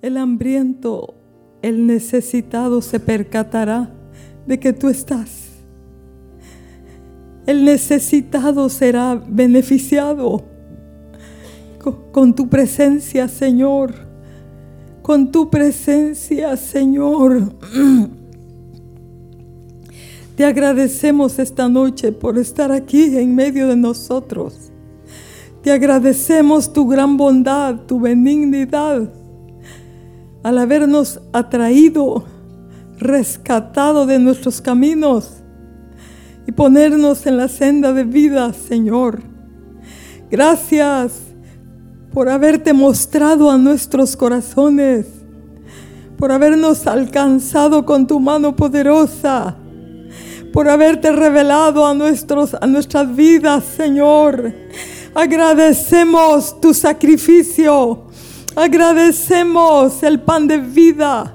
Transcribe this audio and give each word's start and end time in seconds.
El 0.00 0.16
hambriento, 0.16 1.14
el 1.60 1.86
necesitado 1.86 2.82
se 2.82 3.00
percatará 3.00 3.90
de 4.46 4.60
que 4.60 4.72
tú 4.72 4.88
estás. 4.88 5.48
El 7.46 7.64
necesitado 7.64 8.68
será 8.68 9.16
beneficiado 9.16 10.44
con, 12.12 12.34
tu 12.34 12.48
presencia, 12.48 13.26
Señor. 13.26 13.94
Con 15.02 15.32
tu 15.32 15.50
presencia, 15.50 16.56
Señor. 16.56 17.54
Te 20.36 20.44
agradecemos 20.44 21.38
esta 21.40 21.68
noche 21.68 22.12
por 22.12 22.38
estar 22.38 22.70
aquí 22.70 23.16
en 23.16 23.34
medio 23.34 23.66
de 23.66 23.76
nosotros. 23.76 24.70
Te 25.62 25.72
agradecemos 25.72 26.72
tu 26.72 26.86
gran 26.86 27.16
bondad, 27.16 27.80
tu 27.86 27.98
benignidad, 27.98 29.12
al 30.42 30.58
habernos 30.58 31.20
atraído, 31.32 32.24
rescatado 32.98 34.06
de 34.06 34.18
nuestros 34.18 34.60
caminos 34.60 35.42
y 36.46 36.52
ponernos 36.52 37.26
en 37.26 37.36
la 37.36 37.48
senda 37.48 37.92
de 37.92 38.04
vida, 38.04 38.52
Señor. 38.52 39.22
Gracias 40.30 41.12
por 42.12 42.28
haberte 42.28 42.72
mostrado 42.72 43.50
a 43.50 43.58
nuestros 43.58 44.16
corazones, 44.16 45.06
por 46.16 46.32
habernos 46.32 46.86
alcanzado 46.86 47.84
con 47.84 48.06
tu 48.06 48.18
mano 48.18 48.56
poderosa, 48.56 49.56
por 50.52 50.68
haberte 50.68 51.12
revelado 51.12 51.86
a, 51.86 51.94
nuestros, 51.94 52.54
a 52.54 52.66
nuestras 52.66 53.14
vidas, 53.14 53.64
Señor. 53.76 54.52
Agradecemos 55.14 56.60
tu 56.60 56.72
sacrificio. 56.72 58.07
Agradecemos 58.58 60.02
el 60.02 60.20
pan 60.20 60.48
de 60.48 60.58
vida. 60.58 61.32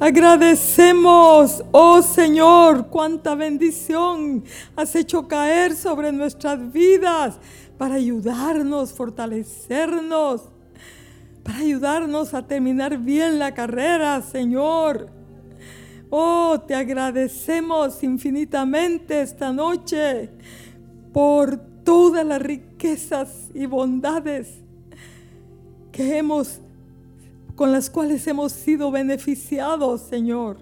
Agradecemos, 0.00 1.62
oh 1.70 2.00
Señor, 2.00 2.86
cuánta 2.86 3.34
bendición 3.34 4.42
has 4.74 4.96
hecho 4.96 5.28
caer 5.28 5.76
sobre 5.76 6.12
nuestras 6.12 6.72
vidas 6.72 7.38
para 7.76 7.96
ayudarnos, 7.96 8.90
fortalecernos, 8.94 10.44
para 11.42 11.58
ayudarnos 11.58 12.32
a 12.32 12.46
terminar 12.46 12.96
bien 12.96 13.38
la 13.38 13.52
carrera, 13.52 14.22
Señor. 14.22 15.10
Oh, 16.08 16.58
te 16.58 16.74
agradecemos 16.74 18.02
infinitamente 18.02 19.20
esta 19.20 19.52
noche 19.52 20.30
por 21.12 21.58
todas 21.84 22.24
las 22.24 22.40
riquezas 22.40 23.50
y 23.52 23.66
bondades 23.66 24.62
que 25.92 26.16
hemos 26.16 26.61
con 27.54 27.72
las 27.72 27.90
cuales 27.90 28.26
hemos 28.26 28.52
sido 28.52 28.90
beneficiados, 28.90 30.02
Señor, 30.02 30.58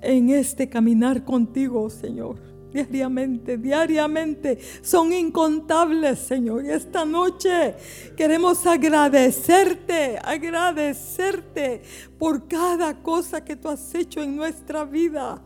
en 0.00 0.30
este 0.30 0.68
caminar 0.68 1.24
contigo, 1.24 1.88
Señor. 1.90 2.54
Diariamente, 2.72 3.56
diariamente, 3.56 4.58
son 4.82 5.12
incontables, 5.12 6.18
Señor. 6.18 6.64
Y 6.64 6.70
esta 6.70 7.04
noche 7.04 7.76
queremos 8.16 8.66
agradecerte, 8.66 10.18
agradecerte 10.18 11.82
por 12.18 12.48
cada 12.48 13.00
cosa 13.00 13.44
que 13.44 13.54
tú 13.54 13.68
has 13.68 13.94
hecho 13.94 14.24
en 14.24 14.34
nuestra 14.34 14.84
vida, 14.84 15.40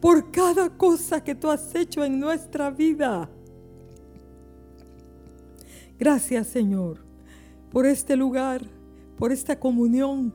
por 0.00 0.30
cada 0.30 0.70
cosa 0.70 1.22
que 1.22 1.34
tú 1.34 1.50
has 1.50 1.74
hecho 1.74 2.02
en 2.02 2.18
nuestra 2.18 2.70
vida. 2.70 3.28
Gracias, 5.98 6.46
Señor, 6.46 7.04
por 7.70 7.84
este 7.84 8.16
lugar 8.16 8.79
por 9.20 9.32
esta 9.32 9.60
comunión, 9.60 10.32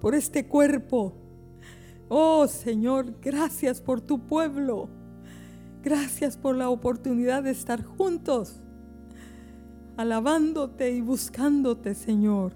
por 0.00 0.12
este 0.12 0.48
cuerpo. 0.48 1.14
Oh 2.08 2.48
Señor, 2.48 3.14
gracias 3.22 3.80
por 3.80 4.00
tu 4.00 4.26
pueblo. 4.26 4.88
Gracias 5.84 6.36
por 6.36 6.56
la 6.56 6.68
oportunidad 6.68 7.44
de 7.44 7.52
estar 7.52 7.84
juntos, 7.84 8.60
alabándote 9.96 10.90
y 10.90 11.00
buscándote, 11.00 11.94
Señor. 11.94 12.54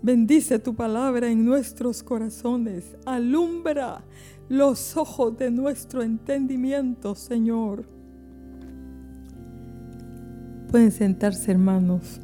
Bendice 0.00 0.60
tu 0.60 0.76
palabra 0.76 1.28
en 1.28 1.44
nuestros 1.44 2.04
corazones. 2.04 2.96
Alumbra 3.06 4.04
los 4.48 4.96
ojos 4.96 5.36
de 5.38 5.50
nuestro 5.50 6.02
entendimiento, 6.02 7.16
Señor. 7.16 7.84
Pueden 10.70 10.92
sentarse, 10.92 11.50
hermanos. 11.50 12.20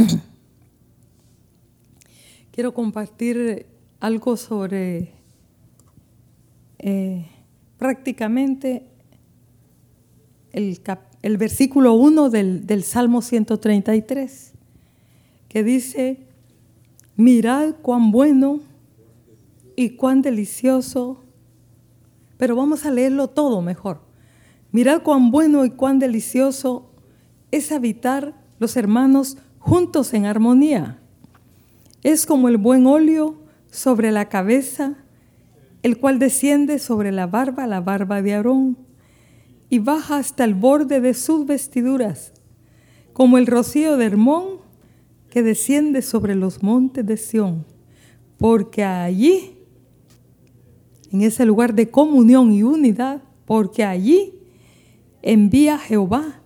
quiero 2.52 2.74
compartir 2.74 3.66
algo 3.98 4.36
sobre 4.36 5.12
eh, 6.78 7.26
prácticamente 7.76 8.86
el, 10.52 10.80
versículo 11.36 11.94
1 11.94 12.30
del, 12.30 12.66
del 12.66 12.82
Salmo 12.82 13.22
133, 13.22 14.52
que 15.48 15.64
dice, 15.64 16.26
mirad 17.16 17.74
cuán 17.82 18.10
bueno 18.10 18.60
y 19.76 19.90
cuán 19.90 20.22
delicioso, 20.22 21.22
pero 22.36 22.56
vamos 22.56 22.86
a 22.86 22.90
leerlo 22.90 23.28
todo 23.28 23.62
mejor. 23.62 24.00
Mirad 24.72 25.02
cuán 25.02 25.30
bueno 25.30 25.64
y 25.64 25.70
cuán 25.70 25.98
delicioso 25.98 26.90
es 27.50 27.72
habitar 27.72 28.34
los 28.58 28.76
hermanos 28.76 29.36
juntos 29.60 30.12
en 30.14 30.26
armonía. 30.26 30.98
Es 32.02 32.26
como 32.26 32.48
el 32.48 32.56
buen 32.56 32.86
óleo 32.86 33.36
sobre 33.70 34.10
la 34.10 34.28
cabeza, 34.28 34.96
el 35.82 35.98
cual 35.98 36.18
desciende 36.18 36.80
sobre 36.80 37.12
la 37.12 37.28
barba, 37.28 37.66
la 37.68 37.80
barba 37.80 38.22
de 38.22 38.34
Aarón, 38.34 38.76
y 39.68 39.78
baja 39.78 40.16
hasta 40.16 40.42
el 40.42 40.54
borde 40.54 41.00
de 41.00 41.14
sus 41.14 41.46
vestiduras, 41.46 42.32
como 43.12 43.38
el 43.38 43.46
rocío 43.46 43.96
de 43.96 44.06
Hermón 44.06 44.58
que 45.28 45.44
desciende 45.44 46.02
sobre 46.02 46.34
los 46.34 46.62
montes 46.62 47.06
de 47.06 47.16
Sión, 47.16 47.64
porque 48.38 48.82
allí, 48.82 49.58
en 51.12 51.20
ese 51.20 51.44
lugar 51.44 51.74
de 51.74 51.88
comunión 51.90 52.52
y 52.52 52.64
unidad, 52.64 53.22
porque 53.44 53.84
allí 53.84 54.34
envía 55.22 55.78
Jehová 55.78 56.40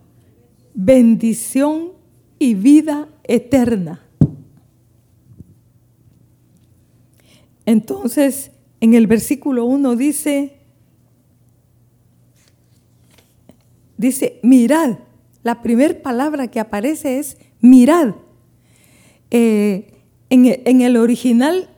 bendición 0.75 1.94
y 2.39 2.53
vida 2.53 3.07
eterna. 3.23 4.01
Entonces, 7.65 8.51
en 8.79 8.93
el 8.93 9.07
versículo 9.07 9.65
1 9.65 9.95
dice, 9.95 10.59
dice, 13.97 14.39
mirad. 14.43 14.99
La 15.43 15.61
primera 15.61 16.01
palabra 16.01 16.47
que 16.47 16.59
aparece 16.59 17.19
es 17.19 17.37
mirad. 17.61 18.15
Eh, 19.29 19.91
en, 20.29 20.81
el 20.81 20.97
original 20.97 21.69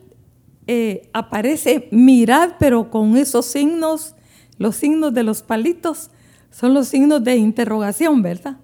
eh, 0.67 1.09
aparece 1.13 1.87
mirad, 1.91 2.51
pero 2.59 2.89
con 2.89 3.17
esos 3.17 3.45
signos, 3.45 4.15
los 4.57 4.75
signos 4.77 5.13
de 5.13 5.23
los 5.23 5.43
palitos, 5.43 6.11
son 6.49 6.73
los 6.73 6.87
signos 6.87 7.23
de 7.23 7.35
interrogación, 7.35 8.21
¿verdad? 8.21 8.57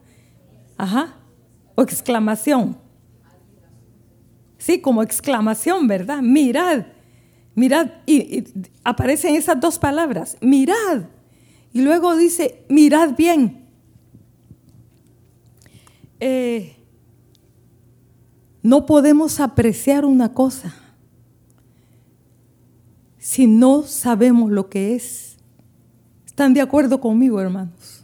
Ajá. 0.78 1.18
O 1.76 1.82
exclamación. 1.82 2.78
Sí, 4.58 4.80
como 4.80 5.04
exclamación, 5.04 5.88
¿verdad? 5.88 6.22
Mirad. 6.22 6.86
Mirad, 7.56 7.92
y, 8.06 8.44
aparecen 8.84 9.36
esas 9.36 9.60
dos 9.60 9.78
palabras, 9.78 10.38
mirad. 10.42 11.04
Y 11.72 11.82
luego 11.82 12.16
dice, 12.16 12.66
mirad 12.70 13.16
bien. 13.16 13.68
Eh, 16.20 16.76
no 18.62 18.86
podemos 18.86 19.40
apreciar 19.40 20.06
una 20.06 20.34
cosa 20.34 20.74
si 23.24 23.48
no 23.48 23.84
sabemos 23.84 24.52
lo 24.52 24.70
que 24.70 24.96
es. 24.96 25.38
¿Están 26.26 26.54
de 26.54 26.62
acuerdo 26.62 27.00
conmigo, 27.00 27.40
hermanos? 27.40 28.04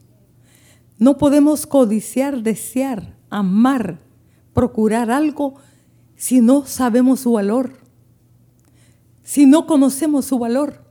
No 0.98 1.18
podemos 1.18 1.66
codiciar, 1.66 2.44
desear, 2.44 3.16
amar, 3.30 4.00
procurar 4.54 5.12
algo 5.12 5.56
si 6.16 6.42
no 6.42 6.66
sabemos 6.66 7.22
su 7.22 7.34
valor 7.34 7.80
si 9.30 9.46
no 9.46 9.68
conocemos 9.68 10.26
su 10.26 10.40
valor. 10.40 10.84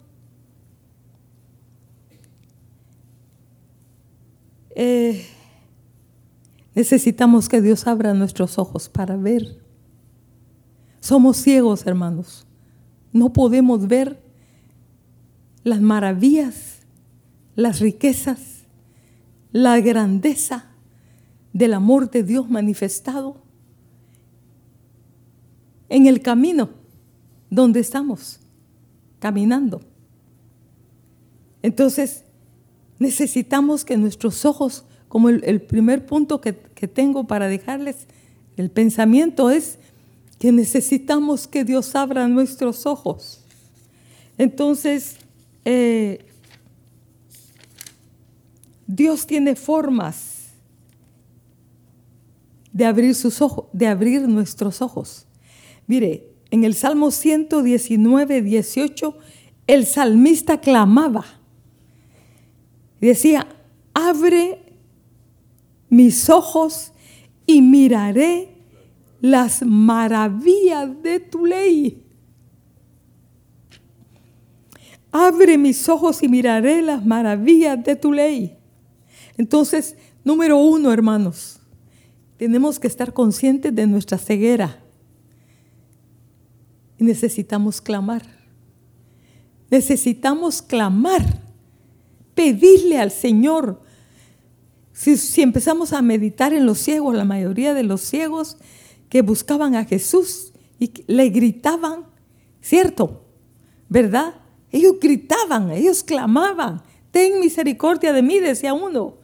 Eh, 4.77 5.27
necesitamos 6.73 7.49
que 7.49 7.61
Dios 7.61 7.89
abra 7.89 8.15
nuestros 8.15 8.57
ojos 8.57 8.89
para 8.89 9.17
ver. 9.17 9.61
Somos 11.01 11.37
ciegos, 11.39 11.85
hermanos. 11.85 12.47
No 13.13 13.33
podemos 13.33 13.89
ver 13.89 14.23
las 15.65 15.81
maravillas, 15.81 16.87
las 17.57 17.81
riquezas, 17.81 18.67
la 19.51 19.81
grandeza 19.81 20.67
del 21.59 21.75
amor 21.75 22.09
de 22.09 22.23
Dios 22.23 22.49
manifestado 22.49 23.37
en 25.89 26.07
el 26.07 26.23
camino 26.23 26.71
donde 27.51 27.81
estamos 27.81 28.39
caminando. 29.19 29.81
Entonces, 31.61 32.23
necesitamos 33.01 33.85
que 33.85 33.97
nuestros 33.97 34.45
ojos, 34.45 34.85
como 35.09 35.31
el, 35.31 35.61
primer 35.61 36.07
punto 36.07 36.41
que, 36.41 36.53
tengo 36.53 37.27
para 37.27 37.49
dejarles, 37.49 38.07
el 38.57 38.71
pensamiento 38.71 39.51
es 39.51 39.81
que 40.39 40.53
necesitamos 40.53 41.49
que 41.49 41.65
Dios 41.65 41.97
abra 41.97 42.29
nuestros 42.29 42.87
ojos. 42.87 43.41
Entonces, 44.37 45.17
eh, 45.65 46.25
Dios 48.87 49.27
tiene 49.27 49.57
formas 49.57 50.38
de 52.79 52.85
abrir 52.85 53.17
sus 53.17 53.43
ojos, 53.43 53.65
de 53.73 53.89
abrir 53.89 54.29
nuestros 54.29 54.83
ojos. 54.83 55.27
Mire, 55.89 56.31
en 56.53 56.63
el 56.63 56.75
Salmo 56.75 57.11
119, 57.11 58.41
18, 58.41 59.19
el 59.67 59.85
salmista 59.85 60.61
clamaba. 60.61 61.25
Decía, 63.01 63.49
abre 63.93 64.77
mis 65.89 66.31
ojos 66.31 66.93
y 67.47 67.63
miraré 67.63 68.55
las 69.21 69.63
maravillas 69.63 71.03
de 71.03 71.19
tu 71.19 71.47
ley. 71.47 72.07
Abre 75.11 75.59
mis 75.59 75.89
ojos 75.89 76.23
y 76.23 76.29
miraré 76.29 76.81
las 76.83 77.05
maravillas 77.05 77.83
de 77.83 77.97
tu 77.97 78.13
ley. 78.13 78.57
Entonces, 79.37 79.97
número 80.23 80.59
uno, 80.59 80.93
hermanos, 80.93 81.58
tenemos 82.39 82.79
que 82.79 82.87
estar 82.87 83.13
conscientes 83.13 83.75
de 83.75 83.87
nuestra 83.87 84.17
ceguera. 84.17 84.81
Y 86.97 87.05
necesitamos 87.05 87.81
clamar. 87.81 88.23
Necesitamos 89.71 90.63
clamar, 90.63 91.23
pedirle 92.35 92.99
al 92.99 93.11
Señor. 93.11 93.83
Si, 94.93 95.43
empezamos 95.43 95.93
a 95.93 96.01
meditar 96.01 96.53
en 96.53 96.65
los 96.65 96.79
ciegos, 96.79 97.15
la 97.15 97.25
mayoría 97.25 97.75
de 97.75 97.83
los 97.83 98.01
ciegos 98.01 98.57
que 99.09 99.23
buscaban 99.23 99.75
a 99.75 99.85
Jesús 99.85 100.53
y 100.79 100.93
le 101.07 101.29
gritaban, 101.29 102.05
¿cierto? 102.63 103.25
¿Verdad? 103.89 104.35
Ellos 104.71 104.95
gritaban, 105.01 105.71
ellos 105.71 106.03
clamaban, 106.03 106.83
ten 107.11 107.41
misericordia 107.41 108.13
de 108.13 108.23
mí, 108.23 108.39
decía 108.39 108.75
uno. 108.75 109.18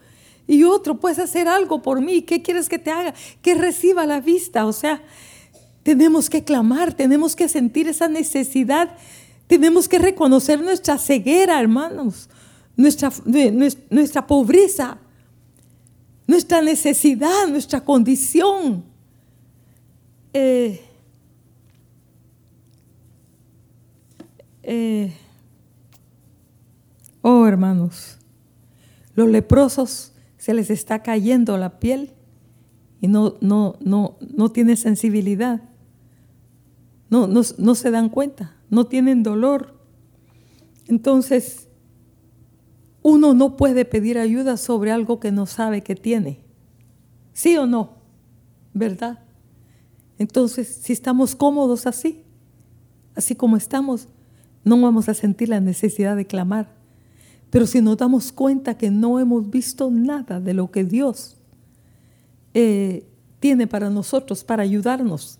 Y 0.47 0.65
otro, 0.65 1.01
puedes 1.01 1.19
hacer 1.19 1.49
algo 1.49 1.83
por 1.83 2.01
mí, 2.01 2.23
¿qué 2.23 2.43
quieres 2.43 2.69
que 2.69 2.79
te 2.79 2.91
haga? 2.91 3.15
Que 3.41 3.55
reciba 3.55 4.05
la 4.07 4.21
vista. 4.21 4.67
O 4.67 4.73
sea, 4.73 5.03
tenemos 5.83 6.29
que 6.29 6.45
clamar, 6.45 6.95
tenemos 6.95 7.37
que 7.37 7.49
sentir 7.49 7.89
esa 7.89 8.09
necesidad, 8.09 8.97
tenemos 9.47 9.89
que 9.89 9.99
reconocer 9.99 10.61
nuestra 10.61 10.99
ceguera, 10.99 11.61
hermanos, 11.61 12.29
nuestra, 12.77 13.13
nuestra 13.91 14.27
pobreza, 14.27 14.99
nuestra 16.27 16.63
necesidad, 16.63 17.47
nuestra 17.49 17.83
condición. 17.83 18.85
Eh, 20.33 20.81
eh, 24.63 25.13
oh, 27.21 27.47
hermanos, 27.47 28.19
los 29.15 29.29
leprosos 29.29 30.14
se 30.45 30.53
les 30.53 30.69
está 30.69 31.03
cayendo 31.03 31.57
la 31.57 31.81
piel 31.81 32.11
y 33.01 33.09
no, 33.09 33.37
no, 33.41 33.77
no, 33.81 34.19
no 34.21 34.51
tiene 34.51 34.77
sensibilidad. 34.77 35.63
No, 37.09 37.27
no, 37.27 37.41
no 37.57 37.75
se 37.75 37.91
dan 37.91 38.11
cuenta, 38.11 38.55
no 38.69 38.85
tienen 38.85 39.23
dolor. 39.23 39.81
Entonces, 40.87 41.69
uno 43.01 43.33
no 43.33 43.57
puede 43.57 43.87
pedir 43.87 44.19
ayuda 44.19 44.59
sobre 44.59 44.93
algo 44.93 45.19
que 45.19 45.33
no 45.33 45.47
sabe 45.47 45.81
que 45.81 45.95
tiene. 45.95 46.41
¿Sí 47.33 47.57
o 47.57 47.67
no? 47.67 47.95
¿Verdad? 48.75 49.21
Entonces, 50.19 50.69
si 50.69 50.93
estamos 50.93 51.35
cómodos 51.35 51.87
así, 51.87 52.23
así 53.15 53.35
como 53.35 53.57
estamos, 53.57 54.09
no 54.63 54.79
vamos 54.79 55.09
a 55.09 55.15
sentir 55.15 55.49
la 55.49 55.61
necesidad 55.61 56.17
de 56.17 56.27
clamar. 56.27 56.84
Pero 57.55 57.69
si 57.69 57.81
nos 57.81 57.97
damos 57.97 58.33
cuenta 58.33 58.77
que 58.77 58.91
no 58.91 59.21
hemos 59.21 59.49
visto 59.49 59.89
nada 59.89 60.41
de 60.41 60.55
lo 60.55 60.73
que 60.73 60.83
Dios 60.83 61.37
eh, 62.53 63.07
tiene 63.39 63.69
para 63.69 63.91
nosotros, 63.91 64.43
para 64.43 64.65
ayudarnos. 64.65 65.39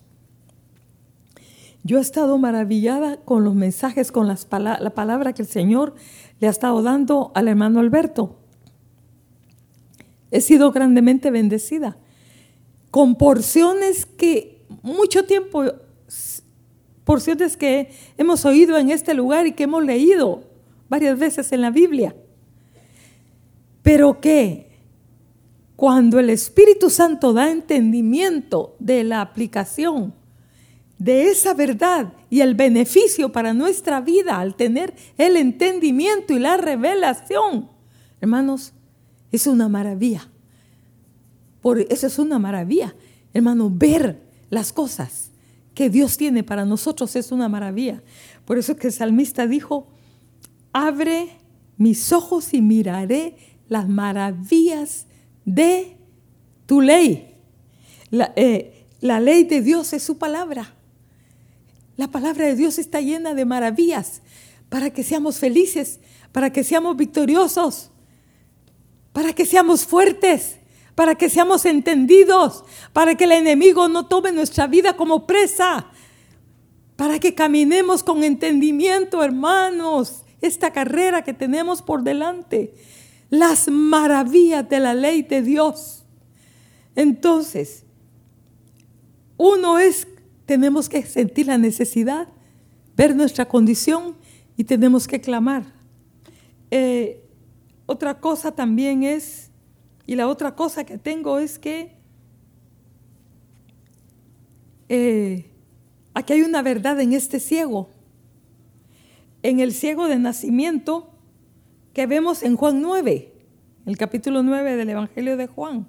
Yo 1.83 1.97
he 1.97 2.01
estado 2.01 2.37
maravillada 2.37 3.17
con 3.17 3.43
los 3.43 3.53
mensajes, 3.53 4.13
con 4.13 4.29
las 4.29 4.47
la 4.49 4.91
palabra 4.91 5.33
que 5.33 5.41
el 5.41 5.47
Señor 5.49 5.93
le 6.39 6.47
ha 6.47 6.51
estado 6.51 6.81
dando 6.81 7.33
al 7.35 7.49
hermano 7.49 7.81
Alberto. 7.81 8.37
He 10.31 10.39
sido 10.39 10.71
grandemente 10.71 11.31
bendecida 11.31 11.97
con 12.91 13.17
porciones 13.17 14.05
que 14.05 14.63
mucho 14.83 15.25
tiempo, 15.25 15.65
porciones 17.03 17.57
que 17.57 17.91
hemos 18.17 18.45
oído 18.45 18.77
en 18.77 18.89
este 18.89 19.13
lugar 19.13 19.47
y 19.47 19.51
que 19.51 19.63
hemos 19.63 19.83
leído 19.83 20.54
varias 20.89 21.17
veces 21.17 21.51
en 21.51 21.61
la 21.61 21.71
Biblia. 21.71 22.15
Pero 23.81 24.19
que 24.19 24.69
cuando 25.75 26.19
el 26.19 26.29
Espíritu 26.29 26.89
Santo 26.89 27.33
da 27.33 27.51
entendimiento 27.51 28.75
de 28.79 29.03
la 29.03 29.21
aplicación 29.21 30.13
de 30.97 31.29
esa 31.29 31.53
verdad 31.53 32.13
y 32.29 32.39
el 32.41 32.55
beneficio 32.55 33.31
para 33.31 33.53
nuestra 33.53 33.99
vida 33.99 34.39
al 34.39 34.55
tener 34.55 34.93
el 35.17 35.35
entendimiento 35.35 36.33
y 36.33 36.39
la 36.39 36.57
revelación, 36.57 37.69
hermanos, 38.21 38.73
es 39.31 39.47
una 39.47 39.67
maravilla. 39.67 40.29
Por 41.61 41.79
eso 41.79 42.07
es 42.07 42.19
una 42.19 42.39
maravilla, 42.39 42.95
hermano, 43.33 43.69
ver 43.69 44.21
las 44.49 44.71
cosas 44.71 45.31
que 45.73 45.89
Dios 45.89 46.15
tiene 46.17 46.43
para 46.43 46.63
nosotros 46.63 47.15
es 47.15 47.31
una 47.31 47.49
maravilla. 47.49 48.01
Por 48.45 48.57
eso 48.57 48.77
que 48.77 48.87
el 48.87 48.93
salmista 48.93 49.45
dijo, 49.45 49.87
abre 50.75 51.29
mis 51.77 52.11
ojos 52.11 52.53
y 52.53 52.61
miraré 52.61 53.37
las 53.69 53.87
maravillas 53.87 55.07
de 55.45 55.95
tu 56.65 56.81
ley. 56.81 57.33
Eh, 58.11 58.85
la, 58.99 59.21
ley 59.21 59.45
de 59.45 59.61
Dios 59.61 59.93
es 59.93 60.03
su 60.03 60.17
palabra. 60.17 60.75
La 61.95 62.09
palabra 62.09 62.45
de 62.45 62.55
Dios 62.55 62.77
está 62.77 62.99
llena 62.99 63.33
de 63.33 63.45
maravillas 63.45 64.21
para 64.67 64.89
que 64.89 65.03
seamos 65.03 65.37
felices, 65.37 66.01
para 66.33 66.51
que 66.51 66.65
seamos 66.65 66.97
victoriosos, 66.97 67.91
para 69.13 69.31
que 69.31 69.45
seamos 69.45 69.85
fuertes, 69.85 70.57
para 70.93 71.15
que 71.15 71.29
seamos 71.29 71.63
entendidos, 71.63 72.65
para 72.91 73.15
que 73.15 73.23
el 73.23 73.31
enemigo 73.31 73.87
no 73.87 74.07
tome 74.07 74.33
nuestra 74.33 74.67
vida 74.67 74.97
como 74.97 75.25
presa, 75.25 75.87
para 76.97 77.17
que 77.17 77.33
caminemos 77.33 78.03
con 78.03 78.25
entendimiento, 78.25 79.23
hermanos 79.23 80.24
esta 80.45 80.71
carrera 80.71 81.23
que 81.23 81.33
tenemos 81.33 81.81
por 81.81 82.03
delante, 82.03 82.73
las 83.29 83.67
maravillas 83.67 84.67
de 84.69 84.79
la 84.79 84.93
ley 84.93 85.23
de 85.23 85.41
Dios. 85.41 86.05
Entonces, 86.95 87.83
uno 89.37 89.79
es, 89.79 90.07
tenemos 90.45 90.87
que 90.87 91.03
sentir 91.03 91.47
la 91.47 91.57
necesidad, 91.57 92.27
ver 92.95 93.15
nuestra 93.15 93.47
condición 93.47 94.15
y 94.55 94.63
tenemos 94.63 95.07
que 95.07 95.19
clamar. 95.19 95.65
Eh, 96.71 97.21
otra 97.85 98.19
cosa 98.19 98.51
también 98.53 99.03
es, 99.03 99.51
y 100.05 100.15
la 100.15 100.27
otra 100.27 100.55
cosa 100.55 100.83
que 100.83 100.97
tengo 100.97 101.39
es 101.39 101.59
que 101.59 101.95
eh, 104.87 105.51
aquí 106.13 106.33
hay 106.33 106.41
una 106.41 106.61
verdad 106.61 106.99
en 107.01 107.13
este 107.13 107.39
ciego 107.39 107.89
en 109.45 109.59
el 109.59 109.73
ciego 109.73 110.07
de 110.07 110.17
nacimiento 110.17 111.11
que 111.93 112.07
vemos 112.07 112.41
en 112.41 112.57
Juan 112.57 112.81
9, 112.81 113.31
el 113.85 113.95
capítulo 113.95 114.41
9 114.41 114.75
del 114.75 114.89
Evangelio 114.89 115.37
de 115.37 115.45
Juan. 115.45 115.87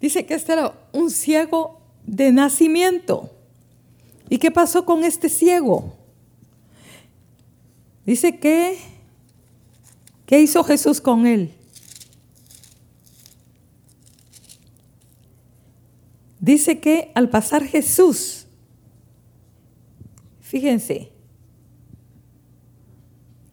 Dice 0.00 0.24
que 0.24 0.32
este 0.32 0.54
era 0.54 0.72
un 0.92 1.10
ciego 1.10 1.82
de 2.06 2.32
nacimiento. 2.32 3.30
¿Y 4.30 4.38
qué 4.38 4.50
pasó 4.50 4.86
con 4.86 5.04
este 5.04 5.28
ciego? 5.28 5.94
Dice 8.06 8.38
que, 8.38 8.78
¿qué 10.24 10.40
hizo 10.40 10.64
Jesús 10.64 11.02
con 11.02 11.26
él? 11.26 11.52
Dice 16.40 16.80
que 16.80 17.12
al 17.14 17.28
pasar 17.28 17.62
Jesús, 17.66 18.46
fíjense, 20.40 21.11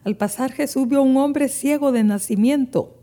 al 0.04 0.16
pasar 0.16 0.52
Jesús 0.52 0.88
vio 0.88 1.00
a 1.00 1.04
un 1.04 1.18
hombre 1.18 1.50
ciego 1.50 1.92
de 1.92 2.04
nacimiento. 2.04 2.96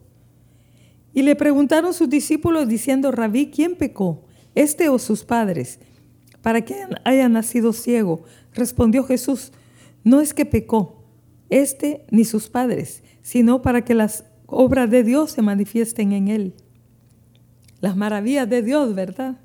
Y 1.12 1.22
le 1.22 1.36
preguntaron 1.36 1.94
sus 1.94 2.08
discípulos 2.08 2.68
diciendo, 2.68 3.10
Rabí, 3.10 3.50
¿quién 3.50 3.76
pecó? 3.76 4.24
¿Este 4.54 4.88
o 4.88 4.98
sus 4.98 5.24
padres? 5.24 5.78
Para 6.42 6.64
que 6.64 6.76
haya 7.04 7.28
nacido 7.28 7.72
ciego. 7.72 8.22
Respondió 8.54 9.04
Jesús, 9.04 9.52
no 10.04 10.20
es 10.20 10.34
que 10.34 10.44
pecó, 10.44 11.04
este 11.50 12.04
ni 12.10 12.24
sus 12.24 12.48
padres, 12.48 13.02
sino 13.22 13.62
para 13.62 13.84
que 13.84 13.94
las 13.94 14.24
obras 14.46 14.90
de 14.90 15.02
Dios 15.02 15.32
se 15.32 15.42
manifiesten 15.42 16.12
en 16.12 16.28
él. 16.28 16.54
Las 17.80 17.96
maravillas 17.96 18.48
de 18.48 18.62
Dios, 18.62 18.94
¿verdad? 18.94 19.38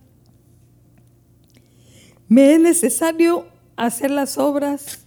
Me 2.27 2.53
es 2.53 2.61
necesario 2.61 3.45
hacer 3.75 4.11
las 4.11 4.37
obras 4.37 5.05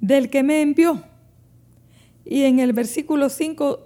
del 0.00 0.30
que 0.30 0.42
me 0.42 0.62
envió. 0.62 1.02
Y 2.30 2.44
en 2.44 2.60
el 2.60 2.72
versículo 2.72 3.28
5, 3.28 3.80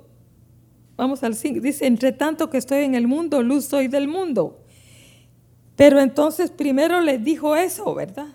vamos 0.98 1.22
al 1.22 1.34
5, 1.34 1.60
dice, 1.60 1.86
entre 1.86 2.12
tanto 2.12 2.50
que 2.50 2.58
estoy 2.58 2.84
en 2.84 2.94
el 2.94 3.06
mundo, 3.06 3.42
luz 3.42 3.64
soy 3.64 3.88
del 3.88 4.06
mundo. 4.06 4.60
Pero 5.76 5.98
entonces 5.98 6.50
primero 6.50 7.00
les 7.00 7.24
dijo 7.24 7.56
eso, 7.56 7.94
¿verdad? 7.94 8.28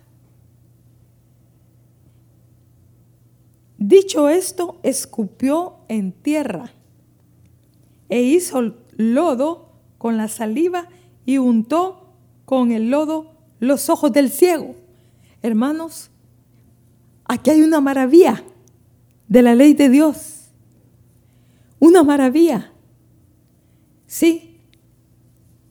Dicho 3.78 4.30
esto, 4.30 4.80
escupió 4.82 5.76
en 5.88 6.12
tierra 6.12 6.72
e 8.10 8.24
hizo 8.24 8.74
lodo 8.98 9.70
con 10.00 10.18
la 10.18 10.28
saliva 10.28 10.88
y 11.24 11.38
untó 11.38 12.16
con 12.46 12.72
el 12.72 12.90
lodo 12.90 13.36
los 13.60 13.92
ojos 13.92 14.12
del 14.12 14.32
ciego. 14.32 14.74
Hermanos, 15.44 16.10
aquí 17.26 17.52
hay 17.52 17.62
una 17.62 17.80
maravilla 17.80 18.44
de 19.30 19.42
la 19.42 19.56
ley 19.56 19.74
de 19.74 19.88
Dios. 19.88 20.50
Una 21.80 22.04
maravilla. 22.04 22.74
Sí, 24.06 24.58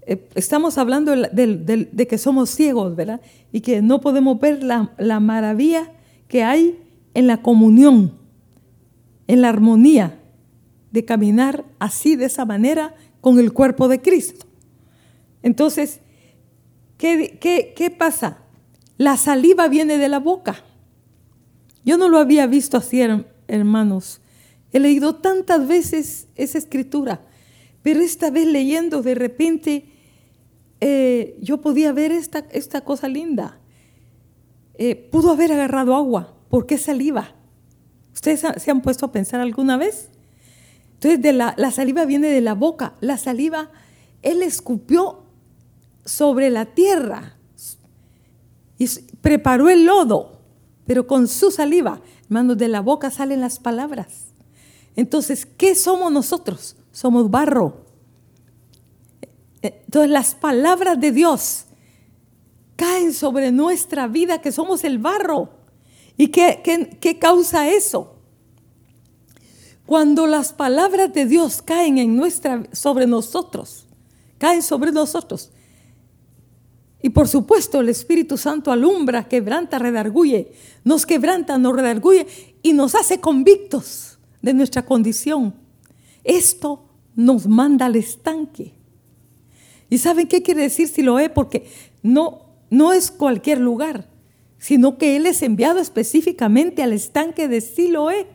eh, 0.06 0.26
estamos 0.34 0.78
hablando 0.78 1.14
de, 1.14 2.06
que 2.08 2.16
somos 2.16 2.48
ciegos, 2.48 2.96
¿verdad? 2.96 3.20
Y 3.52 3.60
que 3.60 3.82
no 3.82 4.00
podemos 4.00 4.40
ver 4.40 4.62
la, 4.62 4.94
la 4.96 5.20
maravilla 5.20 5.92
que 6.28 6.42
hay 6.42 6.78
en 7.12 7.26
la 7.26 7.42
comunión, 7.42 8.14
en 9.26 9.42
la 9.42 9.50
armonía 9.50 10.18
de 10.92 11.04
caminar 11.04 11.66
así, 11.78 12.16
de 12.16 12.24
esa 12.24 12.46
manera, 12.46 12.94
con 13.20 13.38
el 13.38 13.52
cuerpo 13.52 13.88
de 13.88 14.00
Cristo. 14.00 14.46
Entonces, 15.42 16.00
¿Qué, 16.98 17.94
pasa? 17.96 18.38
La 18.96 19.16
saliva 19.16 19.68
viene 19.68 19.98
de 19.98 20.08
la 20.08 20.18
boca. 20.18 20.64
Yo 21.84 21.96
no 21.96 22.08
lo 22.08 22.18
había 22.18 22.46
visto 22.46 22.76
así, 22.76 23.00
hermanos. 23.48 24.20
He 24.72 24.78
leído 24.80 25.16
tantas 25.16 25.66
veces 25.66 26.28
esa 26.36 26.58
escritura, 26.58 27.26
pero 27.82 28.00
esta 28.00 28.30
vez 28.30 28.46
leyendo 28.46 29.02
de 29.02 29.14
repente 29.14 29.86
eh, 30.80 31.38
yo 31.40 31.60
podía 31.60 31.92
ver 31.92 32.12
esta, 32.12 32.44
esta 32.50 32.82
cosa 32.82 33.08
linda. 33.08 33.58
Eh, 34.74 34.94
pudo 35.10 35.32
haber 35.32 35.52
agarrado 35.52 35.96
agua. 35.96 36.34
¿Por 36.48 36.66
qué 36.66 36.78
saliva? 36.78 37.34
¿Ustedes 38.14 38.44
se 38.56 38.70
han 38.70 38.80
puesto 38.80 39.06
a 39.06 39.12
pensar 39.12 39.40
alguna 39.40 39.76
vez? 39.76 40.10
Entonces, 40.94 41.20
de 41.20 41.32
la, 41.32 41.54
la 41.56 41.70
saliva 41.70 42.04
viene 42.04 42.28
de 42.28 42.40
la 42.40 42.54
boca. 42.54 42.94
La 43.00 43.18
saliva, 43.18 43.70
él 44.22 44.42
escupió 44.42 45.24
sobre 46.04 46.50
la 46.50 46.66
tierra 46.66 47.36
y 48.78 48.88
preparó 49.20 49.68
el 49.68 49.84
lodo, 49.84 50.40
pero 50.86 51.06
con 51.06 51.26
su 51.28 51.50
saliva, 51.50 52.00
hermanos, 52.28 52.58
de 52.58 52.68
la 52.68 52.80
boca 52.80 53.10
salen 53.10 53.40
las 53.40 53.58
palabras. 53.58 54.26
Entonces, 54.96 55.46
¿qué 55.46 55.74
somos 55.74 56.12
nosotros? 56.12 56.76
Somos 56.92 57.30
barro. 57.30 57.86
Entonces, 59.62 60.10
las 60.10 60.34
palabras 60.34 61.00
de 61.00 61.12
Dios 61.12 61.64
caen 62.76 63.12
sobre 63.12 63.50
nuestra 63.50 64.06
vida, 64.06 64.40
que 64.40 64.52
somos 64.52 64.84
el 64.84 64.98
barro. 64.98 65.50
¿Y 66.16 66.28
qué, 66.28 66.98
qué 67.00 67.18
causa 67.18 67.68
eso? 67.68 68.16
Cuando 69.86 70.26
las 70.26 70.52
palabras 70.52 71.12
de 71.14 71.24
Dios 71.24 71.62
caen 71.62 71.96
en 71.96 72.14
nuestra, 72.14 72.64
sobre 72.72 73.06
nosotros, 73.06 73.86
caen 74.36 74.62
sobre 74.62 74.92
nosotros, 74.92 75.50
y 77.00 77.10
por 77.10 77.28
supuesto 77.28 77.80
el 77.80 77.88
Espíritu 77.88 78.36
Santo 78.36 78.72
alumbra, 78.72 79.28
quebranta, 79.28 79.78
redarguye, 79.78 80.52
nos 80.84 81.06
quebranta, 81.06 81.56
nos 81.58 81.74
redarguye 81.74 82.26
y 82.62 82.72
nos 82.72 82.94
hace 82.94 83.20
convictos 83.20 84.18
de 84.42 84.52
nuestra 84.54 84.84
condición. 84.84 85.54
Esto 86.24 86.88
nos 87.14 87.46
manda 87.46 87.86
al 87.86 87.96
estanque. 87.96 88.74
¿Y 89.88 89.98
saben 89.98 90.26
qué 90.26 90.42
quiere 90.42 90.62
decir 90.62 90.88
Siloé? 90.88 91.30
Porque 91.30 91.68
no, 92.02 92.46
no 92.68 92.92
es 92.92 93.10
cualquier 93.10 93.60
lugar, 93.60 94.08
sino 94.58 94.98
que 94.98 95.16
Él 95.16 95.26
es 95.26 95.42
enviado 95.42 95.78
específicamente 95.78 96.82
al 96.82 96.92
estanque 96.92 97.46
de 97.48 97.60
Siloé. 97.60 98.26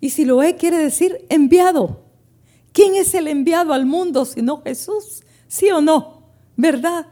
Y 0.00 0.10
Siloé 0.10 0.56
quiere 0.56 0.78
decir 0.78 1.24
enviado. 1.28 2.04
¿Quién 2.72 2.94
es 2.96 3.14
el 3.14 3.28
enviado 3.28 3.72
al 3.72 3.86
mundo 3.86 4.24
sino 4.24 4.60
Jesús? 4.62 5.22
¿Sí 5.48 5.70
o 5.70 5.80
no? 5.80 6.24
¿Verdad? 6.56 7.06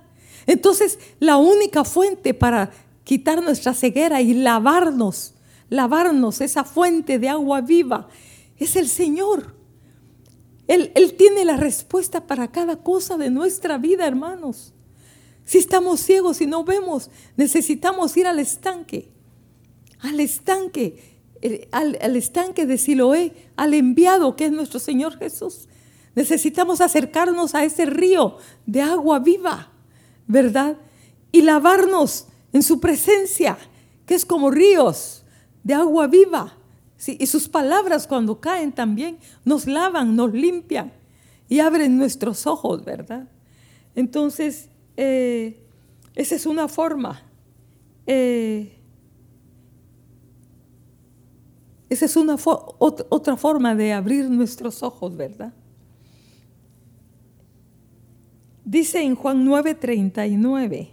Entonces, 0.47 0.99
la 1.21 1.37
única 1.37 1.85
fuente 1.85 2.35
para 2.35 2.71
quitar 3.05 3.43
nuestra 3.43 3.75
ceguera 3.75 4.21
y 4.21 4.35
lavarnos, 4.35 5.35
lavarnos 5.69 6.41
esa 6.41 6.65
fuente 6.65 7.19
de 7.19 7.29
agua 7.29 7.61
viva, 7.61 8.09
es 8.59 8.77
el 8.77 8.89
Señor. 8.89 9.55
Él, 10.67 10.93
Él, 10.95 11.15
tiene 11.15 11.45
la 11.45 11.57
respuesta 11.57 12.27
para 12.27 12.51
cada 12.51 12.77
cosa 12.77 13.17
de 13.19 13.31
nuestra 13.31 13.77
vida, 13.79 14.07
hermanos. 14.07 14.73
Si 15.45 15.59
estamos 15.59 16.01
ciegos 16.01 16.41
y 16.41 16.47
no 16.47 16.65
vemos, 16.65 17.11
necesitamos 17.37 18.17
ir 18.17 18.27
al 18.27 18.39
estanque, 18.39 19.11
al 20.01 20.21
estanque, 20.21 21.21
al, 21.71 21.99
al 22.01 22.17
estanque 22.17 22.65
de 22.65 22.79
Siloé, 22.79 23.51
al 23.57 23.75
enviado 23.75 24.37
que 24.37 24.47
es 24.47 24.53
nuestro 24.53 24.81
Señor 24.81 25.19
Jesús. 25.19 25.69
Necesitamos 26.15 26.81
acercarnos 26.81 27.55
a 27.55 27.65
ese 27.65 27.85
río 27.85 28.39
de 28.65 28.81
agua 28.81 29.19
viva. 29.19 29.74
¿Verdad? 30.27 30.77
Y 31.33 31.43
lavarnos 31.43 32.27
en 32.53 32.63
su 32.63 32.81
presencia, 32.81 33.59
que 34.07 34.15
es 34.15 34.25
como 34.25 34.51
ríos 34.51 35.25
de 35.63 35.75
agua 35.75 36.07
viva. 36.07 36.57
Y 37.07 37.27
sus 37.27 37.49
palabras 37.49 38.07
cuando 38.07 38.41
caen 38.41 38.73
también 38.73 39.19
nos 39.45 39.67
lavan, 39.67 40.17
nos 40.17 40.33
limpian 40.33 40.93
y 41.49 41.61
abren 41.61 41.99
nuestros 41.99 42.47
ojos, 42.47 42.85
¿verdad? 42.85 43.29
Entonces, 43.95 44.69
eh, 44.97 45.61
esa 46.15 46.35
es 46.35 46.47
una 46.47 46.69
forma. 46.69 47.23
Eh, 48.07 48.79
esa 51.89 52.07
es 52.07 52.17
una 52.17 52.37
otra 52.79 53.37
forma 53.37 53.75
de 53.75 53.93
abrir 53.93 54.31
nuestros 54.31 54.83
ojos, 54.83 55.17
¿verdad? 55.17 55.53
Dice 58.65 59.03
en 59.03 59.15
Juan 59.15 59.45
9:39, 59.47 60.91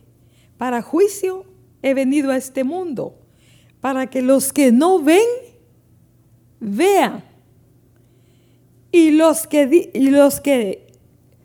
para 0.57 0.81
juicio 0.81 1.45
he 1.81 1.93
venido 1.93 2.31
a 2.31 2.37
este 2.37 2.63
mundo, 2.63 3.15
para 3.79 4.07
que 4.07 4.21
los 4.21 4.51
que 4.51 4.71
no 4.71 5.01
ven, 5.01 5.27
vean. 6.59 7.23
Y 8.91 9.11
los 9.11 9.47
que, 9.47 9.89
y 9.93 10.09
los 10.09 10.41
que 10.41 10.91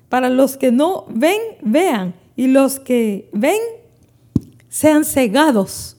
para 0.08 0.30
los 0.30 0.56
que 0.56 0.72
no 0.72 1.06
ven, 1.08 1.40
vean. 1.62 2.14
Y 2.36 2.48
los 2.48 2.80
que 2.80 3.28
ven, 3.32 3.60
sean 4.68 5.04
cegados. 5.04 5.96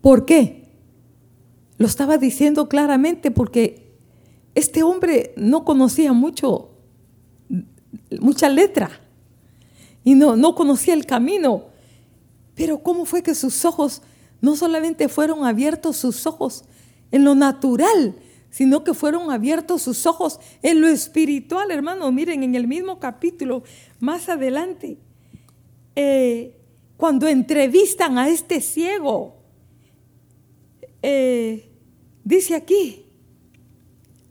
¿Por 0.00 0.26
qué? 0.26 0.68
Lo 1.78 1.86
estaba 1.86 2.18
diciendo 2.18 2.68
claramente 2.68 3.30
porque 3.30 3.94
este 4.54 4.82
hombre 4.82 5.32
no 5.36 5.64
conocía 5.64 6.12
mucho 6.12 6.73
mucha 8.20 8.48
letra 8.48 8.90
y 10.04 10.14
no, 10.14 10.36
no 10.36 10.54
conocía 10.54 10.94
el 10.94 11.06
camino. 11.06 11.66
Pero 12.54 12.82
¿cómo 12.82 13.04
fue 13.04 13.22
que 13.22 13.34
sus 13.34 13.64
ojos 13.64 14.02
no 14.40 14.56
solamente 14.56 15.08
fueron 15.08 15.44
abiertos 15.44 15.96
sus 15.96 16.26
ojos 16.26 16.64
en 17.10 17.24
lo 17.24 17.34
natural, 17.34 18.14
sino 18.50 18.84
que 18.84 18.94
fueron 18.94 19.30
abiertos 19.30 19.82
sus 19.82 20.06
ojos 20.06 20.38
en 20.62 20.80
lo 20.80 20.88
espiritual, 20.88 21.70
hermano? 21.70 22.12
Miren, 22.12 22.42
en 22.42 22.54
el 22.54 22.68
mismo 22.68 23.00
capítulo, 23.00 23.64
más 23.98 24.28
adelante, 24.28 24.98
eh, 25.96 26.56
cuando 26.96 27.26
entrevistan 27.26 28.18
a 28.18 28.28
este 28.28 28.60
ciego, 28.60 29.36
eh, 31.02 31.70
dice 32.22 32.54
aquí, 32.54 33.06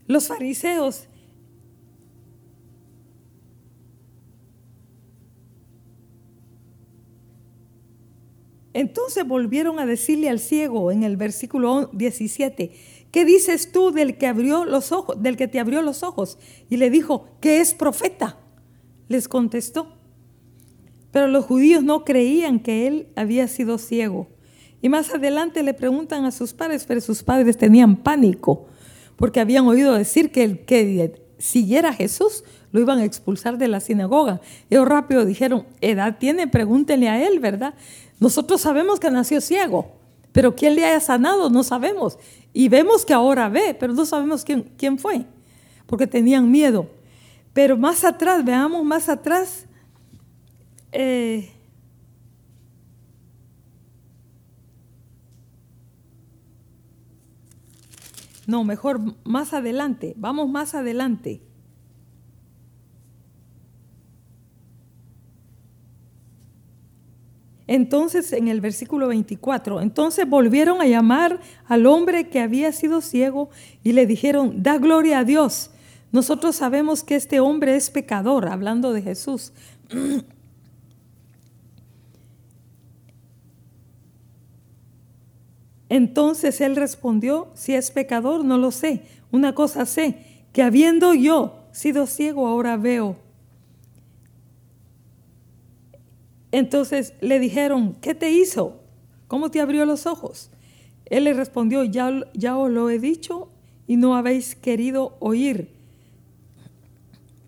los 0.06 0.28
fariseos 0.28 1.06
Entonces 8.74 9.26
volvieron 9.26 9.78
a 9.78 9.86
decirle 9.86 10.28
al 10.28 10.40
ciego 10.40 10.90
en 10.90 11.04
el 11.04 11.16
versículo 11.16 11.88
17, 11.92 12.72
¿qué 13.12 13.24
dices 13.24 13.70
tú 13.70 13.92
del 13.92 14.18
que 14.18 14.26
abrió 14.26 14.64
los 14.64 14.90
ojos, 14.90 15.22
del 15.22 15.36
que 15.36 15.46
te 15.48 15.60
abrió 15.60 15.80
los 15.80 16.02
ojos? 16.02 16.38
Y 16.68 16.76
le 16.76 16.90
dijo, 16.90 17.28
que 17.40 17.60
es 17.60 17.72
profeta. 17.72 18.36
Les 19.08 19.28
contestó. 19.28 19.96
Pero 21.12 21.28
los 21.28 21.44
judíos 21.44 21.84
no 21.84 22.04
creían 22.04 22.58
que 22.58 22.88
él 22.88 23.08
había 23.14 23.46
sido 23.46 23.78
ciego. 23.78 24.28
Y 24.82 24.88
más 24.88 25.14
adelante 25.14 25.62
le 25.62 25.72
preguntan 25.72 26.24
a 26.24 26.32
sus 26.32 26.52
padres, 26.52 26.84
pero 26.84 27.00
sus 27.00 27.22
padres 27.22 27.56
tenían 27.56 27.96
pánico, 27.96 28.66
porque 29.16 29.40
habían 29.40 29.66
oído 29.66 29.94
decir 29.94 30.32
que 30.32 30.42
el 30.42 30.64
que 30.64 31.22
siguiera 31.38 31.90
a 31.90 31.94
Jesús 31.94 32.42
lo 32.72 32.80
iban 32.80 32.98
a 32.98 33.04
expulsar 33.04 33.56
de 33.56 33.68
la 33.68 33.78
sinagoga. 33.78 34.40
Ellos 34.68 34.88
rápido 34.88 35.24
dijeron, 35.24 35.66
edad 35.80 36.18
tiene, 36.18 36.48
pregúntenle 36.48 37.08
a 37.08 37.24
él, 37.24 37.38
¿verdad? 37.38 37.74
Nosotros 38.20 38.60
sabemos 38.60 39.00
que 39.00 39.10
nació 39.10 39.40
ciego, 39.40 39.92
pero 40.32 40.54
quién 40.54 40.74
le 40.74 40.84
haya 40.84 41.00
sanado 41.00 41.50
no 41.50 41.62
sabemos. 41.62 42.18
Y 42.52 42.68
vemos 42.68 43.04
que 43.04 43.12
ahora 43.12 43.48
ve, 43.48 43.76
pero 43.78 43.92
no 43.92 44.06
sabemos 44.06 44.44
quién, 44.44 44.72
quién 44.76 44.98
fue, 44.98 45.26
porque 45.86 46.06
tenían 46.06 46.50
miedo. 46.50 46.88
Pero 47.52 47.76
más 47.76 48.04
atrás, 48.04 48.44
veamos 48.44 48.84
más 48.84 49.08
atrás. 49.08 49.66
Eh, 50.92 51.50
no, 58.46 58.64
mejor 58.64 59.00
más 59.24 59.52
adelante, 59.52 60.14
vamos 60.16 60.48
más 60.48 60.74
adelante. 60.74 61.42
Entonces, 67.66 68.32
en 68.32 68.48
el 68.48 68.60
versículo 68.60 69.08
24, 69.08 69.80
entonces 69.80 70.28
volvieron 70.28 70.82
a 70.82 70.86
llamar 70.86 71.40
al 71.66 71.86
hombre 71.86 72.28
que 72.28 72.40
había 72.40 72.72
sido 72.72 73.00
ciego 73.00 73.48
y 73.82 73.92
le 73.92 74.06
dijeron, 74.06 74.62
da 74.62 74.76
gloria 74.76 75.20
a 75.20 75.24
Dios. 75.24 75.70
Nosotros 76.12 76.56
sabemos 76.56 77.02
que 77.02 77.16
este 77.16 77.40
hombre 77.40 77.74
es 77.74 77.90
pecador, 77.90 78.48
hablando 78.48 78.92
de 78.92 79.00
Jesús. 79.02 79.52
Entonces 85.88 86.60
él 86.60 86.76
respondió, 86.76 87.48
si 87.54 87.74
es 87.74 87.90
pecador, 87.90 88.44
no 88.44 88.58
lo 88.58 88.70
sé. 88.72 89.02
Una 89.30 89.54
cosa 89.54 89.86
sé, 89.86 90.44
que 90.52 90.62
habiendo 90.62 91.14
yo 91.14 91.64
sido 91.72 92.06
ciego, 92.06 92.46
ahora 92.46 92.76
veo. 92.76 93.23
Entonces 96.54 97.14
le 97.20 97.40
dijeron, 97.40 97.96
¿qué 98.00 98.14
te 98.14 98.30
hizo? 98.30 98.80
¿Cómo 99.26 99.50
te 99.50 99.60
abrió 99.60 99.84
los 99.86 100.06
ojos? 100.06 100.52
Él 101.06 101.24
le 101.24 101.32
respondió, 101.32 101.82
ya, 101.82 102.12
ya 102.32 102.56
os 102.56 102.70
lo 102.70 102.88
he 102.90 103.00
dicho 103.00 103.48
y 103.88 103.96
no 103.96 104.14
habéis 104.14 104.54
querido 104.54 105.16
oír. 105.18 105.68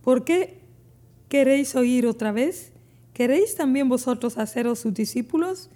¿Por 0.03 0.25
qué 0.25 0.59
queréis 1.29 1.77
oír 1.77 2.05
otra 2.05 2.33
vez? 2.33 2.73
¿Queréis 3.13 3.55
también 3.55 3.89
vosotros 3.89 4.39
haceros 4.39 4.81
sus 4.81 4.93
discípulos? 4.93 5.71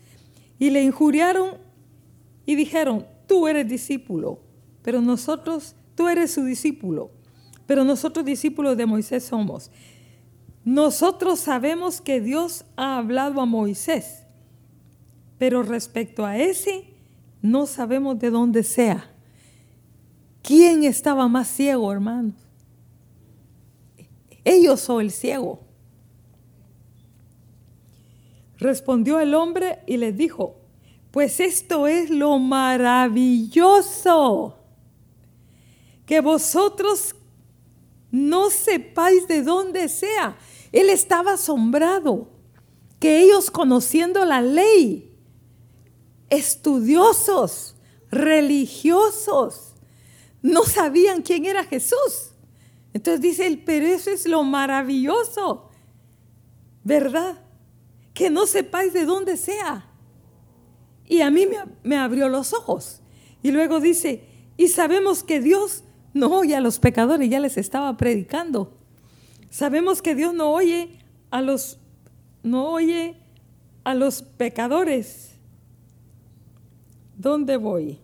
Y 0.58 0.70
le 0.70 0.82
injuriaron 0.82 1.50
y 2.46 2.56
dijeron, 2.56 3.06
tú 3.28 3.46
eres 3.46 3.68
discípulo, 3.68 4.40
pero 4.82 5.00
nosotros, 5.00 5.76
tú 5.94 6.08
eres 6.08 6.32
su 6.32 6.42
discípulo, 6.42 7.12
pero 7.68 7.84
nosotros 7.84 8.24
discípulos 8.24 8.76
de 8.76 8.86
Moisés 8.86 9.22
somos. 9.22 9.70
Nosotros 10.64 11.40
sabemos 11.40 12.00
que 12.00 12.20
Dios 12.20 12.64
ha 12.76 12.98
hablado 12.98 13.40
a 13.40 13.46
Moisés, 13.46 14.24
pero 15.38 15.62
respecto 15.62 16.26
a 16.26 16.36
ese, 16.36 16.84
no 17.42 17.66
sabemos 17.66 18.18
de 18.18 18.30
dónde 18.30 18.62
sea. 18.62 19.10
¿Quién 20.42 20.84
estaba 20.84 21.28
más 21.28 21.48
ciego, 21.48 21.90
hermanos? 21.92 22.34
Ellos 24.44 24.88
o 24.90 25.00
el 25.00 25.10
ciego. 25.10 25.60
Respondió 28.58 29.20
el 29.20 29.34
hombre 29.34 29.80
y 29.86 29.96
les 29.96 30.14
dijo, 30.16 30.56
pues 31.10 31.40
esto 31.40 31.86
es 31.86 32.10
lo 32.10 32.38
maravilloso, 32.38 33.16
que 36.04 36.20
vosotros 36.20 37.14
no 38.10 38.50
sepáis 38.50 39.26
de 39.28 39.42
dónde 39.42 39.88
sea. 39.88 40.36
Él 40.72 40.90
estaba 40.90 41.34
asombrado 41.34 42.28
que 42.98 43.22
ellos 43.22 43.50
conociendo 43.50 44.24
la 44.24 44.42
ley, 44.42 45.16
estudiosos, 46.28 47.76
religiosos, 48.10 49.74
no 50.42 50.64
sabían 50.64 51.22
quién 51.22 51.46
era 51.46 51.64
Jesús. 51.64 52.32
Entonces 52.92 53.20
dice 53.20 53.46
él, 53.46 53.62
pero 53.64 53.86
eso 53.86 54.10
es 54.10 54.26
lo 54.26 54.42
maravilloso, 54.42 55.70
¿verdad? 56.82 57.40
Que 58.14 58.30
no 58.30 58.46
sepáis 58.46 58.92
de 58.92 59.04
dónde 59.04 59.36
sea. 59.36 59.86
Y 61.06 61.20
a 61.22 61.30
mí 61.30 61.46
me, 61.46 61.56
me 61.82 61.96
abrió 61.96 62.28
los 62.28 62.52
ojos. 62.52 63.00
Y 63.42 63.50
luego 63.50 63.80
dice, 63.80 64.24
y 64.56 64.68
sabemos 64.68 65.22
que 65.22 65.40
Dios 65.40 65.84
no 66.12 66.38
oye 66.38 66.56
a 66.56 66.60
los 66.60 66.78
pecadores, 66.78 67.28
ya 67.28 67.40
les 67.40 67.56
estaba 67.56 67.96
predicando. 67.96 68.72
Sabemos 69.50 70.02
que 70.02 70.14
Dios 70.14 70.34
no 70.34 70.52
oye 70.52 70.88
a 71.30 71.42
los 71.42 71.78
no 72.42 72.70
oye 72.70 73.16
a 73.84 73.94
los 73.94 74.22
pecadores. 74.22 75.32
¿Dónde 77.16 77.56
voy? 77.56 77.98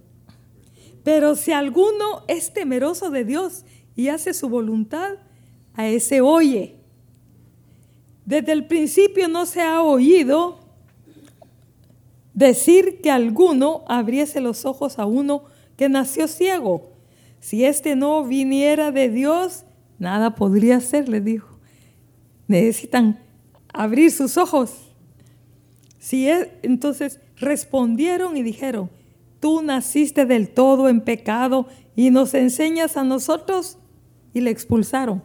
Pero 1.02 1.36
si 1.36 1.52
alguno 1.52 2.22
es 2.28 2.52
temeroso 2.52 3.10
de 3.10 3.24
Dios 3.24 3.64
y 3.94 4.08
hace 4.08 4.34
su 4.34 4.48
voluntad, 4.48 5.14
a 5.74 5.86
ese 5.86 6.20
oye. 6.20 6.74
Desde 8.24 8.52
el 8.52 8.66
principio 8.66 9.28
no 9.28 9.46
se 9.46 9.62
ha 9.62 9.82
oído 9.82 10.58
decir 12.34 13.00
que 13.00 13.10
alguno 13.10 13.84
abriese 13.86 14.40
los 14.40 14.64
ojos 14.64 14.98
a 14.98 15.06
uno 15.06 15.44
que 15.76 15.88
nació 15.88 16.26
ciego. 16.26 16.95
Si 17.46 17.64
éste 17.64 17.94
no 17.94 18.24
viniera 18.24 18.90
de 18.90 19.08
Dios, 19.08 19.66
Nada 19.98 20.34
podría 20.34 20.80
ser, 20.80 21.08
le 21.08 21.20
dijo. 21.20 21.58
Necesitan 22.48 23.18
abrir 23.72 24.10
sus 24.10 24.36
ojos. 24.36 24.92
Si 25.98 26.28
es, 26.28 26.48
entonces 26.62 27.20
respondieron 27.36 28.36
y 28.36 28.42
dijeron, 28.42 28.90
tú 29.40 29.62
naciste 29.62 30.26
del 30.26 30.50
todo 30.50 30.88
en 30.88 31.00
pecado 31.00 31.66
y 31.94 32.10
nos 32.10 32.34
enseñas 32.34 32.96
a 32.96 33.04
nosotros 33.04 33.78
y 34.32 34.40
le 34.40 34.50
expulsaron. 34.50 35.22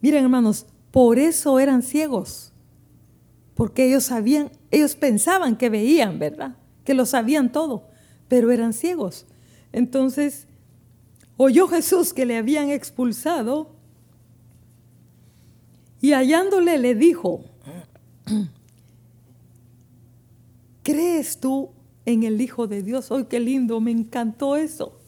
Miren 0.00 0.24
hermanos, 0.24 0.66
por 0.90 1.18
eso 1.18 1.58
eran 1.58 1.82
ciegos, 1.82 2.52
porque 3.54 3.86
ellos 3.86 4.04
sabían, 4.04 4.50
ellos 4.70 4.94
pensaban 4.94 5.56
que 5.56 5.70
veían, 5.70 6.18
¿verdad? 6.18 6.56
Que 6.84 6.94
lo 6.94 7.06
sabían 7.06 7.50
todo, 7.50 7.88
pero 8.28 8.50
eran 8.50 8.72
ciegos. 8.72 9.26
Entonces 9.72 10.46
oyó 11.36 11.68
Jesús 11.68 12.12
que 12.12 12.26
le 12.26 12.36
habían 12.36 12.70
expulsado 12.70 13.70
y 16.00 16.12
hallándole 16.12 16.78
le 16.78 16.94
dijo, 16.94 17.44
¿crees 20.82 21.38
tú 21.38 21.70
en 22.04 22.24
el 22.24 22.40
Hijo 22.40 22.66
de 22.66 22.82
Dios? 22.82 23.12
¡Ay, 23.12 23.26
qué 23.30 23.38
lindo! 23.38 23.80
Me 23.80 23.92
encantó 23.92 24.56
eso. 24.56 24.98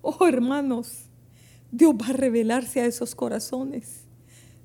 Oh, 0.00 0.26
hermanos, 0.26 1.04
Dios 1.70 1.94
va 1.94 2.08
a 2.08 2.12
revelarse 2.12 2.80
a 2.80 2.86
esos 2.86 3.14
corazones. 3.14 4.04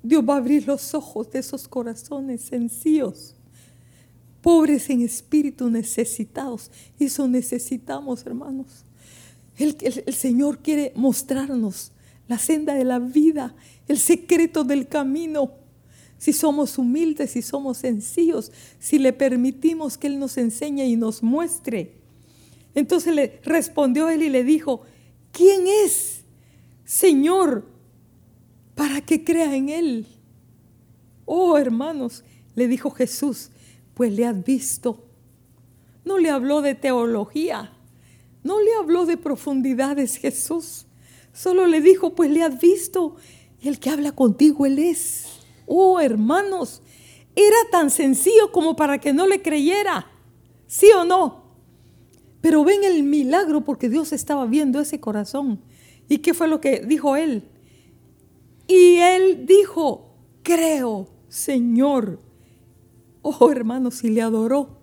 Dios 0.02 0.24
va 0.26 0.34
a 0.34 0.38
abrir 0.38 0.66
los 0.66 0.94
ojos 0.94 1.30
de 1.30 1.40
esos 1.40 1.68
corazones 1.68 2.42
sencillos, 2.42 3.34
pobres 4.40 4.88
en 4.90 5.02
espíritu, 5.02 5.68
necesitados. 5.68 6.70
Eso 6.98 7.28
necesitamos, 7.28 8.24
hermanos. 8.24 8.84
El, 9.58 10.14
Señor 10.14 10.58
quiere 10.60 10.92
mostrarnos 10.94 11.90
la 12.28 12.38
senda 12.38 12.74
de 12.74 12.84
la 12.84 13.00
vida, 13.00 13.54
el 13.88 13.98
secreto 13.98 14.62
del 14.62 14.86
camino. 14.86 15.52
Si 16.16 16.32
somos 16.32 16.78
humildes, 16.78 17.32
si 17.32 17.42
somos 17.42 17.78
sencillos, 17.78 18.52
si 18.78 18.98
le 18.98 19.12
permitimos 19.12 19.98
que 19.98 20.06
Él 20.06 20.18
nos 20.18 20.36
enseñe 20.36 20.86
y 20.86 20.96
nos 20.96 21.22
muestre. 21.22 21.92
Entonces 22.74 23.14
le 23.14 23.40
respondió 23.44 24.08
Él 24.08 24.22
y 24.22 24.28
le 24.28 24.44
dijo, 24.44 24.82
¿quién 25.32 25.66
es, 25.84 26.22
Señor, 26.84 27.66
para 28.74 29.00
que 29.00 29.24
crea 29.24 29.56
en 29.56 29.68
Él? 29.68 30.06
Oh, 31.24 31.58
hermanos, 31.58 32.24
le 32.54 32.68
dijo 32.68 32.90
Jesús, 32.90 33.50
pues 33.94 34.12
le 34.12 34.24
has 34.24 34.44
visto. 34.44 35.04
No 36.04 36.18
le 36.18 36.30
habló 36.30 36.62
de 36.62 36.74
teología, 36.74 37.72
No 38.42 38.60
le 38.60 38.74
habló 38.74 39.06
de 39.06 39.16
profundidades 39.16 40.16
Jesús. 40.16 40.86
Solo 41.32 41.66
le 41.66 41.80
dijo, 41.80 42.14
pues 42.14 42.30
le 42.30 42.42
has 42.42 42.60
visto. 42.60 43.16
Y 43.60 43.68
el 43.68 43.78
que 43.78 43.90
habla 43.90 44.12
contigo, 44.12 44.66
Él 44.66 44.78
es. 44.78 45.26
Oh, 45.66 46.00
hermanos, 46.00 46.82
era 47.34 47.56
tan 47.70 47.90
sencillo 47.90 48.52
como 48.52 48.76
para 48.76 48.98
que 48.98 49.12
no 49.12 49.26
le 49.26 49.42
creyera. 49.42 50.10
¿Sí 50.66 50.88
o 50.96 51.04
no? 51.04 51.44
Pero 52.40 52.64
ven 52.64 52.84
el 52.84 53.02
milagro 53.02 53.64
porque 53.64 53.88
Dios 53.88 54.12
estaba 54.12 54.46
viendo 54.46 54.80
ese 54.80 55.00
corazón. 55.00 55.60
¿Y 56.08 56.18
qué 56.18 56.34
fue 56.34 56.48
lo 56.48 56.60
que 56.60 56.80
dijo 56.80 57.16
él? 57.16 57.44
Y 58.66 58.96
él 58.96 59.46
dijo, 59.46 60.14
creo, 60.42 61.08
Señor. 61.28 62.20
Oh, 63.22 63.50
hermanos, 63.50 64.04
y 64.04 64.10
le 64.10 64.22
adoró. 64.22 64.77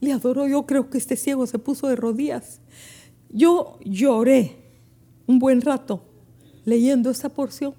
Le 0.00 0.12
adoró. 0.12 0.46
Yo 0.46 0.66
creo 0.66 0.90
que 0.90 0.98
este 0.98 1.16
ciego 1.16 1.46
se 1.46 1.58
puso 1.58 1.88
de 1.88 1.96
rodillas. 1.96 2.60
Yo 3.30 3.78
lloré 3.84 4.56
un 5.26 5.38
buen 5.38 5.60
rato 5.60 6.02
leyendo 6.64 7.10
esta 7.10 7.28
porción. 7.28 7.74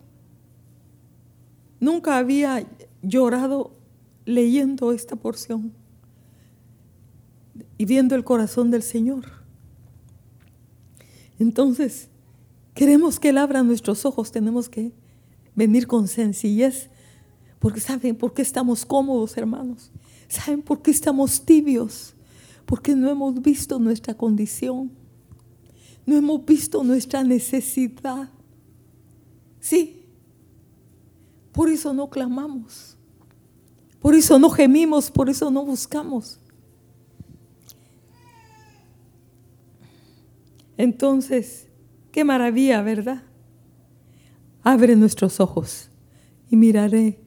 Nunca 1.79 2.17
había 2.17 2.67
llorado 3.01 3.71
leyendo 4.25 4.91
esta 4.91 5.15
porción 5.15 5.73
y 7.77 7.85
viendo 7.85 8.15
el 8.15 8.23
corazón 8.23 8.69
del 8.69 8.83
Señor. 8.83 9.25
Entonces, 11.39 12.09
queremos 12.73 13.19
que 13.19 13.29
Él 13.29 13.37
abra 13.37 13.63
nuestros 13.63 14.05
ojos, 14.05 14.31
tenemos 14.31 14.67
que 14.69 14.91
venir 15.55 15.87
con 15.87 16.07
sencillez, 16.07 16.89
porque 17.59 17.79
¿saben 17.79 18.15
por 18.15 18.33
qué 18.33 18.41
estamos 18.41 18.85
cómodos, 18.85 19.37
hermanos? 19.37 19.91
¿Saben 20.29 20.61
por 20.61 20.81
qué 20.83 20.91
estamos 20.91 21.43
tibios? 21.43 22.13
Porque 22.65 22.95
no 22.95 23.09
hemos 23.09 23.41
visto 23.41 23.79
nuestra 23.79 24.13
condición, 24.13 24.91
no 26.05 26.15
hemos 26.15 26.45
visto 26.45 26.83
nuestra 26.83 27.23
necesidad. 27.23 28.29
Sí, 29.59 30.05
por 31.51 31.67
eso 31.67 31.93
no 31.93 32.09
clamamos, 32.09 32.95
por 33.99 34.13
eso 34.13 34.37
no 34.37 34.51
gemimos, 34.51 35.09
por 35.09 35.29
eso 35.29 35.49
no 35.49 35.65
buscamos. 35.65 36.39
Entonces, 40.77 41.67
qué 42.11 42.23
maravilla, 42.23 42.81
¿verdad? 42.83 43.23
Abre 44.61 44.95
nuestros 44.95 45.39
ojos 45.39 45.89
y 46.51 46.55
miraré 46.55 47.19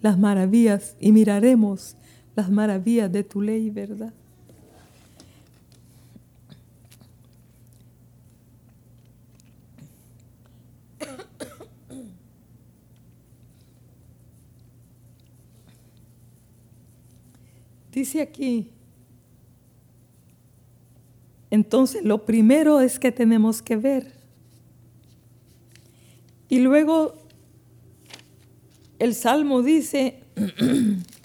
las 0.00 0.18
maravillas 0.18 0.96
y 1.00 1.10
miraremos 1.10 1.96
las 2.40 2.50
maravillas 2.50 3.12
de 3.12 3.22
tu 3.22 3.42
ley, 3.42 3.68
¿verdad? 3.68 4.14
Dice 17.92 18.22
aquí, 18.22 18.70
entonces, 21.50 22.02
lo 22.02 22.24
primero 22.24 22.80
es 22.80 22.98
que 22.98 23.12
tenemos 23.12 23.60
que 23.60 23.76
ver. 23.76 24.14
Y 26.48 26.60
luego 26.60 27.16
el 28.98 29.14
Salmo 29.14 29.60
dice, 29.60 30.22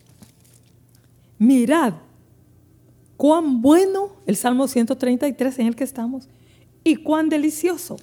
mirad 1.38 1.94
cuán 3.18 3.62
bueno, 3.62 4.14
el 4.26 4.36
Salmo 4.36 4.68
133 4.68 5.60
en 5.60 5.68
el 5.68 5.76
que 5.76 5.84
estamos, 5.84 6.28
y 6.84 6.98
cuán 6.98 7.30
delicioso. 7.30 7.98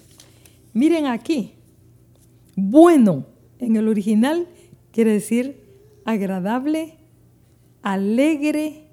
Miren 0.73 1.07
aquí, 1.07 1.55
bueno 2.57 3.27
en 3.59 3.77
el 3.77 3.88
original 3.88 4.49
quiere 4.90 5.12
decir 5.12 5.62
agradable, 6.05 6.97
alegre. 7.83 8.88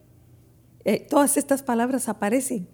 Eh, 0.85 1.05
todas 1.09 1.37
estas 1.37 1.63
palabras 1.63 2.07
aparecen 2.07 2.67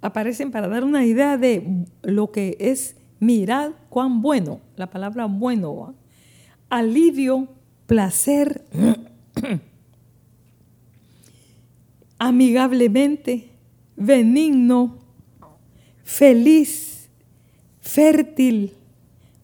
aparecen 0.00 0.50
para 0.50 0.68
dar 0.68 0.84
una 0.84 1.04
idea 1.04 1.36
de 1.36 1.84
lo 2.02 2.30
que 2.30 2.56
es 2.60 2.96
mirad 3.20 3.72
cuán 3.88 4.22
bueno, 4.22 4.60
la 4.76 4.90
palabra 4.90 5.26
bueno, 5.26 5.94
alivio, 6.68 7.48
placer, 7.86 8.64
amigablemente, 12.18 13.50
benigno, 13.96 14.98
feliz, 16.02 17.08
fértil, 17.80 18.74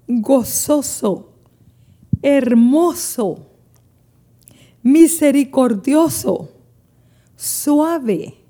gozoso, 0.06 1.32
hermoso, 2.22 3.46
misericordioso, 4.82 6.50
suave 7.37 8.44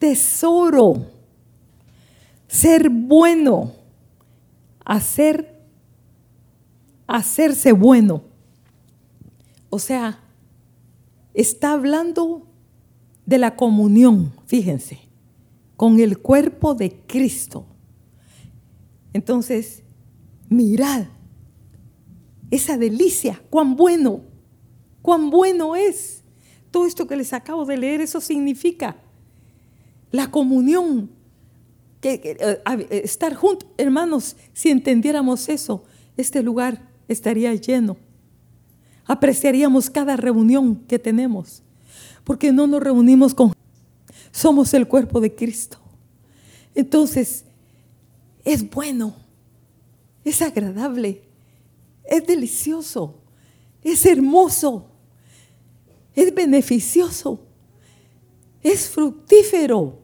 tesoro, 0.00 1.06
ser 2.48 2.88
bueno, 2.88 3.72
hacer, 4.84 5.62
hacerse 7.06 7.70
bueno. 7.70 8.24
O 9.68 9.78
sea, 9.78 10.18
está 11.34 11.72
hablando 11.72 12.49
de 13.30 13.38
la 13.38 13.54
comunión, 13.54 14.32
fíjense, 14.44 14.98
con 15.76 16.00
el 16.00 16.18
cuerpo 16.18 16.74
de 16.74 16.90
Cristo. 17.06 17.64
Entonces, 19.12 19.84
mirad 20.48 21.06
esa 22.50 22.76
delicia, 22.76 23.40
cuán 23.48 23.76
bueno, 23.76 24.22
cuán 25.00 25.30
bueno 25.30 25.76
es. 25.76 26.24
Todo 26.72 26.86
esto 26.86 27.06
que 27.06 27.14
les 27.14 27.32
acabo 27.32 27.64
de 27.66 27.76
leer, 27.76 28.00
eso 28.00 28.20
significa 28.20 28.96
la 30.10 30.28
comunión, 30.32 31.08
que, 32.00 32.14
eh, 32.24 32.60
eh, 32.66 33.02
estar 33.04 33.32
juntos. 33.34 33.68
Hermanos, 33.76 34.36
si 34.52 34.70
entendiéramos 34.70 35.48
eso, 35.48 35.84
este 36.16 36.42
lugar 36.42 36.88
estaría 37.06 37.54
lleno. 37.54 37.96
Apreciaríamos 39.04 39.88
cada 39.88 40.16
reunión 40.16 40.74
que 40.88 40.98
tenemos, 40.98 41.62
porque 42.24 42.52
no 42.52 42.66
nos 42.66 42.82
reunimos 42.82 43.34
con... 43.34 43.52
Somos 44.30 44.72
el 44.74 44.86
cuerpo 44.86 45.20
de 45.20 45.34
Cristo. 45.34 45.78
Entonces, 46.74 47.44
es 48.44 48.68
bueno, 48.68 49.14
es 50.24 50.40
agradable, 50.42 51.22
es 52.04 52.26
delicioso, 52.26 53.14
es 53.82 54.06
hermoso, 54.06 54.86
es 56.14 56.34
beneficioso, 56.34 57.40
es 58.62 58.88
fructífero. 58.88 59.98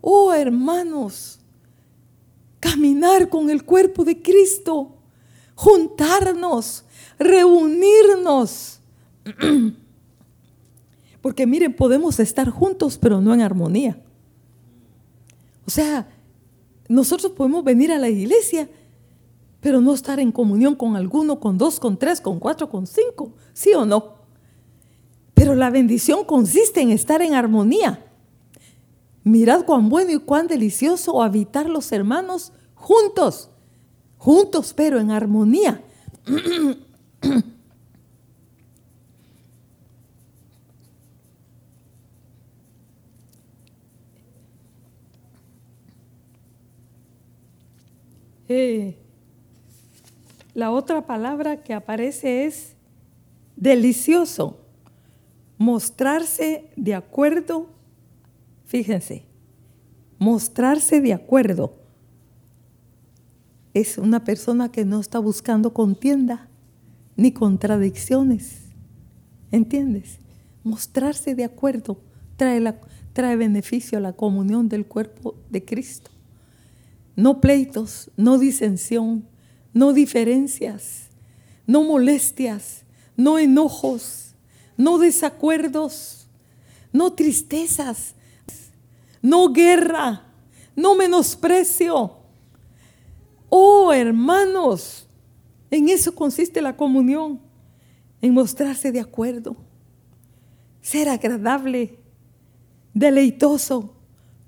Oh 0.00 0.32
hermanos, 0.32 1.38
caminar 2.60 3.28
con 3.28 3.50
el 3.50 3.64
cuerpo 3.64 4.04
de 4.04 4.20
Cristo, 4.22 4.96
juntarnos, 5.54 6.84
reunirnos. 7.18 8.80
Porque 11.26 11.44
miren, 11.44 11.74
podemos 11.74 12.20
estar 12.20 12.48
juntos, 12.50 12.98
pero 12.98 13.20
no 13.20 13.34
en 13.34 13.40
armonía. 13.40 14.00
O 15.66 15.70
sea, 15.72 16.08
nosotros 16.88 17.32
podemos 17.32 17.64
venir 17.64 17.90
a 17.90 17.98
la 17.98 18.08
iglesia, 18.08 18.70
pero 19.58 19.80
no 19.80 19.92
estar 19.92 20.20
en 20.20 20.30
comunión 20.30 20.76
con 20.76 20.94
alguno, 20.94 21.40
con 21.40 21.58
dos, 21.58 21.80
con 21.80 21.98
tres, 21.98 22.20
con 22.20 22.38
cuatro, 22.38 22.70
con 22.70 22.86
cinco. 22.86 23.32
¿Sí 23.54 23.74
o 23.74 23.84
no? 23.84 24.18
Pero 25.34 25.56
la 25.56 25.68
bendición 25.70 26.24
consiste 26.24 26.80
en 26.80 26.90
estar 26.90 27.20
en 27.20 27.34
armonía. 27.34 28.06
Mirad 29.24 29.64
cuán 29.64 29.88
bueno 29.88 30.12
y 30.12 30.20
cuán 30.20 30.46
delicioso 30.46 31.24
habitar 31.24 31.68
los 31.68 31.90
hermanos 31.90 32.52
juntos, 32.76 33.50
juntos 34.16 34.72
pero 34.76 35.00
en 35.00 35.10
armonía. 35.10 35.82
Eh, 48.48 48.96
la 50.54 50.70
otra 50.70 51.06
palabra 51.06 51.62
que 51.62 51.74
aparece 51.74 52.46
es 52.46 52.74
delicioso, 53.56 54.58
mostrarse 55.58 56.70
de 56.76 56.94
acuerdo 56.94 57.76
Fíjense, 58.66 59.22
mostrarse 60.18 61.00
de 61.00 61.12
acuerdo 61.12 61.74
es 63.74 63.96
una 63.96 64.24
persona 64.24 64.72
que 64.72 64.84
no 64.84 65.00
está 65.00 65.18
buscando 65.18 65.72
contienda 65.72 66.48
ni 67.16 67.32
contradicciones. 67.32 68.62
¿Entiendes? 69.52 70.18
Mostrarse 70.64 71.34
de 71.34 71.44
acuerdo 71.44 72.00
trae, 72.36 72.58
la, 72.58 72.80
trae 73.12 73.36
beneficio 73.36 73.98
a 73.98 74.00
la 74.00 74.14
comunión 74.14 74.68
del 74.68 74.84
cuerpo 74.84 75.36
de 75.48 75.64
Cristo. 75.64 76.10
No 77.16 77.40
pleitos, 77.40 78.10
no 78.16 78.38
disensión, 78.38 79.26
no 79.72 79.92
diferencias, 79.92 81.08
no 81.66 81.82
molestias, 81.82 82.84
no 83.16 83.38
enojos, 83.38 84.34
no 84.76 84.98
desacuerdos, 84.98 86.28
no 86.92 87.14
tristezas, 87.14 88.14
no 89.22 89.52
guerra, 89.52 90.24
no 90.76 90.94
menosprecio. 90.94 92.18
Oh, 93.48 93.92
hermanos, 93.92 95.08
en 95.70 95.88
eso 95.88 96.14
consiste 96.14 96.60
la 96.60 96.76
comunión, 96.76 97.40
en 98.20 98.34
mostrarse 98.34 98.92
de 98.92 99.00
acuerdo, 99.00 99.56
ser 100.80 101.08
agradable, 101.08 101.98
deleitoso, 102.94 103.94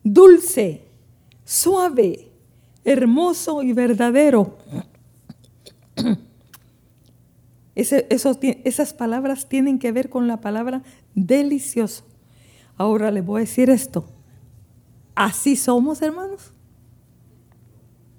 dulce, 0.03 0.83
suave, 1.45 2.28
hermoso 2.89 3.63
y 3.63 3.75
verdadero. 3.75 4.57
esas 7.75 8.93
palabras 8.95 9.49
tienen 9.49 9.79
que 9.79 9.93
ver 9.93 10.09
con 10.09 10.27
la 10.27 10.41
palabra 10.41 10.83
delicioso. 11.15 12.05
Ahora 12.79 13.11
les 13.11 13.25
voy 13.25 13.41
a 13.41 13.45
decir 13.45 13.69
esto. 13.69 14.09
Así 15.15 15.55
somos, 15.55 16.01
hermanos. 16.01 16.53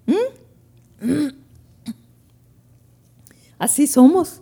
¿Mm? 0.06 1.30
Así 3.58 3.88
somos, 3.88 4.42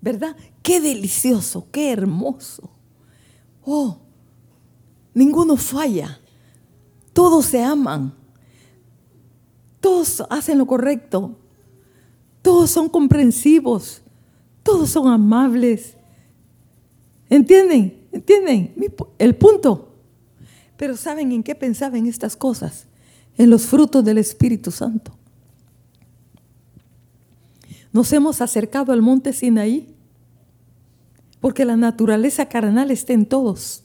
¿verdad? 0.00 0.34
Qué 0.62 0.80
delicioso, 0.80 1.66
qué 1.70 1.92
hermoso. 1.92 2.70
Oh, 3.64 4.00
ninguno 5.12 5.56
falla. 5.56 6.20
Todos 7.12 7.44
se 7.46 7.62
aman. 7.62 8.17
Todos 9.80 10.22
hacen 10.30 10.58
lo 10.58 10.66
correcto. 10.66 11.36
Todos 12.42 12.70
son 12.70 12.88
comprensivos. 12.88 14.02
Todos 14.62 14.90
son 14.90 15.08
amables. 15.08 15.96
¿Entienden? 17.28 18.06
¿Entienden? 18.12 18.74
El 19.18 19.36
punto. 19.36 19.94
Pero 20.76 20.96
¿saben 20.96 21.32
en 21.32 21.42
qué 21.42 21.54
pensaba 21.54 21.98
en 21.98 22.06
estas 22.06 22.36
cosas? 22.36 22.86
En 23.36 23.50
los 23.50 23.66
frutos 23.66 24.04
del 24.04 24.18
Espíritu 24.18 24.70
Santo. 24.70 25.12
Nos 27.92 28.12
hemos 28.12 28.40
acercado 28.40 28.92
al 28.92 29.02
monte 29.02 29.32
Sinaí 29.32 29.94
porque 31.40 31.64
la 31.64 31.76
naturaleza 31.76 32.46
carnal 32.46 32.90
está 32.90 33.12
en 33.12 33.26
todos. 33.26 33.84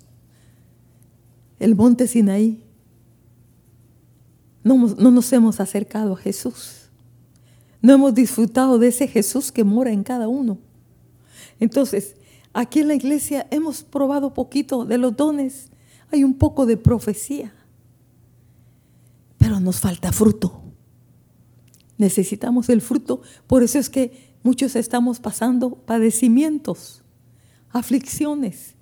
El 1.60 1.75
monte 1.75 2.08
Sinaí. 2.08 2.62
No, 4.63 4.78
no 4.78 5.12
nos 5.12 5.32
hemos 5.34 5.60
acercado 5.60 6.13
a 6.13 6.17
Jesús. 6.17 6.89
No 7.82 7.93
hemos 7.93 8.15
disfrutado 8.15 8.80
de 8.80 8.88
ese 8.88 9.08
Jesús 9.08 9.52
que 9.52 9.63
mora 9.63 9.91
en 9.91 10.04
cada 10.04 10.28
uno. 10.28 10.58
Entonces, 11.60 12.15
aquí 12.54 12.80
en 12.80 12.88
la 12.88 12.95
iglesia 12.95 13.47
hemos 13.52 13.84
probado 13.84 14.34
poquito 14.34 14.86
de 14.86 14.97
los 14.97 15.15
dones 15.15 15.69
hay 16.13 16.23
un 16.23 16.36
poco 16.36 16.67
de 16.67 16.78
profecía, 16.78 17.52
pero 19.39 19.60
nos 19.60 19.80
falta 19.80 20.12
fruto. 20.12 20.62
Necesitamos 21.97 22.69
el 22.69 22.82
fruto, 22.82 23.21
por 23.47 23.63
eso 23.63 23.80
es 23.80 23.89
que 23.89 24.36
muchos 24.43 24.76
estamos 24.76 25.19
pasando 25.19 25.71
padecimientos, 25.71 27.02
aflicciones, 27.71 28.76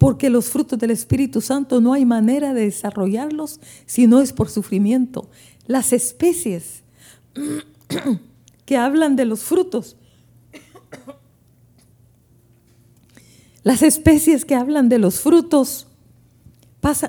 porque 0.00 0.30
los 0.30 0.48
frutos 0.48 0.78
del 0.78 0.92
Espíritu 0.92 1.42
Santo 1.42 1.78
no 1.82 1.92
hay 1.92 2.06
manera 2.06 2.54
de 2.54 2.62
desarrollarlos 2.62 3.60
si 3.84 4.06
no 4.06 4.22
es 4.22 4.32
por 4.32 4.48
sufrimiento. 4.48 5.28
Las 5.66 5.92
especies 5.92 6.84
que 8.64 8.78
hablan 8.78 9.14
de 9.14 9.26
los 9.26 9.40
frutos, 9.40 9.98
las 13.62 13.82
especies 13.82 14.46
que 14.46 14.54
hablan 14.54 14.88
de 14.88 14.98
los 14.98 15.20
frutos 15.20 15.86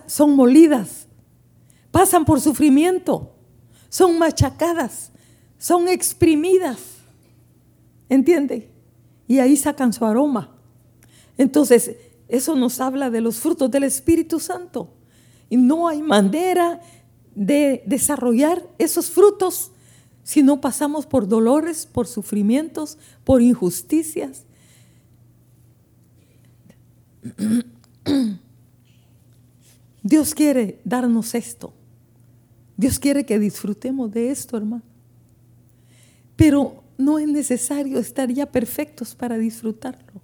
son 0.07 0.35
molidas, 0.35 1.07
pasan 1.91 2.25
por 2.25 2.41
sufrimiento, 2.41 3.31
son 3.87 4.19
machacadas, 4.19 5.13
son 5.57 5.87
exprimidas. 5.87 6.77
¿Entiende? 8.09 8.69
Y 9.29 9.39
ahí 9.39 9.55
sacan 9.55 9.93
su 9.93 10.03
aroma. 10.03 10.53
Entonces, 11.37 11.95
eso 12.31 12.55
nos 12.55 12.79
habla 12.79 13.09
de 13.09 13.19
los 13.19 13.39
frutos 13.39 13.69
del 13.69 13.83
Espíritu 13.83 14.39
Santo. 14.39 14.93
Y 15.49 15.57
no 15.57 15.89
hay 15.89 16.01
manera 16.01 16.79
de 17.35 17.83
desarrollar 17.85 18.65
esos 18.77 19.09
frutos 19.09 19.71
si 20.23 20.41
no 20.41 20.61
pasamos 20.61 21.05
por 21.05 21.27
dolores, 21.27 21.85
por 21.85 22.07
sufrimientos, 22.07 22.97
por 23.25 23.41
injusticias. 23.41 24.45
Dios 30.01 30.33
quiere 30.33 30.79
darnos 30.85 31.35
esto. 31.35 31.73
Dios 32.77 32.97
quiere 32.97 33.25
que 33.25 33.37
disfrutemos 33.39 34.09
de 34.09 34.31
esto, 34.31 34.55
hermano. 34.55 34.83
Pero 36.37 36.81
no 36.97 37.19
es 37.19 37.27
necesario 37.27 37.99
estar 37.99 38.31
ya 38.31 38.45
perfectos 38.45 39.15
para 39.15 39.37
disfrutarlo. 39.37 40.20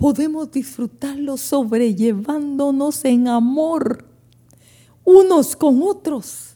Podemos 0.00 0.50
disfrutarlo 0.50 1.36
sobrellevándonos 1.36 3.04
en 3.04 3.28
amor 3.28 4.06
unos 5.04 5.54
con 5.56 5.82
otros. 5.82 6.54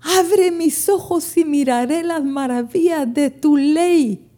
Abre 0.00 0.50
mis 0.50 0.88
ojos 0.88 1.36
y 1.36 1.44
miraré 1.44 2.02
las 2.02 2.24
maravillas 2.24 3.14
de 3.14 3.30
tu 3.30 3.56
ley. 3.56 4.28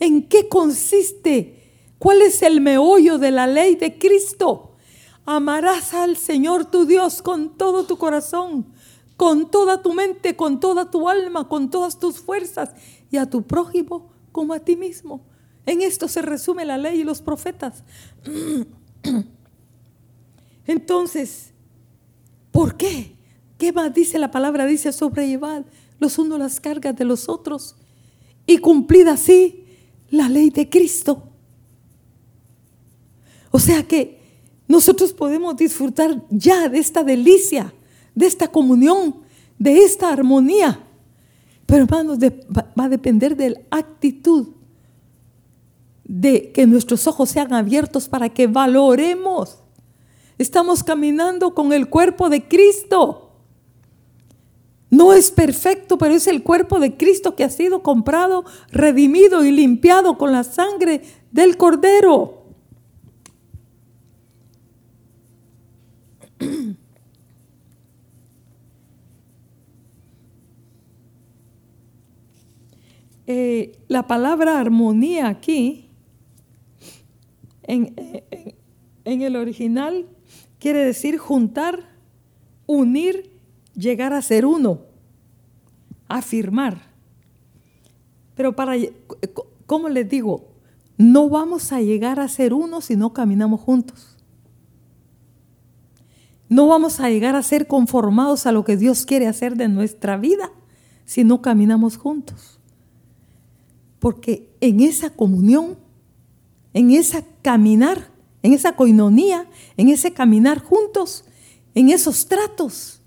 ¿En 0.00 0.26
qué 0.26 0.48
consiste? 0.48 1.94
¿Cuál 2.00 2.22
es 2.22 2.42
el 2.42 2.60
meollo 2.60 3.18
de 3.18 3.30
la 3.30 3.46
ley 3.46 3.76
de 3.76 4.00
Cristo? 4.00 4.72
Amarás 5.24 5.94
al 5.94 6.16
Señor 6.16 6.64
tu 6.64 6.86
Dios 6.86 7.22
con 7.22 7.56
todo 7.56 7.84
tu 7.84 7.98
corazón, 7.98 8.66
con 9.16 9.48
toda 9.48 9.80
tu 9.80 9.92
mente, 9.92 10.34
con 10.34 10.58
toda 10.58 10.90
tu 10.90 11.08
alma, 11.08 11.48
con 11.48 11.70
todas 11.70 12.00
tus 12.00 12.18
fuerzas 12.18 12.70
y 13.12 13.16
a 13.16 13.30
tu 13.30 13.42
prójimo 13.42 14.10
como 14.32 14.54
a 14.54 14.58
ti 14.58 14.74
mismo. 14.74 15.31
En 15.66 15.82
esto 15.82 16.08
se 16.08 16.22
resume 16.22 16.64
la 16.64 16.78
ley 16.78 17.00
y 17.00 17.04
los 17.04 17.22
profetas. 17.22 17.84
Entonces, 20.66 21.52
¿por 22.50 22.76
qué? 22.76 23.16
¿Qué 23.58 23.72
más 23.72 23.94
dice 23.94 24.18
la 24.18 24.30
palabra? 24.30 24.66
Dice 24.66 24.92
sobrellevar 24.92 25.64
los 25.98 26.18
unos 26.18 26.38
las 26.38 26.60
cargas 26.60 26.96
de 26.96 27.04
los 27.04 27.28
otros 27.28 27.76
y 28.46 28.58
cumplir 28.58 29.08
así 29.08 29.64
la 30.10 30.28
ley 30.28 30.50
de 30.50 30.68
Cristo. 30.68 31.28
O 33.50 33.58
sea 33.58 33.82
que 33.82 34.20
nosotros 34.66 35.12
podemos 35.12 35.56
disfrutar 35.56 36.24
ya 36.30 36.68
de 36.68 36.78
esta 36.78 37.04
delicia, 37.04 37.72
de 38.14 38.26
esta 38.26 38.48
comunión, 38.48 39.16
de 39.58 39.78
esta 39.78 40.12
armonía. 40.12 40.80
Pero 41.66 41.84
hermanos, 41.84 42.18
va 42.18 42.84
a 42.84 42.88
depender 42.88 43.36
de 43.36 43.50
la 43.50 43.60
actitud, 43.70 44.48
de 46.04 46.52
que 46.52 46.66
nuestros 46.66 47.06
ojos 47.06 47.30
sean 47.30 47.52
abiertos 47.52 48.08
para 48.08 48.28
que 48.28 48.46
valoremos. 48.46 49.58
Estamos 50.38 50.82
caminando 50.82 51.54
con 51.54 51.72
el 51.72 51.88
cuerpo 51.88 52.28
de 52.28 52.46
Cristo. 52.48 53.30
No 54.90 55.14
es 55.14 55.30
perfecto, 55.30 55.96
pero 55.96 56.14
es 56.14 56.26
el 56.26 56.42
cuerpo 56.42 56.78
de 56.78 56.96
Cristo 56.96 57.34
que 57.34 57.44
ha 57.44 57.48
sido 57.48 57.82
comprado, 57.82 58.44
redimido 58.70 59.42
y 59.44 59.50
limpiado 59.50 60.18
con 60.18 60.32
la 60.32 60.44
sangre 60.44 61.02
del 61.30 61.56
Cordero. 61.56 62.42
Eh, 73.24 73.78
la 73.86 74.08
palabra 74.08 74.58
armonía 74.58 75.28
aquí, 75.28 75.91
en, 77.64 77.94
el 79.04 79.36
original, 79.36 80.06
quiere 80.58 80.84
decir 80.84 81.18
juntar, 81.18 81.88
unir, 82.66 83.30
llegar 83.74 84.12
a 84.12 84.22
ser 84.22 84.46
uno, 84.46 84.80
afirmar. 86.08 86.82
Pero 88.34 88.54
para, 88.54 88.74
¿cómo 89.66 89.88
les 89.88 90.08
digo? 90.08 90.48
No 90.96 91.28
vamos 91.28 91.72
a 91.72 91.80
llegar 91.80 92.20
a 92.20 92.28
ser 92.28 92.54
uno 92.54 92.80
si 92.80 92.96
no 92.96 93.12
caminamos 93.12 93.60
juntos. 93.60 94.16
No 96.48 96.66
vamos 96.66 97.00
a 97.00 97.08
llegar 97.08 97.34
a 97.34 97.42
ser 97.42 97.66
conformados 97.66 98.44
a 98.44 98.52
lo 98.52 98.62
que 98.62 98.76
Dios 98.76 99.06
quiere 99.06 99.26
hacer 99.26 99.56
de 99.56 99.68
nuestra 99.68 100.18
vida 100.18 100.52
si 101.06 101.24
no 101.24 101.40
caminamos 101.40 101.96
juntos. 101.96 102.60
Porque 103.98 104.50
en 104.60 104.80
esa 104.80 105.10
comunión, 105.10 105.78
en 106.74 106.90
esa 106.90 107.22
caminar, 107.42 108.10
en 108.42 108.52
esa 108.52 108.74
coinonía, 108.76 109.46
en 109.76 109.88
ese 109.88 110.12
caminar 110.12 110.60
juntos, 110.60 111.24
en 111.74 111.90
esos 111.90 112.26
tratos, 112.26 113.00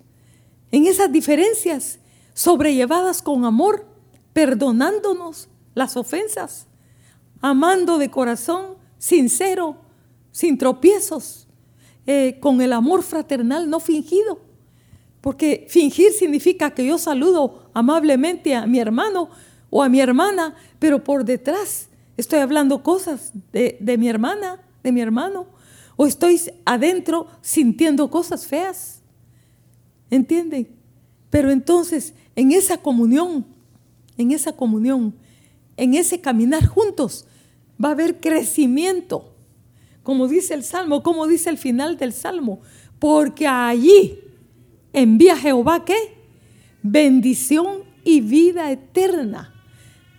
en 0.72 0.88
esas 0.88 1.12
diferencias 1.12 2.00
sobrellevadas 2.34 3.22
con 3.22 3.46
amor, 3.46 3.88
perdonándonos 4.34 5.50
las 5.74 5.98
ofensas, 5.98 6.68
amando 7.42 7.98
de 7.98 8.10
corazón, 8.10 8.76
sincero, 8.98 9.78
sin 10.32 10.58
tropiezos, 10.58 11.48
eh, 12.08 12.38
con 12.40 12.62
el 12.62 12.74
amor 12.74 13.04
fraternal 13.04 13.70
no 13.70 13.80
fingido. 13.80 14.40
Porque 15.22 15.66
fingir 15.70 16.12
significa 16.12 16.72
que 16.72 16.86
yo 16.86 16.98
saludo 16.98 17.70
amablemente 17.74 18.54
a 18.54 18.68
mi 18.68 18.80
hermano 18.80 19.30
o 19.70 19.82
a 19.82 19.90
mi 19.90 20.00
hermana, 20.00 20.56
pero 20.78 21.04
por 21.04 21.26
detrás 21.26 21.90
estoy 22.18 22.40
hablando 22.40 22.84
cosas 22.84 23.32
de, 23.52 23.78
de 23.80 23.98
mi 23.98 24.08
hermana, 24.08 24.62
de 24.84 24.92
mi 24.92 25.02
hermano, 25.02 25.48
o 25.96 26.06
estoy 26.06 26.42
adentro 26.66 27.28
sintiendo 27.42 28.10
cosas 28.10 28.46
feas. 28.46 29.02
¿Entienden? 30.10 30.68
Pero 31.30 31.52
entonces, 31.52 32.14
en 32.36 32.52
esa 32.52 32.78
comunión, 32.78 33.46
en 34.18 34.32
esa 34.32 34.54
comunión, 34.54 35.16
en 35.78 35.94
ese 35.94 36.22
caminar 36.22 36.66
juntos, 36.66 37.26
va 37.84 37.90
a 37.90 37.92
haber 37.94 38.20
crecimiento. 38.20 39.34
Como 40.04 40.28
dice 40.28 40.54
el 40.54 40.64
Salmo, 40.64 41.02
como 41.02 41.28
dice 41.28 41.50
el 41.50 41.58
final 41.58 41.98
del 41.98 42.14
Salmo, 42.14 42.62
porque 43.00 43.48
allí 43.48 44.20
envía 44.94 45.36
Jehová 45.36 45.84
qué? 45.84 45.98
Bendición 46.84 47.84
y 48.04 48.22
vida 48.22 48.72
eterna. 48.72 49.55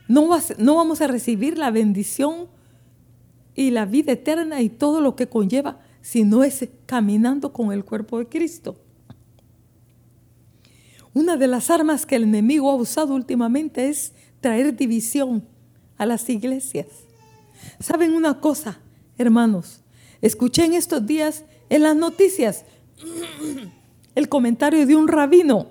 No, 0.08 0.28
no 0.58 0.76
vamos 0.76 1.00
a 1.00 1.06
recibir 1.06 1.58
la 1.58 1.70
bendición 1.70 2.48
y 3.54 3.70
la 3.70 3.86
vida 3.86 4.12
eterna 4.12 4.60
y 4.60 4.68
todo 4.68 5.00
lo 5.00 5.16
que 5.16 5.28
conlleva, 5.28 5.80
sino 6.02 6.44
es 6.44 6.68
caminando 6.84 7.52
con 7.52 7.72
el 7.72 7.84
cuerpo 7.84 8.18
de 8.18 8.26
Cristo. 8.26 8.76
Una 11.14 11.36
de 11.36 11.48
las 11.48 11.70
armas 11.70 12.04
que 12.04 12.16
el 12.16 12.24
enemigo 12.24 12.70
ha 12.70 12.74
usado 12.74 13.14
últimamente 13.14 13.88
es 13.88 14.12
traer 14.40 14.76
división 14.76 15.44
a 15.96 16.04
las 16.04 16.28
iglesias. 16.28 16.86
¿Saben 17.80 18.12
una 18.12 18.40
cosa, 18.40 18.78
hermanos? 19.16 19.80
Escuché 20.20 20.66
en 20.66 20.74
estos 20.74 21.06
días 21.06 21.44
en 21.70 21.82
las 21.82 21.96
noticias 21.96 22.64
el 24.14 24.28
comentario 24.28 24.86
de 24.86 24.94
un 24.94 25.08
rabino 25.08 25.68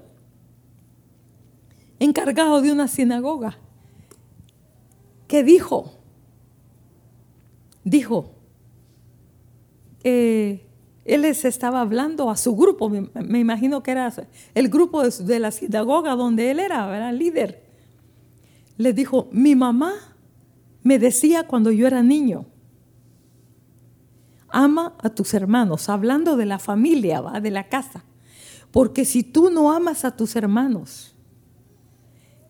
encargado 1.99 2.61
de 2.61 2.71
una 2.71 2.87
sinagoga 2.87 3.59
que 5.27 5.43
dijo, 5.43 5.93
dijo, 7.83 8.31
eh, 10.03 10.65
él 11.05 11.21
les 11.21 11.45
estaba 11.45 11.81
hablando 11.81 12.29
a 12.29 12.37
su 12.37 12.55
grupo, 12.55 12.89
me, 12.89 13.39
imagino 13.39 13.83
que 13.83 13.91
era 13.91 14.13
el 14.53 14.69
grupo 14.69 15.03
de, 15.03 15.39
la 15.39 15.51
sinagoga 15.51 16.15
donde 16.15 16.51
él 16.51 16.59
era, 16.59 16.95
era 16.95 17.11
líder. 17.11 17.63
Le 18.77 18.91
dijo, 18.91 19.29
mi 19.31 19.55
mamá 19.55 19.93
me 20.83 20.99
decía 20.99 21.47
cuando 21.47 21.71
yo 21.71 21.87
era 21.87 22.03
niño, 22.03 22.45
ama 24.49 24.95
a 25.01 25.09
tus 25.09 25.33
hermanos, 25.33 25.89
hablando 25.89 26.37
de 26.37 26.45
la 26.45 26.59
familia, 26.59 27.21
¿va? 27.21 27.39
de 27.39 27.51
la 27.51 27.67
casa. 27.67 28.03
Porque 28.71 29.05
si 29.05 29.23
tú 29.23 29.49
no 29.49 29.71
amas 29.71 30.05
a 30.05 30.15
tus 30.15 30.35
hermanos, 30.35 31.14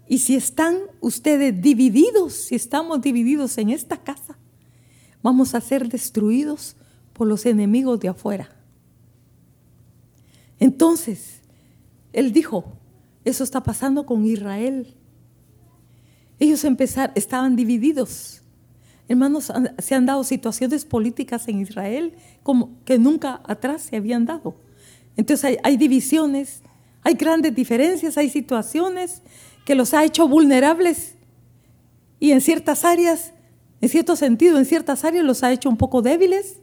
y 0.08 0.20
si 0.20 0.36
están 0.36 0.78
ustedes 1.02 1.60
divididos, 1.62 2.34
si 2.34 2.56
estamos 2.56 3.02
divididos 3.02 3.58
en 3.58 3.72
esta 3.72 3.98
casa, 3.98 4.38
vamos 5.24 5.56
a 5.56 5.62
ser 5.62 5.90
destruidos 5.90 6.76
por 7.14 7.28
los 7.28 7.46
enemigos 7.46 8.00
de 8.00 8.10
afuera. 8.10 8.50
Entonces, 10.60 11.42
él 12.14 12.32
dijo, 12.32 12.74
eso 13.24 13.44
está 13.44 13.62
pasando 13.62 14.06
con 14.06 14.26
Israel. 14.26 14.94
Ellos 16.40 16.64
empezaron, 16.64 17.14
estaban 17.16 17.56
divididos. 17.56 18.42
Hermanos, 19.08 19.52
se 19.80 19.96
han 19.96 20.06
dado 20.06 20.24
situaciones 20.24 20.86
políticas 20.86 21.48
en 21.48 21.62
Israel 21.62 22.14
como 22.44 22.84
que 22.86 23.00
nunca 23.00 23.42
atrás 23.46 23.84
se 23.84 23.96
habían 23.96 24.26
dado. 24.26 24.56
Entonces 25.18 25.44
hay, 25.46 25.58
hay 25.64 25.78
divisiones, 25.78 26.62
hay 27.02 27.16
grandes 27.16 27.56
diferencias, 27.56 28.18
hay 28.18 28.30
situaciones 28.30 29.22
que 29.66 29.76
los 29.76 29.94
ha 29.94 30.06
hecho 30.06 30.28
vulnerables 30.28 31.16
y 32.20 32.32
en 32.32 32.40
ciertas 32.40 32.86
áreas, 32.86 33.34
en 33.82 33.90
cierto 33.90 34.16
sentido, 34.16 34.58
en 34.58 34.66
ciertas 34.66 35.04
áreas 35.04 35.26
los 35.26 35.44
ha 35.44 35.52
hecho 35.52 35.70
un 35.70 35.78
poco 35.78 36.02
débiles 36.02 36.60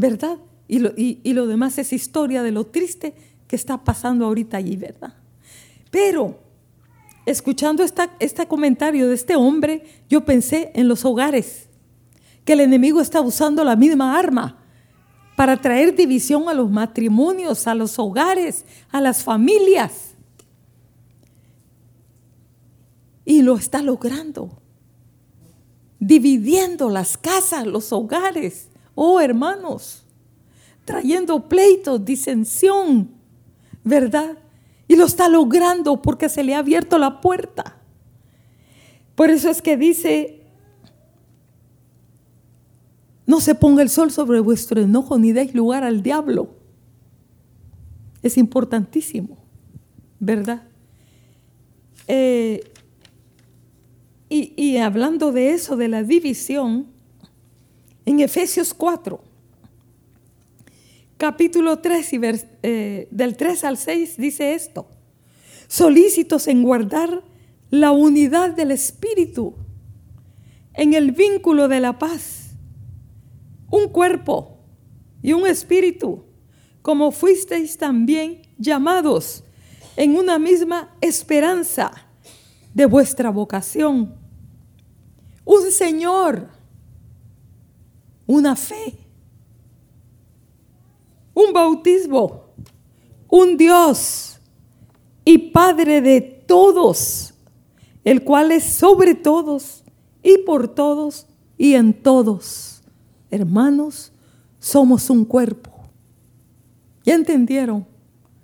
¿verdad? 0.00 0.38
Y 0.66 0.78
lo, 0.78 0.92
y, 0.96 1.20
lo 1.32 1.46
demás 1.46 1.76
es 1.78 1.92
historia 1.92 2.42
de 2.42 2.52
lo 2.52 2.64
triste 2.64 3.14
que 3.46 3.56
está 3.56 3.84
pasando 3.84 4.24
ahorita 4.24 4.56
allí, 4.56 4.76
¿verdad? 4.76 5.14
Pero 5.90 6.38
escuchando 7.26 7.82
esta, 7.82 8.10
este 8.18 8.46
comentario 8.46 9.08
de 9.08 9.14
este 9.14 9.36
hombre, 9.36 9.84
yo 10.08 10.24
pensé 10.24 10.70
en 10.74 10.88
los 10.88 11.04
hogares, 11.04 11.68
que 12.44 12.54
el 12.54 12.60
enemigo 12.60 13.00
está 13.00 13.20
usando 13.20 13.62
la 13.62 13.76
misma 13.76 14.18
arma 14.18 14.58
para 15.36 15.56
traer 15.58 15.94
división 15.94 16.48
a 16.48 16.54
los 16.54 16.70
matrimonios, 16.70 17.66
a 17.66 17.74
los 17.74 17.98
hogares, 17.98 18.64
a 18.90 19.00
las 19.00 19.22
familias. 19.22 20.09
Y 23.30 23.42
lo 23.42 23.54
está 23.54 23.80
logrando, 23.80 24.60
dividiendo 26.00 26.90
las 26.90 27.16
casas, 27.16 27.64
los 27.64 27.92
hogares 27.92 28.70
oh 28.96 29.20
hermanos, 29.20 30.02
trayendo 30.84 31.48
pleitos, 31.48 32.04
disensión, 32.04 33.12
¿verdad? 33.84 34.36
Y 34.88 34.96
lo 34.96 35.04
está 35.04 35.28
logrando 35.28 36.02
porque 36.02 36.28
se 36.28 36.42
le 36.42 36.56
ha 36.56 36.58
abierto 36.58 36.98
la 36.98 37.20
puerta. 37.20 37.76
Por 39.14 39.30
eso 39.30 39.48
es 39.48 39.62
que 39.62 39.76
dice, 39.76 40.42
no 43.26 43.40
se 43.40 43.54
ponga 43.54 43.82
el 43.82 43.90
sol 43.90 44.10
sobre 44.10 44.40
vuestro 44.40 44.80
enojo 44.80 45.20
ni 45.20 45.30
deis 45.30 45.54
lugar 45.54 45.84
al 45.84 46.02
diablo. 46.02 46.56
Es 48.24 48.36
importantísimo, 48.36 49.38
¿verdad? 50.18 50.64
Eh, 52.08 52.64
y, 54.32 54.76
hablando 54.76 55.32
de 55.32 55.50
eso, 55.50 55.76
de 55.76 55.88
la 55.88 56.04
división, 56.04 56.86
en 58.06 58.20
Efesios 58.20 58.72
4, 58.72 59.20
capítulo 61.16 61.80
3 61.80 62.12
y 62.12 62.20
eh, 62.62 63.08
del 63.10 63.36
3 63.36 63.64
al 63.64 63.76
6 63.76 64.16
dice 64.18 64.54
esto, 64.54 64.86
solícitos 65.66 66.46
en 66.46 66.62
guardar 66.62 67.24
la 67.70 67.90
unidad 67.90 68.50
del 68.50 68.70
Espíritu, 68.70 69.54
en 70.74 70.94
el 70.94 71.10
vínculo 71.10 71.66
de 71.66 71.80
la 71.80 71.98
paz, 71.98 72.52
un 73.68 73.88
cuerpo 73.88 74.58
y 75.22 75.32
un 75.32 75.46
espíritu, 75.46 76.24
como 76.82 77.10
fuisteis 77.10 77.76
también 77.76 78.42
llamados 78.58 79.42
en 79.96 80.16
una 80.16 80.38
misma 80.38 80.96
esperanza 81.00 81.90
de 82.72 82.86
vuestra 82.86 83.30
vocación. 83.30 84.19
Un 85.44 85.70
Señor 85.70 86.60
una 88.30 88.54
fe, 88.54 88.96
un 91.34 91.52
bautismo, 91.52 92.44
un 93.28 93.56
Dios 93.56 94.38
y 95.24 95.36
Padre 95.50 96.00
de 96.00 96.20
todos, 96.20 97.34
el 98.04 98.22
cual 98.22 98.52
es 98.52 98.62
sobre 98.62 99.16
todos 99.16 99.82
y 100.22 100.38
por 100.38 100.68
todos 100.68 101.26
y 101.58 101.74
en 101.74 101.92
todos. 101.92 102.82
Hermanos, 103.32 104.12
somos 104.60 105.10
un 105.10 105.24
cuerpo. 105.24 105.72
¿Ya 107.02 107.16
entendieron? 107.16 107.84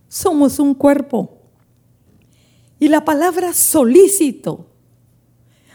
Somos 0.09 0.59
un 0.59 0.75
cuerpo. 0.75 1.31
Y 2.81 2.89
la 2.89 3.05
palabra 3.05 3.53
solícito, 3.53 4.67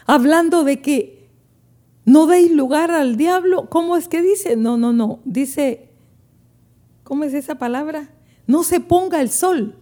hablando 0.06 0.64
de 0.64 0.80
que 0.80 1.28
no 2.04 2.26
deis 2.26 2.50
lugar 2.50 2.90
al 2.90 3.16
diablo. 3.16 3.68
¿Cómo 3.68 3.96
es 3.96 4.08
que 4.08 4.22
dice? 4.22 4.56
No, 4.56 4.76
no, 4.76 4.92
no. 4.92 5.20
Dice, 5.24 5.88
¿cómo 7.04 7.24
es 7.24 7.34
esa 7.34 7.56
palabra? 7.56 8.10
No 8.46 8.64
se 8.64 8.80
ponga 8.80 9.20
el 9.20 9.30
sol 9.30 9.76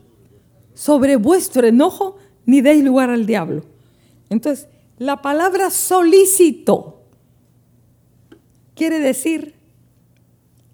sobre 0.75 1.17
vuestro 1.17 1.67
enojo, 1.67 2.19
ni 2.47 2.61
deis 2.61 2.85
lugar 2.85 3.11
al 3.11 3.27
diablo. 3.27 3.65
Entonces, 4.29 4.69
la 4.99 5.23
palabra 5.23 5.71
solícito 5.71 7.03
quiere 8.75 8.99
decir 8.99 9.55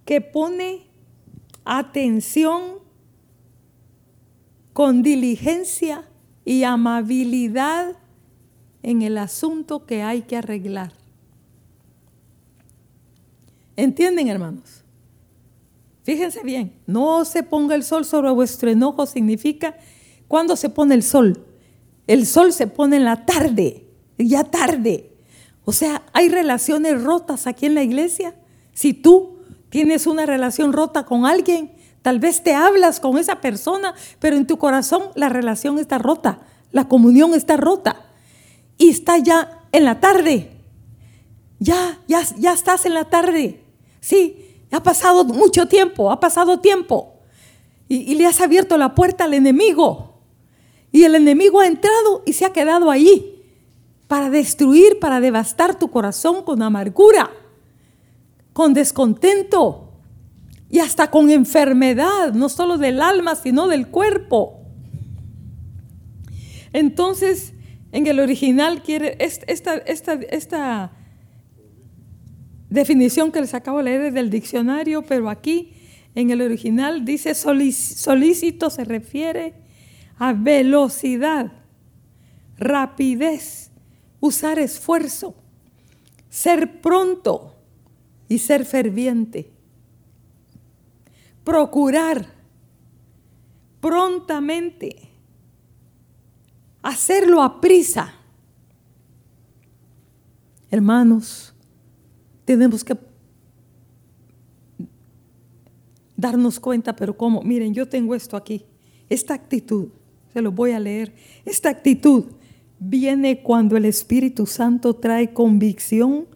que 0.04 0.20
pone 0.20 0.86
atención 1.64 2.78
con 4.72 5.02
diligencia 5.02 6.08
y 6.44 6.62
amabilidad 6.64 7.96
en 8.86 9.02
el 9.02 9.18
asunto 9.18 9.84
que 9.84 10.04
hay 10.04 10.22
que 10.22 10.36
arreglar. 10.36 10.92
¿Entienden, 13.74 14.28
hermanos? 14.28 14.84
Fíjense 16.04 16.44
bien, 16.44 16.72
no 16.86 17.24
se 17.24 17.42
ponga 17.42 17.74
el 17.74 17.82
sol 17.82 18.04
sobre 18.04 18.30
vuestro 18.30 18.70
enojo 18.70 19.04
significa 19.06 19.76
cuando 20.28 20.54
se 20.54 20.70
pone 20.70 20.94
el 20.94 21.02
sol. 21.02 21.44
El 22.06 22.26
sol 22.26 22.52
se 22.52 22.68
pone 22.68 22.94
en 22.94 23.04
la 23.04 23.26
tarde, 23.26 23.88
ya 24.18 24.44
tarde. 24.44 25.10
O 25.64 25.72
sea, 25.72 26.02
hay 26.12 26.28
relaciones 26.28 27.02
rotas 27.02 27.48
aquí 27.48 27.66
en 27.66 27.74
la 27.74 27.82
iglesia. 27.82 28.36
Si 28.72 28.94
tú 28.94 29.40
tienes 29.68 30.06
una 30.06 30.26
relación 30.26 30.72
rota 30.72 31.04
con 31.06 31.26
alguien, 31.26 31.72
tal 32.02 32.20
vez 32.20 32.44
te 32.44 32.54
hablas 32.54 33.00
con 33.00 33.18
esa 33.18 33.40
persona, 33.40 33.96
pero 34.20 34.36
en 34.36 34.46
tu 34.46 34.58
corazón 34.58 35.02
la 35.16 35.28
relación 35.28 35.80
está 35.80 35.98
rota, 35.98 36.38
la 36.70 36.86
comunión 36.86 37.34
está 37.34 37.56
rota 37.56 38.05
y 38.78 38.90
está 38.90 39.18
ya 39.18 39.62
en 39.72 39.84
la 39.84 40.00
tarde. 40.00 40.50
Ya, 41.58 42.00
ya, 42.06 42.22
ya 42.38 42.52
estás 42.52 42.86
en 42.86 42.94
la 42.94 43.04
tarde. 43.04 43.62
Sí, 44.00 44.64
ha 44.70 44.82
pasado 44.82 45.24
mucho 45.24 45.66
tiempo, 45.66 46.10
ha 46.10 46.20
pasado 46.20 46.60
tiempo. 46.60 47.14
Y, 47.88 48.12
y, 48.12 48.14
le 48.16 48.26
has 48.26 48.40
abierto 48.40 48.76
la 48.76 48.94
puerta 48.94 49.24
al 49.24 49.34
enemigo. 49.34 50.20
Y 50.92 51.04
el 51.04 51.14
enemigo 51.14 51.60
ha 51.60 51.66
entrado 51.66 52.22
y 52.26 52.32
se 52.32 52.44
ha 52.44 52.52
quedado 52.52 52.90
ahí 52.90 53.42
para 54.08 54.30
destruir, 54.30 54.98
para 54.98 55.20
devastar 55.20 55.78
tu 55.78 55.90
corazón 55.90 56.42
con 56.42 56.62
amargura, 56.62 57.30
con 58.52 58.74
descontento 58.74 59.86
y 60.68 60.80
hasta 60.80 61.10
con 61.10 61.30
enfermedad, 61.30 62.32
no 62.32 62.48
solo 62.48 62.78
del 62.78 63.00
alma, 63.00 63.34
sino 63.34 63.68
del 63.68 63.88
cuerpo. 63.88 64.60
Entonces, 66.72 67.52
en 67.96 68.06
el 68.06 68.20
original 68.20 68.82
quiere 68.82 69.16
esta, 69.20 69.76
esta, 69.76 70.12
esta 70.12 70.92
definición 72.68 73.32
que 73.32 73.40
les 73.40 73.54
acabo 73.54 73.78
de 73.78 73.84
leer 73.84 74.12
del 74.12 74.28
diccionario, 74.28 75.00
pero 75.00 75.30
aquí 75.30 75.72
en 76.14 76.28
el 76.28 76.42
original 76.42 77.06
dice 77.06 77.34
solícito 77.34 78.68
se 78.68 78.84
refiere 78.84 79.54
a 80.18 80.34
velocidad, 80.34 81.52
rapidez, 82.58 83.70
usar 84.20 84.58
esfuerzo, 84.58 85.34
ser 86.28 86.82
pronto 86.82 87.56
y 88.28 88.40
ser 88.40 88.66
ferviente. 88.66 89.50
Procurar 91.44 92.26
prontamente, 93.80 95.08
hacerlo 96.86 97.42
a 97.42 97.60
prisa. 97.60 98.14
Hermanos, 100.70 101.52
tenemos 102.44 102.84
que 102.84 102.96
darnos 106.16 106.60
cuenta, 106.60 106.94
pero 106.94 107.16
¿cómo? 107.16 107.42
Miren, 107.42 107.74
yo 107.74 107.88
tengo 107.88 108.14
esto 108.14 108.36
aquí, 108.36 108.64
esta 109.08 109.34
actitud, 109.34 109.88
se 110.32 110.40
lo 110.40 110.52
voy 110.52 110.72
a 110.72 110.80
leer, 110.80 111.12
esta 111.44 111.70
actitud 111.70 112.26
viene 112.78 113.42
cuando 113.42 113.76
el 113.76 113.84
Espíritu 113.84 114.46
Santo 114.46 114.94
trae 114.94 115.32
convicción 115.32 116.26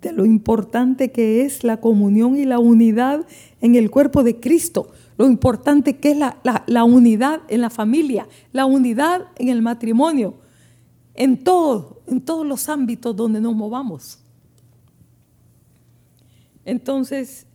de 0.00 0.12
lo 0.12 0.24
importante 0.24 1.12
que 1.12 1.44
es 1.44 1.62
la 1.62 1.80
comunión 1.80 2.36
y 2.36 2.44
la 2.44 2.58
unidad 2.58 3.24
en 3.60 3.76
el 3.76 3.88
cuerpo 3.90 4.24
de 4.24 4.40
Cristo, 4.40 4.90
lo 5.18 5.26
importante 5.26 5.98
que 5.98 6.12
es 6.12 6.18
la, 6.18 6.84
unidad 6.84 7.42
en 7.48 7.60
la 7.60 7.70
familia, 7.70 8.26
la 8.52 8.66
unidad 8.66 9.26
en 9.36 9.48
el 9.48 9.62
matrimonio, 9.62 10.34
en 11.14 11.44
todo, 11.44 12.02
en 12.06 12.20
todos 12.20 12.46
los 12.46 12.68
ámbitos 12.68 13.14
donde 13.14 13.40
nos 13.40 13.54
movamos. 13.54 14.18
Entonces, 16.64 17.46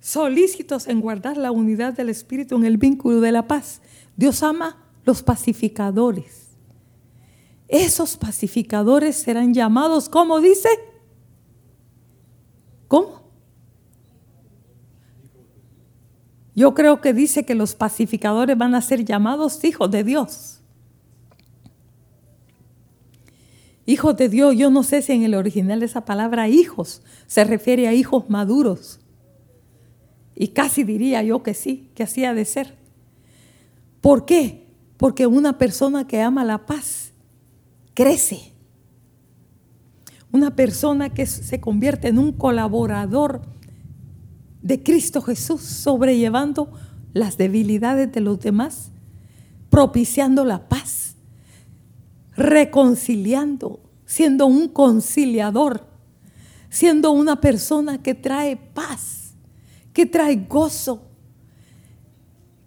solícitos 0.00 0.88
en 0.88 1.00
guardar 1.00 1.36
la 1.36 1.50
unidad 1.50 1.94
del 1.94 2.08
Espíritu 2.08 2.56
en 2.56 2.64
el 2.64 2.76
vínculo 2.76 3.20
de 3.20 3.32
la 3.32 3.46
paz. 3.46 3.80
Dios 4.16 4.42
ama 4.42 4.84
los 5.04 5.22
pacificadores. 5.22 6.56
Esos 7.68 8.16
pacificadores 8.16 9.16
serán 9.16 9.54
llamados, 9.54 10.08
¿cómo 10.08 10.40
dice? 10.40 10.68
¿Cómo? 12.88 13.23
Yo 16.54 16.74
creo 16.74 17.00
que 17.00 17.12
dice 17.12 17.44
que 17.44 17.54
los 17.54 17.74
pacificadores 17.74 18.56
van 18.56 18.74
a 18.74 18.80
ser 18.80 19.04
llamados 19.04 19.64
hijos 19.64 19.90
de 19.90 20.04
Dios. 20.04 20.60
Hijos 23.86 24.16
de 24.16 24.28
Dios, 24.28 24.56
yo 24.56 24.70
no 24.70 24.82
sé 24.82 25.02
si 25.02 25.12
en 25.12 25.24
el 25.24 25.34
original 25.34 25.82
esa 25.82 26.04
palabra 26.04 26.48
hijos 26.48 27.02
se 27.26 27.44
refiere 27.44 27.86
a 27.88 27.92
hijos 27.92 28.30
maduros. 28.30 29.00
Y 30.34 30.48
casi 30.48 30.84
diría 30.84 31.22
yo 31.22 31.42
que 31.42 31.54
sí, 31.54 31.90
que 31.94 32.04
así 32.04 32.24
ha 32.24 32.34
de 32.34 32.44
ser. 32.44 32.76
¿Por 34.00 34.24
qué? 34.24 34.66
Porque 34.96 35.26
una 35.26 35.58
persona 35.58 36.06
que 36.06 36.22
ama 36.22 36.44
la 36.44 36.66
paz 36.66 37.12
crece. 37.94 38.52
Una 40.32 40.56
persona 40.56 41.10
que 41.10 41.26
se 41.26 41.60
convierte 41.60 42.08
en 42.08 42.18
un 42.18 42.32
colaborador 42.32 43.42
de 44.64 44.82
Cristo 44.82 45.20
Jesús, 45.20 45.60
sobrellevando 45.60 46.72
las 47.12 47.36
debilidades 47.36 48.10
de 48.10 48.20
los 48.22 48.40
demás, 48.40 48.90
propiciando 49.68 50.42
la 50.42 50.70
paz, 50.70 51.16
reconciliando, 52.34 53.80
siendo 54.06 54.46
un 54.46 54.68
conciliador, 54.68 55.86
siendo 56.70 57.12
una 57.12 57.42
persona 57.42 58.02
que 58.02 58.14
trae 58.14 58.56
paz, 58.56 59.34
que 59.92 60.06
trae 60.06 60.46
gozo, 60.48 61.02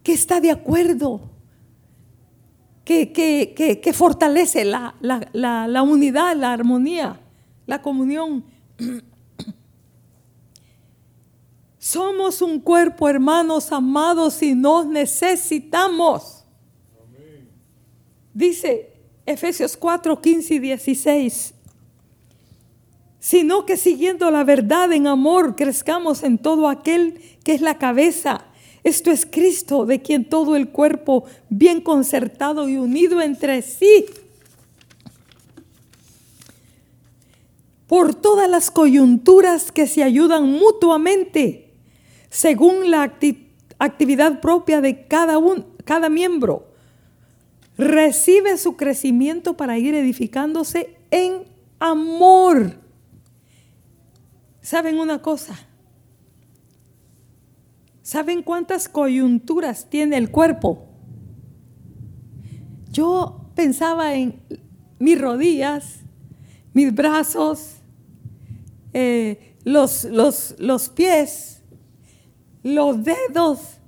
que 0.03 0.13
está 0.13 0.39
de 0.39 0.51
acuerdo 0.51 1.31
que, 2.85 3.91
fortalece 3.95 4.65
la, 4.65 4.93
la 5.01 5.81
unidad, 5.81 6.37
la 6.37 6.53
armonía, 6.53 7.19
la 7.65 7.81
comunión. 7.81 8.45
Somos 11.87 12.41
un 12.41 12.59
cuerpo, 12.59 13.07
hermanos 13.07 13.71
amados, 13.71 14.43
y 14.43 14.55
nos 14.55 14.85
necesitamos. 14.87 16.43
Dice 18.33 18.93
Efesios 19.25 19.77
4, 19.77 20.21
15 20.21 20.53
y 20.55 20.59
16. 20.59 21.53
Sino 23.19 23.65
que 23.65 23.77
siguiendo 23.77 24.29
la 24.31 24.43
verdad 24.43 24.91
en 24.91 25.07
amor, 25.07 25.55
crezcamos 25.55 26.23
en 26.23 26.37
todo 26.37 26.67
aquel 26.67 27.21
que 27.43 27.53
es 27.53 27.61
la 27.61 27.77
cabeza 27.77 28.47
esto 28.83 29.11
es 29.11 29.25
Cristo, 29.25 29.85
de 29.85 30.01
quien 30.01 30.23
todo 30.23 30.55
el 30.55 30.69
cuerpo, 30.69 31.25
bien 31.49 31.81
concertado 31.81 32.69
y 32.69 32.77
unido 32.77 33.21
entre 33.21 33.61
sí, 33.61 34.05
por 37.85 38.15
todas 38.15 38.49
las 38.49 38.71
coyunturas 38.71 39.73
que 39.73 39.87
se 39.87 40.03
ayudan 40.03 40.49
mutuamente, 40.49 41.66
según 42.29 42.91
la 42.91 43.03
actividad 43.79 44.41
propia 44.41 44.81
de 44.81 45.07
cada, 45.07 45.37
un, 45.37 45.65
cada 45.85 46.09
miembro, 46.09 46.67
recibe 47.77 48.57
su 48.57 48.75
crecimiento 48.75 49.55
para 49.55 49.77
ir 49.77 49.95
edificándose 49.95 50.97
en 51.11 51.43
amor. 51.79 52.79
¿Saben 54.61 54.99
una 54.99 55.21
cosa? 55.21 55.55
¿Saben 58.01 58.41
cuántas 58.41 58.89
coyunturas 58.89 59.89
tiene 59.89 60.17
el 60.17 60.31
cuerpo? 60.31 60.87
Yo 62.91 63.49
pensaba 63.53 64.15
en 64.15 64.41
mis 64.97 65.19
rodillas, 65.19 65.99
mis 66.73 66.93
brazos, 66.93 67.75
eh, 68.93 69.55
los, 69.63 70.05
los, 70.05 70.55
los 70.57 70.89
pies, 70.89 71.56
los 72.63 73.03
dedos. 73.03 73.79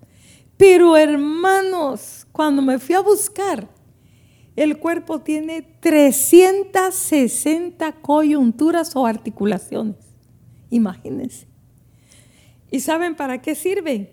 Pero 0.58 0.98
hermanos, 0.98 2.28
cuando 2.32 2.62
me 2.62 2.78
fui 2.80 2.96
a 2.96 3.02
buscar, 3.02 3.70
el 4.56 4.78
cuerpo 4.78 5.20
tiene 5.22 5.62
360 5.62 7.92
coyunturas 8.02 8.96
o 8.96 9.06
articulaciones. 9.06 9.98
Imagínense. 10.70 11.48
¿Y 12.70 12.80
saben 12.82 13.16
para 13.16 13.42
qué 13.42 13.56
sirven? 13.56 14.10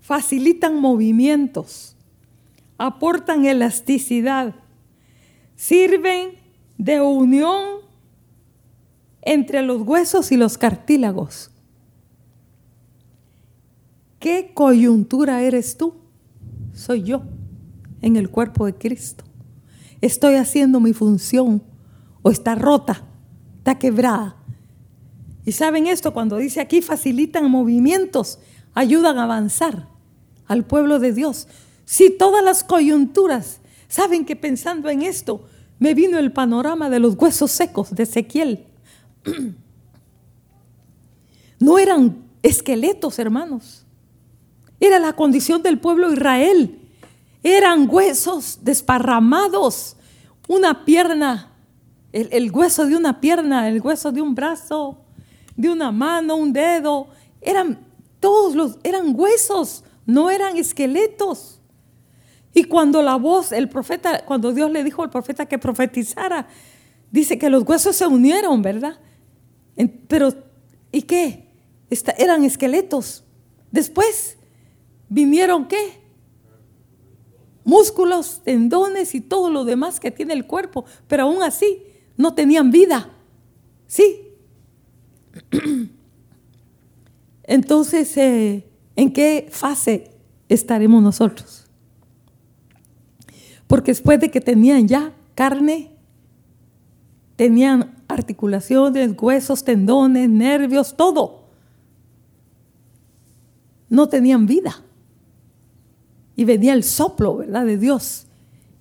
Facilitan 0.00 0.80
movimientos, 0.80 1.96
aportan 2.78 3.44
elasticidad, 3.44 4.54
sirven 5.54 6.30
de 6.78 7.02
unión 7.02 7.80
entre 9.22 9.62
los 9.62 9.82
huesos 9.82 10.32
y 10.32 10.38
los 10.38 10.56
cartílagos. 10.56 11.49
¿Qué 14.20 14.52
coyuntura 14.52 15.42
eres 15.42 15.78
tú? 15.78 15.94
Soy 16.74 17.02
yo 17.02 17.22
en 18.02 18.16
el 18.16 18.28
cuerpo 18.28 18.66
de 18.66 18.74
Cristo. 18.74 19.24
Estoy 20.02 20.34
haciendo 20.34 20.78
mi 20.78 20.92
función 20.92 21.62
o 22.20 22.30
está 22.30 22.54
rota, 22.54 23.02
está 23.58 23.78
quebrada. 23.78 24.36
Y 25.46 25.52
saben 25.52 25.86
esto, 25.86 26.12
cuando 26.12 26.36
dice 26.36 26.60
aquí 26.60 26.82
facilitan 26.82 27.50
movimientos, 27.50 28.38
ayudan 28.74 29.18
a 29.18 29.24
avanzar 29.24 29.88
al 30.46 30.66
pueblo 30.66 30.98
de 30.98 31.14
Dios. 31.14 31.48
Si 31.86 32.10
todas 32.10 32.44
las 32.44 32.62
coyunturas, 32.62 33.60
saben 33.88 34.26
que 34.26 34.36
pensando 34.36 34.90
en 34.90 35.00
esto, 35.00 35.46
me 35.78 35.94
vino 35.94 36.18
el 36.18 36.30
panorama 36.30 36.90
de 36.90 37.00
los 37.00 37.14
huesos 37.16 37.50
secos 37.50 37.94
de 37.94 38.02
Ezequiel. 38.02 38.66
No 41.62 41.78
eran 41.78 42.24
esqueletos, 42.42 43.18
hermanos. 43.18 43.84
Era 44.80 44.98
la 44.98 45.12
condición 45.12 45.62
del 45.62 45.78
pueblo 45.78 46.08
de 46.08 46.14
Israel. 46.14 46.78
Eran 47.42 47.86
huesos 47.88 48.60
desparramados. 48.62 49.96
Una 50.48 50.84
pierna, 50.84 51.52
el, 52.12 52.50
hueso 52.50 52.86
de 52.86 52.96
una 52.96 53.20
pierna, 53.20 53.68
el 53.68 53.80
hueso 53.80 54.10
de 54.10 54.22
un 54.22 54.34
brazo, 54.34 54.98
de 55.54 55.68
una 55.68 55.92
mano, 55.92 56.36
un 56.36 56.52
dedo. 56.52 57.08
Eran 57.42 57.78
todos 58.18 58.54
los, 58.54 58.78
eran 58.82 59.14
huesos, 59.14 59.84
no 60.06 60.30
eran 60.30 60.56
esqueletos. 60.56 61.60
Y 62.52 62.64
cuando 62.64 63.02
la 63.02 63.16
voz, 63.16 63.52
el 63.52 63.68
profeta, 63.68 64.24
cuando 64.24 64.52
Dios 64.52 64.70
le 64.70 64.82
dijo 64.82 65.02
al 65.02 65.10
profeta 65.10 65.46
que 65.46 65.58
profetizara, 65.58 66.48
dice 67.10 67.38
que 67.38 67.50
los 67.50 67.62
huesos 67.62 67.94
se 67.94 68.06
unieron, 68.06 68.60
¿verdad? 68.62 68.98
Pero, 70.08 70.32
¿y 70.90 71.02
qué? 71.02 71.48
eran 72.18 72.44
esqueletos. 72.44 73.24
Después 73.72 74.36
vinieron 75.10 75.68
qué? 75.68 76.00
Músculos, 77.64 78.40
tendones 78.42 79.14
y 79.14 79.20
todo 79.20 79.50
lo 79.50 79.66
demás 79.66 80.00
que 80.00 80.10
tiene 80.10 80.32
el 80.32 80.46
cuerpo, 80.46 80.86
pero 81.06 81.24
aún 81.24 81.42
así 81.42 81.82
no 82.16 82.32
tenían 82.32 82.70
vida. 82.70 83.10
¿Sí? 83.86 84.28
Entonces, 87.42 88.16
eh, 88.16 88.66
¿en 88.96 89.12
qué 89.12 89.48
fase 89.50 90.12
estaremos 90.48 91.02
nosotros? 91.02 91.66
Porque 93.66 93.90
después 93.90 94.18
de 94.20 94.30
que 94.30 94.40
tenían 94.40 94.88
ya 94.88 95.12
carne, 95.34 95.90
tenían 97.36 98.02
articulaciones, 98.08 99.12
huesos, 99.20 99.64
tendones, 99.64 100.30
nervios, 100.30 100.96
todo 100.96 101.40
no 103.90 104.08
tenían 104.08 104.46
vida. 104.46 104.82
Y 106.40 106.46
venía 106.46 106.72
el 106.72 106.84
soplo, 106.84 107.36
¿verdad?, 107.36 107.66
de 107.66 107.76
Dios. 107.76 108.26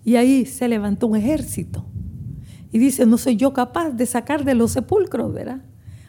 Y 0.05 0.16
ahí 0.16 0.45
se 0.45 0.70
levantó 0.70 1.07
un 1.07 1.18
ejército. 1.18 1.86
Y 2.72 2.80
dice, 2.80 3.05
no 3.05 3.18
soy 3.18 3.36
yo 3.36 3.51
capaz 3.51 3.89
de 3.89 4.05
sacar 4.05 4.45
de 4.45 4.55
los 4.55 4.72
sepulcros, 4.72 5.34
¿verdad? 5.34 5.62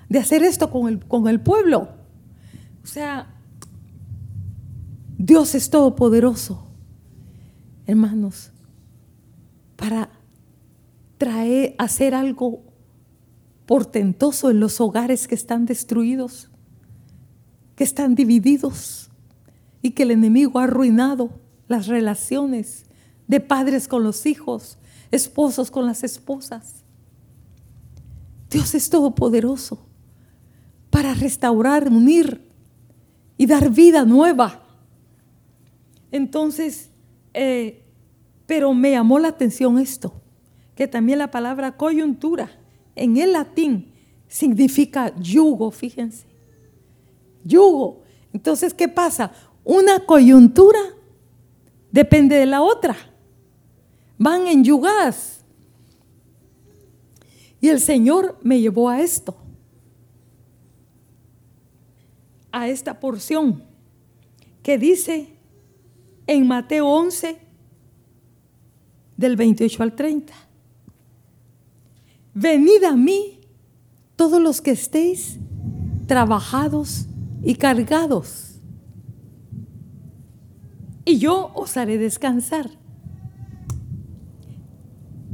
De 0.09 0.21
hacer 0.21 0.45
esto 0.45 0.71
con 0.71 0.87
el, 0.87 1.05
con 1.05 1.27
el 1.27 1.41
pueblo. 1.41 1.89
O 2.85 2.87
sea, 2.87 3.35
Dios 5.19 5.57
es 5.57 5.71
todopoderoso, 5.71 6.69
hermanos, 7.85 8.53
para 9.75 10.09
traer, 11.19 11.75
hacer 11.79 12.15
algo 12.15 12.63
portentoso 13.67 14.51
en 14.53 14.61
los 14.61 14.81
hogares 14.81 15.27
que 15.27 15.35
están 15.35 15.67
destruidos 15.67 16.49
que 17.81 17.85
están 17.85 18.15
divididos 18.15 19.11
y 19.81 19.93
que 19.93 20.03
el 20.03 20.11
enemigo 20.11 20.59
ha 20.59 20.65
arruinado 20.65 21.40
las 21.71 21.87
relaciones 21.87 22.85
de 23.27 23.41
padres 23.41 23.89
con 23.89 24.03
los 24.03 24.27
hijos, 24.27 24.77
esposos 25.11 25.71
con 25.71 25.87
las 25.87 26.05
esposas. 26.05 26.85
Dios 28.51 28.75
es 28.75 28.91
todopoderoso 28.91 29.87
para 30.91 31.15
restaurar, 31.15 31.89
unir 31.89 32.51
y 33.39 33.47
dar 33.47 33.71
vida 33.71 34.05
nueva. 34.05 34.63
Entonces, 36.11 36.91
eh, 37.33 37.85
pero 38.47 38.75
me 38.75 38.91
llamó 38.91 39.19
la 39.19 39.29
atención 39.29 39.79
esto, 39.79 40.13
que 40.75 40.89
también 40.89 41.21
la 41.21 41.31
palabra 41.31 41.77
coyuntura 41.77 42.51
en 42.97 43.17
el 43.17 43.33
latín 43.33 43.93
significa 44.27 45.15
yugo, 45.19 45.71
fíjense 45.71 46.31
yugo. 47.45 48.03
Entonces, 48.33 48.75
¿qué 48.75 48.89
pasa? 48.89 49.33
Una 49.65 50.01
coyuntura 50.01 50.79
depende 51.91 52.37
de 52.37 52.47
la 52.47 52.63
otra. 52.63 52.97
Van 54.19 54.47
en 54.47 54.65
yugadas. 54.65 55.45
Y 57.61 57.69
el 57.69 57.81
Señor 57.81 58.39
me 58.43 58.61
llevó 58.61 58.89
a 58.89 59.01
esto, 59.01 59.37
a 62.53 62.69
esta 62.69 62.99
porción 62.99 63.63
que 64.63 64.79
dice 64.79 65.37
en 66.27 66.47
Mateo 66.47 66.87
11, 66.87 67.39
del 69.21 69.37
28 69.37 69.83
al 69.83 69.95
30. 69.95 70.33
Venid 72.33 72.85
a 72.85 72.97
mí 72.97 73.41
todos 74.17 74.41
los 74.41 74.63
que 74.63 74.71
estéis 74.71 75.39
trabajados 76.07 77.07
y 77.43 77.55
cargados, 77.55 78.50
y 81.11 81.19
yo 81.19 81.51
os 81.55 81.77
haré 81.77 81.99
descansar. 81.99 82.71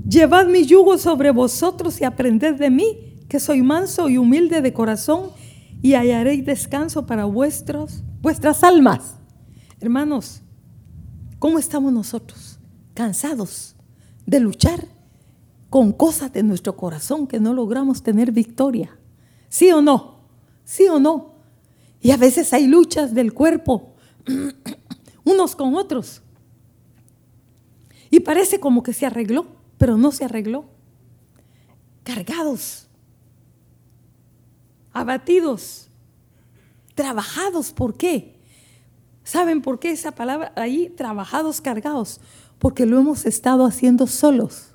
Llevad 0.08 0.46
mi 0.46 0.64
yugo 0.64 0.98
sobre 0.98 1.30
vosotros 1.30 2.00
y 2.00 2.04
aprended 2.04 2.54
de 2.54 2.70
mí, 2.70 3.24
que 3.28 3.40
soy 3.40 3.62
manso 3.62 4.08
y 4.08 4.18
humilde 4.18 4.62
de 4.62 4.72
corazón, 4.72 5.30
y 5.82 5.94
hallaréis 5.94 6.46
descanso 6.46 7.06
para 7.06 7.24
vuestros, 7.24 8.02
vuestras 8.22 8.64
almas. 8.64 9.16
Hermanos, 9.80 10.42
¿cómo 11.38 11.58
estamos 11.58 11.92
nosotros? 11.92 12.58
Cansados 12.94 13.76
de 14.24 14.40
luchar 14.40 14.88
con 15.68 15.92
cosas 15.92 16.32
de 16.32 16.42
nuestro 16.42 16.76
corazón 16.76 17.26
que 17.26 17.40
no 17.40 17.52
logramos 17.52 18.02
tener 18.02 18.32
victoria. 18.32 18.96
¿Sí 19.48 19.70
o 19.72 19.82
no? 19.82 20.20
¿Sí 20.64 20.86
o 20.88 20.98
no? 20.98 21.34
Y 22.00 22.12
a 22.12 22.16
veces 22.16 22.52
hay 22.52 22.66
luchas 22.66 23.12
del 23.14 23.34
cuerpo, 23.34 23.94
unos 25.26 25.54
con 25.56 25.74
otros. 25.74 26.22
Y 28.10 28.20
parece 28.20 28.60
como 28.60 28.82
que 28.82 28.94
se 28.94 29.04
arregló, 29.04 29.46
pero 29.76 29.98
no 29.98 30.12
se 30.12 30.24
arregló. 30.24 30.64
Cargados, 32.04 32.86
abatidos, 34.92 35.88
trabajados. 36.94 37.72
¿Por 37.72 37.96
qué? 37.96 38.36
¿Saben 39.24 39.60
por 39.60 39.80
qué 39.80 39.90
esa 39.90 40.12
palabra 40.12 40.52
ahí? 40.54 40.88
Trabajados, 40.96 41.60
cargados. 41.60 42.20
Porque 42.60 42.86
lo 42.86 43.00
hemos 43.00 43.26
estado 43.26 43.66
haciendo 43.66 44.06
solos. 44.06 44.68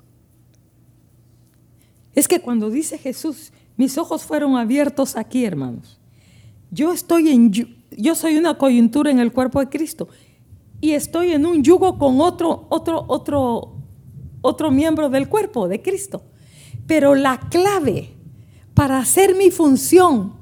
Es 2.14 2.28
que 2.28 2.40
cuando 2.40 2.68
dice 2.68 2.98
Jesús, 2.98 3.52
mis 3.78 3.96
ojos 3.96 4.24
fueron 4.24 4.56
abiertos 4.56 5.16
aquí, 5.16 5.46
hermanos. 5.46 5.98
Yo 6.70 6.92
estoy 6.92 7.30
en 7.30 7.50
yo 7.96 8.14
soy 8.14 8.36
una 8.36 8.56
coyuntura 8.56 9.10
en 9.10 9.18
el 9.18 9.32
cuerpo 9.32 9.60
de 9.60 9.68
Cristo 9.68 10.08
y 10.82 10.94
estoy 10.94 11.32
en 11.32 11.46
un 11.46 11.62
yugo 11.62 11.96
con 11.96 12.20
otro 12.20 12.66
otro 12.68 13.04
otro 13.06 13.72
otro 14.42 14.70
miembro 14.72 15.08
del 15.08 15.28
cuerpo 15.28 15.68
de 15.68 15.80
Cristo. 15.80 16.24
Pero 16.88 17.14
la 17.14 17.38
clave 17.48 18.10
para 18.74 18.98
hacer 18.98 19.36
mi 19.36 19.52
función 19.52 20.34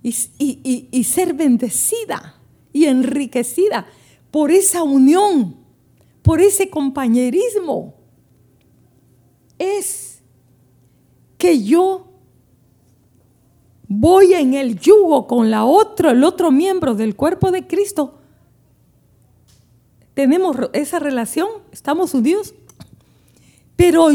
y, 0.00 0.88
y 0.90 1.04
ser 1.04 1.34
bendecida 1.34 2.36
y 2.72 2.84
enriquecida 2.84 3.86
por 4.30 4.52
esa 4.52 4.84
unión, 4.84 5.56
por 6.22 6.40
ese 6.40 6.70
compañerismo, 6.70 7.94
es 9.58 10.22
que 11.36 11.64
yo 11.64 12.06
voy 13.88 14.34
en 14.34 14.54
el 14.54 14.78
yugo 14.78 15.26
con 15.26 15.50
la 15.50 15.64
otro, 15.64 16.10
el 16.10 16.22
otro 16.22 16.52
miembro 16.52 16.94
del 16.94 17.16
cuerpo 17.16 17.50
de 17.50 17.66
Cristo, 17.66 18.21
tenemos 20.14 20.56
esa 20.72 20.98
relación, 20.98 21.48
estamos 21.72 22.14
unidos, 22.14 22.54
pero 23.76 24.08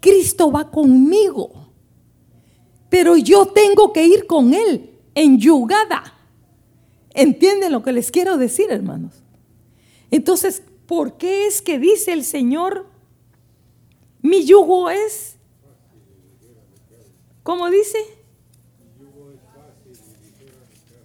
Cristo 0.00 0.50
va 0.50 0.70
conmigo, 0.70 1.50
pero 2.88 3.16
yo 3.16 3.46
tengo 3.46 3.92
que 3.92 4.04
ir 4.04 4.26
con 4.26 4.54
Él 4.54 4.90
en 5.14 5.38
yugada. 5.38 6.14
¿Entienden 7.14 7.72
lo 7.72 7.82
que 7.82 7.92
les 7.92 8.10
quiero 8.10 8.36
decir, 8.36 8.70
hermanos? 8.70 9.12
Entonces, 10.10 10.62
¿por 10.86 11.16
qué 11.16 11.46
es 11.46 11.62
que 11.62 11.78
dice 11.78 12.12
el 12.12 12.24
Señor, 12.24 12.86
mi 14.20 14.44
yugo 14.44 14.90
es, 14.90 15.36
¿cómo 17.42 17.70
dice? 17.70 17.98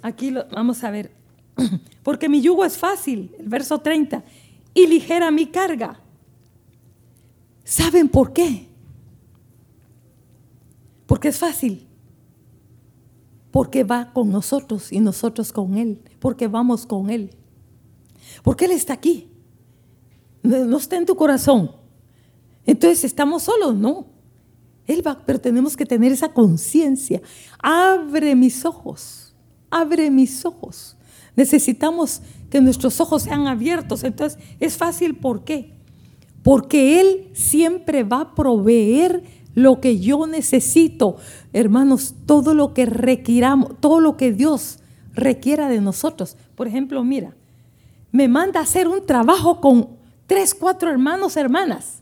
Aquí 0.01 0.31
lo, 0.31 0.45
vamos 0.49 0.83
a 0.83 0.91
ver. 0.91 1.11
Porque 2.03 2.29
mi 2.29 2.41
yugo 2.41 2.65
es 2.65 2.77
fácil, 2.77 3.35
el 3.37 3.49
verso 3.49 3.79
30, 3.79 4.23
y 4.83 4.87
ligera 4.87 5.31
mi 5.31 5.47
carga. 5.47 5.99
¿Saben 7.63 8.09
por 8.09 8.33
qué? 8.33 8.67
Porque 11.05 11.29
es 11.29 11.37
fácil. 11.37 11.85
porque 13.51 13.83
va 13.83 14.13
con 14.13 14.29
nosotros 14.31 14.91
y 14.91 14.99
nosotros 14.99 15.51
con 15.51 15.77
Él, 15.77 15.99
porque 16.19 16.47
vamos 16.47 16.85
con 16.85 17.09
Él. 17.09 17.31
Porque 18.43 18.65
Él 18.65 18.71
está 18.71 18.93
aquí. 18.93 19.27
No 20.43 20.77
está 20.77 20.97
en 20.97 21.05
tu 21.05 21.15
corazón. 21.15 21.71
Entonces 22.65 23.03
estamos 23.03 23.43
solos, 23.43 23.75
no. 23.75 24.07
Él 24.85 25.05
va, 25.05 25.23
pero 25.25 25.39
tenemos 25.39 25.75
que 25.75 25.85
tener 25.85 26.11
esa 26.11 26.29
conciencia. 26.29 27.21
Abre 27.59 28.35
mis 28.35 28.65
ojos, 28.65 29.35
abre 29.69 30.09
mis 30.09 30.45
ojos. 30.45 30.95
Necesitamos 31.35 32.21
que 32.49 32.61
nuestros 32.61 32.99
ojos 32.99 33.23
sean 33.23 33.47
abiertos. 33.47 34.03
Entonces 34.03 34.39
es 34.59 34.77
fácil, 34.77 35.15
¿por 35.15 35.43
qué? 35.43 35.73
Porque 36.43 37.01
Él 37.01 37.29
siempre 37.33 38.03
va 38.03 38.21
a 38.21 38.35
proveer 38.35 39.23
lo 39.55 39.81
que 39.81 39.99
yo 39.99 40.25
necesito. 40.27 41.17
Hermanos, 41.53 42.15
todo 42.25 42.53
lo 42.53 42.73
que 42.73 42.85
requiramos, 42.85 43.79
todo 43.79 43.99
lo 43.99 44.17
que 44.17 44.31
Dios 44.31 44.79
requiera 45.13 45.69
de 45.69 45.81
nosotros. 45.81 46.37
Por 46.55 46.67
ejemplo, 46.67 47.03
mira, 47.03 47.35
me 48.11 48.27
manda 48.27 48.59
a 48.59 48.63
hacer 48.63 48.87
un 48.87 49.05
trabajo 49.05 49.59
con 49.59 49.89
tres, 50.27 50.55
cuatro 50.55 50.89
hermanos, 50.89 51.37
hermanas. 51.37 52.01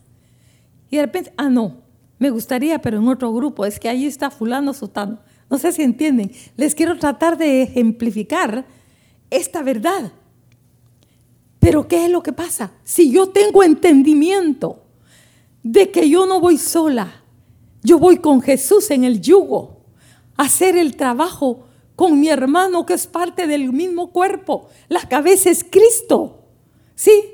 Y 0.90 0.96
de 0.96 1.02
repente, 1.02 1.32
ah, 1.36 1.48
no, 1.48 1.82
me 2.18 2.30
gustaría, 2.30 2.80
pero 2.80 2.98
en 2.98 3.08
otro 3.08 3.32
grupo, 3.32 3.64
es 3.64 3.78
que 3.78 3.88
ahí 3.88 4.06
está 4.06 4.30
fulano, 4.30 4.72
sotano. 4.72 5.18
No 5.50 5.58
sé 5.58 5.72
si 5.72 5.82
entienden. 5.82 6.30
Les 6.56 6.74
quiero 6.74 6.98
tratar 6.98 7.38
de 7.38 7.62
ejemplificar 7.62 8.66
esta 9.30 9.62
verdad. 9.62 10.12
Pero 11.60 11.88
¿qué 11.88 12.04
es 12.04 12.10
lo 12.10 12.22
que 12.22 12.32
pasa? 12.32 12.72
Si 12.84 13.10
yo 13.10 13.28
tengo 13.28 13.62
entendimiento 13.62 14.84
de 15.62 15.90
que 15.90 16.08
yo 16.08 16.26
no 16.26 16.40
voy 16.40 16.56
sola, 16.56 17.22
yo 17.82 17.98
voy 17.98 18.18
con 18.18 18.40
Jesús 18.40 18.90
en 18.90 19.04
el 19.04 19.20
yugo 19.20 19.84
a 20.36 20.44
hacer 20.44 20.76
el 20.76 20.96
trabajo 20.96 21.66
con 21.96 22.20
mi 22.20 22.28
hermano 22.28 22.86
que 22.86 22.94
es 22.94 23.06
parte 23.06 23.46
del 23.46 23.72
mismo 23.72 24.12
cuerpo. 24.12 24.68
La 24.88 25.00
cabeza 25.08 25.50
es 25.50 25.64
Cristo. 25.64 26.44
¿Sí? 26.94 27.24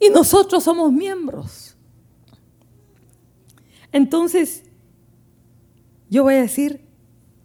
Y 0.00 0.10
nosotros 0.10 0.64
somos 0.64 0.92
miembros. 0.92 1.76
Entonces, 3.92 4.64
yo 6.10 6.24
voy 6.24 6.34
a 6.34 6.42
decir, 6.42 6.80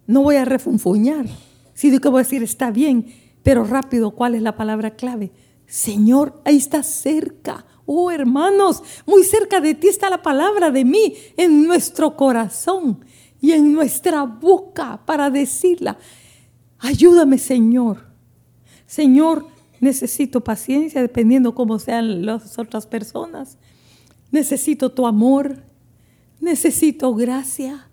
no 0.06 0.22
voy 0.22 0.36
a 0.36 0.44
refunfuñar, 0.44 1.26
sino 1.74 2.00
que 2.00 2.08
voy 2.08 2.20
a 2.20 2.24
decir, 2.24 2.42
está 2.42 2.70
bien, 2.70 3.12
pero 3.42 3.64
rápido, 3.64 4.12
¿cuál 4.12 4.34
es 4.34 4.42
la 4.42 4.56
palabra 4.56 4.92
clave? 4.92 5.32
Señor, 5.66 6.40
ahí 6.44 6.56
está 6.56 6.82
cerca. 6.82 7.64
Oh, 7.86 8.10
hermanos, 8.10 8.82
muy 9.06 9.24
cerca 9.24 9.60
de 9.60 9.74
ti 9.74 9.88
está 9.88 10.08
la 10.10 10.22
palabra 10.22 10.70
de 10.70 10.84
mí 10.84 11.14
en 11.36 11.66
nuestro 11.66 12.16
corazón 12.16 13.04
y 13.40 13.52
en 13.52 13.72
nuestra 13.72 14.22
boca 14.22 15.02
para 15.04 15.30
decirla. 15.30 15.98
Ayúdame, 16.78 17.38
Señor. 17.38 18.06
Señor, 18.86 19.46
necesito 19.80 20.44
paciencia 20.44 21.00
dependiendo 21.00 21.54
cómo 21.54 21.78
sean 21.78 22.24
las 22.24 22.58
otras 22.58 22.86
personas. 22.86 23.58
Necesito 24.30 24.92
tu 24.92 25.06
amor. 25.06 25.64
Necesito 26.40 27.14
gracia. 27.14 27.88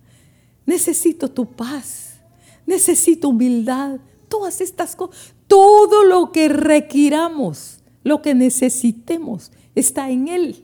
Necesito 0.66 1.32
tu 1.32 1.45
paz. 1.45 2.20
Necesito 2.66 3.30
humildad. 3.30 4.00
Todas 4.28 4.62
estas 4.62 4.95
cosas. 4.95 5.34
Todo 5.50 6.06
lo 6.06 6.32
que 6.32 6.47
requiramos, 6.47 7.80
lo 8.04 8.22
que 8.22 8.34
necesitemos, 8.34 9.52
está 9.76 10.10
en 10.10 10.30
Él. 10.30 10.64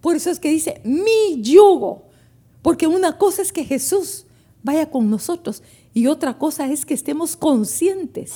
Por 0.00 0.14
eso 0.14 0.30
es 0.30 0.38
que 0.38 0.50
dice, 0.50 0.80
mi 0.84 1.42
yugo. 1.42 2.04
Porque 2.62 2.86
una 2.86 3.18
cosa 3.18 3.42
es 3.42 3.52
que 3.52 3.64
Jesús 3.64 4.26
vaya 4.62 4.88
con 4.90 5.10
nosotros 5.10 5.62
y 5.94 6.06
otra 6.06 6.38
cosa 6.38 6.66
es 6.70 6.86
que 6.86 6.94
estemos 6.94 7.36
conscientes 7.36 8.34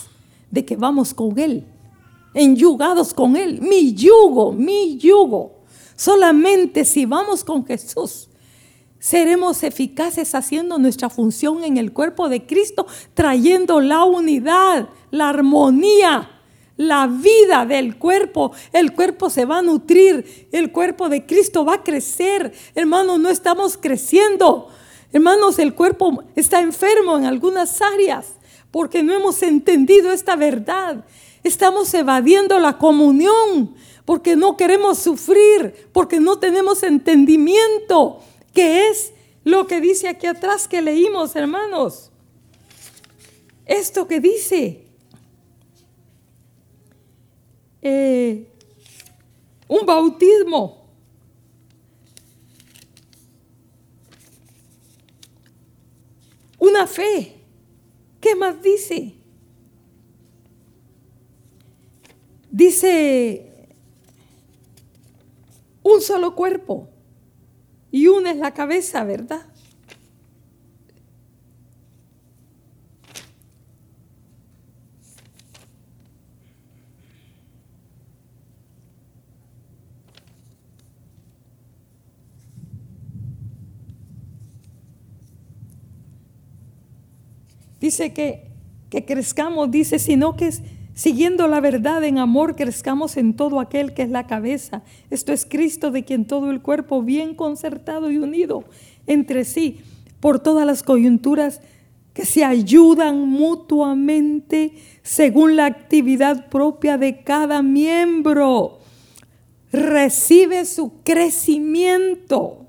de 0.51 0.64
que 0.64 0.77
vamos 0.77 1.14
con 1.14 1.39
Él, 1.39 1.64
enyugados 2.35 3.14
con 3.14 3.37
Él. 3.37 3.61
Mi 3.61 3.95
yugo, 3.95 4.53
mi 4.53 4.99
yugo. 4.99 5.53
Solamente 5.95 6.85
si 6.85 7.07
vamos 7.07 7.45
con 7.45 7.64
Jesús, 7.64 8.29
seremos 8.99 9.62
eficaces 9.62 10.35
haciendo 10.35 10.79
nuestra 10.79 11.09
función 11.09 11.64
en 11.64 11.77
el 11.77 11.93
cuerpo 11.93 12.29
de 12.29 12.47
Cristo, 12.47 12.87
trayendo 13.14 13.81
la 13.81 14.05
unidad, 14.05 14.89
la 15.17 15.31
armonía 15.31 16.31
la 16.77 17.07
vida 17.07 17.64
del 17.67 17.97
cuerpo. 17.97 18.53
El 18.73 18.93
cuerpo 18.93 19.31
se 19.31 19.45
va 19.45 19.59
a 19.59 19.62
nutrir, 19.62 20.49
el 20.53 20.73
cuerpo 20.73 21.09
de 21.09 21.27
Cristo 21.27 21.64
va 21.64 21.75
a 21.75 21.83
crecer. 21.83 22.53
Hermanos, 22.75 23.19
no 23.19 23.31
estamos 23.31 23.77
creciendo. 23.77 24.69
Hermanos, 25.12 25.59
el 25.59 25.75
cuerpo 25.75 26.25
está 26.35 26.61
enfermo 26.61 27.17
en 27.17 27.25
algunas 27.25 27.81
áreas 27.81 28.35
porque 28.71 29.03
no 29.03 29.14
hemos 29.14 29.43
entendido 29.43 30.12
esta 30.12 30.37
verdad. 30.37 31.05
Estamos 31.43 31.93
evadiendo 31.95 32.59
la 32.59 32.77
comunión 32.77 33.75
porque 34.05 34.37
no 34.37 34.57
queremos 34.57 34.99
sufrir, 34.99 35.89
porque 35.93 36.21
no 36.21 36.39
tenemos 36.39 36.83
entendimiento, 36.83 38.21
que 38.53 38.89
es 38.89 39.12
lo 39.45 39.67
que 39.67 39.81
dice 39.81 40.09
aquí 40.09 40.27
atrás 40.27 40.69
que 40.69 40.83
leímos, 40.83 41.35
hermanos. 41.35 42.11
Esto 43.64 44.07
que 44.07 44.21
dice, 44.21 44.86
eh, 47.89 48.49
un 49.68 49.87
bautismo. 49.87 50.89
Una 56.59 56.89
fe. 56.89 57.45
¿Qué 58.20 58.34
más 58.34 58.61
dice? 58.61 59.14
Dice 62.51 63.68
un 65.84 66.01
solo 66.01 66.34
cuerpo 66.34 66.89
y 67.93 68.09
una 68.09 68.32
es 68.32 68.39
la 68.39 68.53
cabeza, 68.53 69.05
¿verdad? 69.05 69.47
Dice 87.87 88.12
que, 88.12 88.43
que 88.91 89.05
crezcamos, 89.05 89.70
dice, 89.70 90.01
sino 90.01 90.37
que 90.37 90.51
siguiendo 90.93 91.47
la 91.47 91.61
verdad 91.61 92.03
en 92.03 92.18
amor, 92.18 92.57
crezcamos 92.57 93.16
en 93.16 93.34
todo 93.34 93.61
aquel 93.61 93.95
que 93.95 94.03
es 94.03 94.11
la 94.11 94.26
cabeza. 94.26 94.82
Esto 95.09 95.32
es 95.32 95.47
Cristo 95.47 95.93
de 95.93 96.05
quien 96.05 96.24
todo 96.24 96.51
el 96.51 96.62
cuerpo 96.62 97.05
bien 97.05 97.37
concertado 97.37 98.11
y 98.11 98.18
unido 98.18 98.64
entre 99.07 99.45
sí 99.45 99.82
por 100.18 100.41
todas 100.41 100.66
las 100.66 100.82
coyunturas 100.82 101.61
que 102.12 102.24
se 102.24 102.45
ayudan 102.45 103.20
mutuamente 103.28 104.72
según 105.05 105.55
la 105.55 105.66
actividad 105.66 106.49
propia 106.49 106.99
de 106.99 107.22
cada 107.22 107.62
miembro. 107.62 108.80
Recibe 109.70 110.64
su 110.64 111.05
crecimiento. 111.05 112.66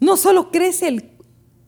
No 0.00 0.16
solo 0.16 0.50
crece 0.50 0.88
el 0.88 1.09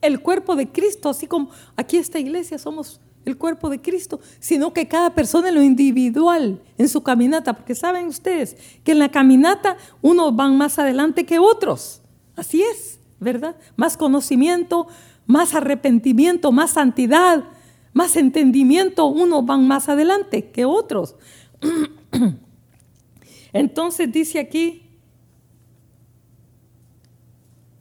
el 0.03 0.21
cuerpo 0.21 0.57
de 0.57 0.69
Cristo, 0.69 1.09
así 1.09 1.27
como 1.27 1.51
aquí 1.77 1.97
esta 1.97 2.19
iglesia 2.19 2.59
somos 2.59 3.01
el 3.25 3.39
cuerpo 3.39 3.71
de 3.71 3.81
Cristo, 3.81 4.21
sino 4.41 4.73
que 4.73 4.89
cada 4.89 5.15
persona 5.15 5.49
en 5.49 5.55
lo 5.55 5.63
individual, 5.63 6.61
en 6.77 6.89
su 6.89 7.03
caminata, 7.03 7.55
porque 7.55 7.75
saben 7.75 8.07
ustedes 8.09 8.57
que 8.85 8.93
en 8.93 8.99
la 8.99 9.11
caminata 9.11 9.77
unos 10.03 10.35
van 10.35 10.59
más 10.59 10.79
adelante 10.79 11.25
que 11.25 11.39
otros, 11.39 12.03
así 12.37 12.63
es, 12.63 12.99
¿verdad? 13.21 13.57
Más 13.77 13.97
conocimiento, 13.97 14.89
más 15.27 15.55
arrepentimiento, 15.55 16.51
más 16.51 16.73
santidad, 16.73 17.45
más 17.93 18.17
entendimiento, 18.17 19.07
unos 19.07 19.47
van 19.47 19.69
más 19.69 19.89
adelante 19.89 20.51
que 20.51 20.65
otros. 20.65 21.15
Entonces 23.53 24.11
dice 24.11 24.41
aquí, 24.41 24.83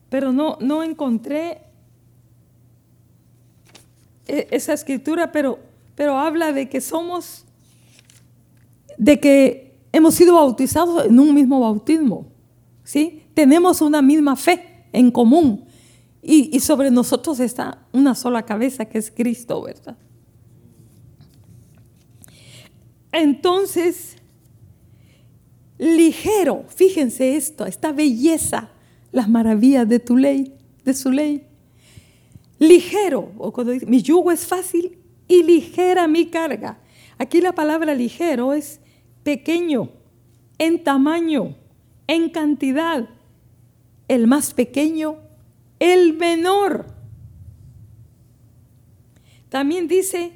pero 0.09 0.33
no, 0.33 0.57
no 0.59 0.83
encontré 0.83 1.70
esa 4.31 4.73
escritura, 4.73 5.31
pero, 5.31 5.59
pero 5.95 6.17
habla 6.17 6.53
de 6.53 6.69
que 6.69 6.81
somos, 6.81 7.45
de 8.97 9.19
que 9.19 9.79
hemos 9.91 10.15
sido 10.15 10.35
bautizados 10.35 11.05
en 11.05 11.19
un 11.19 11.33
mismo 11.33 11.59
bautismo, 11.59 12.27
¿sí? 12.83 13.23
Tenemos 13.33 13.81
una 13.81 14.01
misma 14.01 14.35
fe 14.35 14.85
en 14.93 15.11
común 15.11 15.65
y, 16.21 16.55
y 16.55 16.59
sobre 16.59 16.91
nosotros 16.91 17.39
está 17.39 17.85
una 17.91 18.15
sola 18.15 18.43
cabeza 18.43 18.85
que 18.85 18.97
es 18.97 19.11
Cristo, 19.11 19.61
¿verdad? 19.61 19.97
Entonces, 23.11 24.15
ligero, 25.77 26.63
fíjense 26.69 27.35
esto, 27.35 27.65
esta 27.65 27.91
belleza, 27.91 28.69
las 29.11 29.27
maravillas 29.27 29.89
de 29.89 29.99
tu 29.99 30.15
ley, 30.15 30.53
de 30.85 30.93
su 30.93 31.11
ley 31.11 31.50
ligero, 32.61 33.31
o 33.39 33.51
cuando 33.51 33.73
dice, 33.73 33.87
mi 33.87 34.03
yugo 34.03 34.31
es 34.31 34.45
fácil 34.45 34.99
y 35.27 35.41
ligera 35.41 36.07
mi 36.07 36.27
carga. 36.27 36.79
Aquí 37.17 37.41
la 37.41 37.53
palabra 37.53 37.95
ligero 37.95 38.53
es 38.53 38.79
pequeño, 39.23 39.89
en 40.59 40.83
tamaño, 40.83 41.55
en 42.05 42.29
cantidad. 42.29 43.09
El 44.07 44.27
más 44.27 44.53
pequeño, 44.53 45.17
el 45.79 46.13
menor. 46.13 46.85
También 49.49 49.87
dice, 49.87 50.31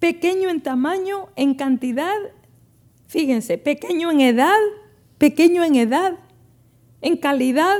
pequeño 0.00 0.50
en 0.50 0.62
tamaño, 0.62 1.28
en 1.36 1.54
cantidad. 1.54 2.16
Fíjense, 3.06 3.56
pequeño 3.56 4.10
en 4.10 4.20
edad, 4.20 4.58
pequeño 5.18 5.62
en 5.62 5.76
edad, 5.76 6.18
en 7.02 7.16
calidad. 7.16 7.78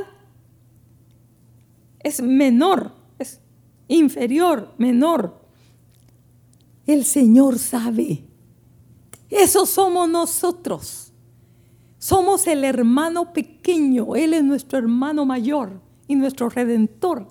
Es 2.02 2.22
menor, 2.22 2.92
es 3.18 3.40
inferior, 3.88 4.72
menor. 4.78 5.40
El 6.86 7.04
Señor 7.04 7.58
sabe. 7.58 8.24
Eso 9.28 9.64
somos 9.66 10.08
nosotros. 10.08 11.12
Somos 11.98 12.46
el 12.46 12.64
hermano 12.64 13.32
pequeño. 13.32 14.16
Él 14.16 14.34
es 14.34 14.42
nuestro 14.42 14.78
hermano 14.78 15.24
mayor 15.24 15.80
y 16.08 16.16
nuestro 16.16 16.48
redentor. 16.48 17.26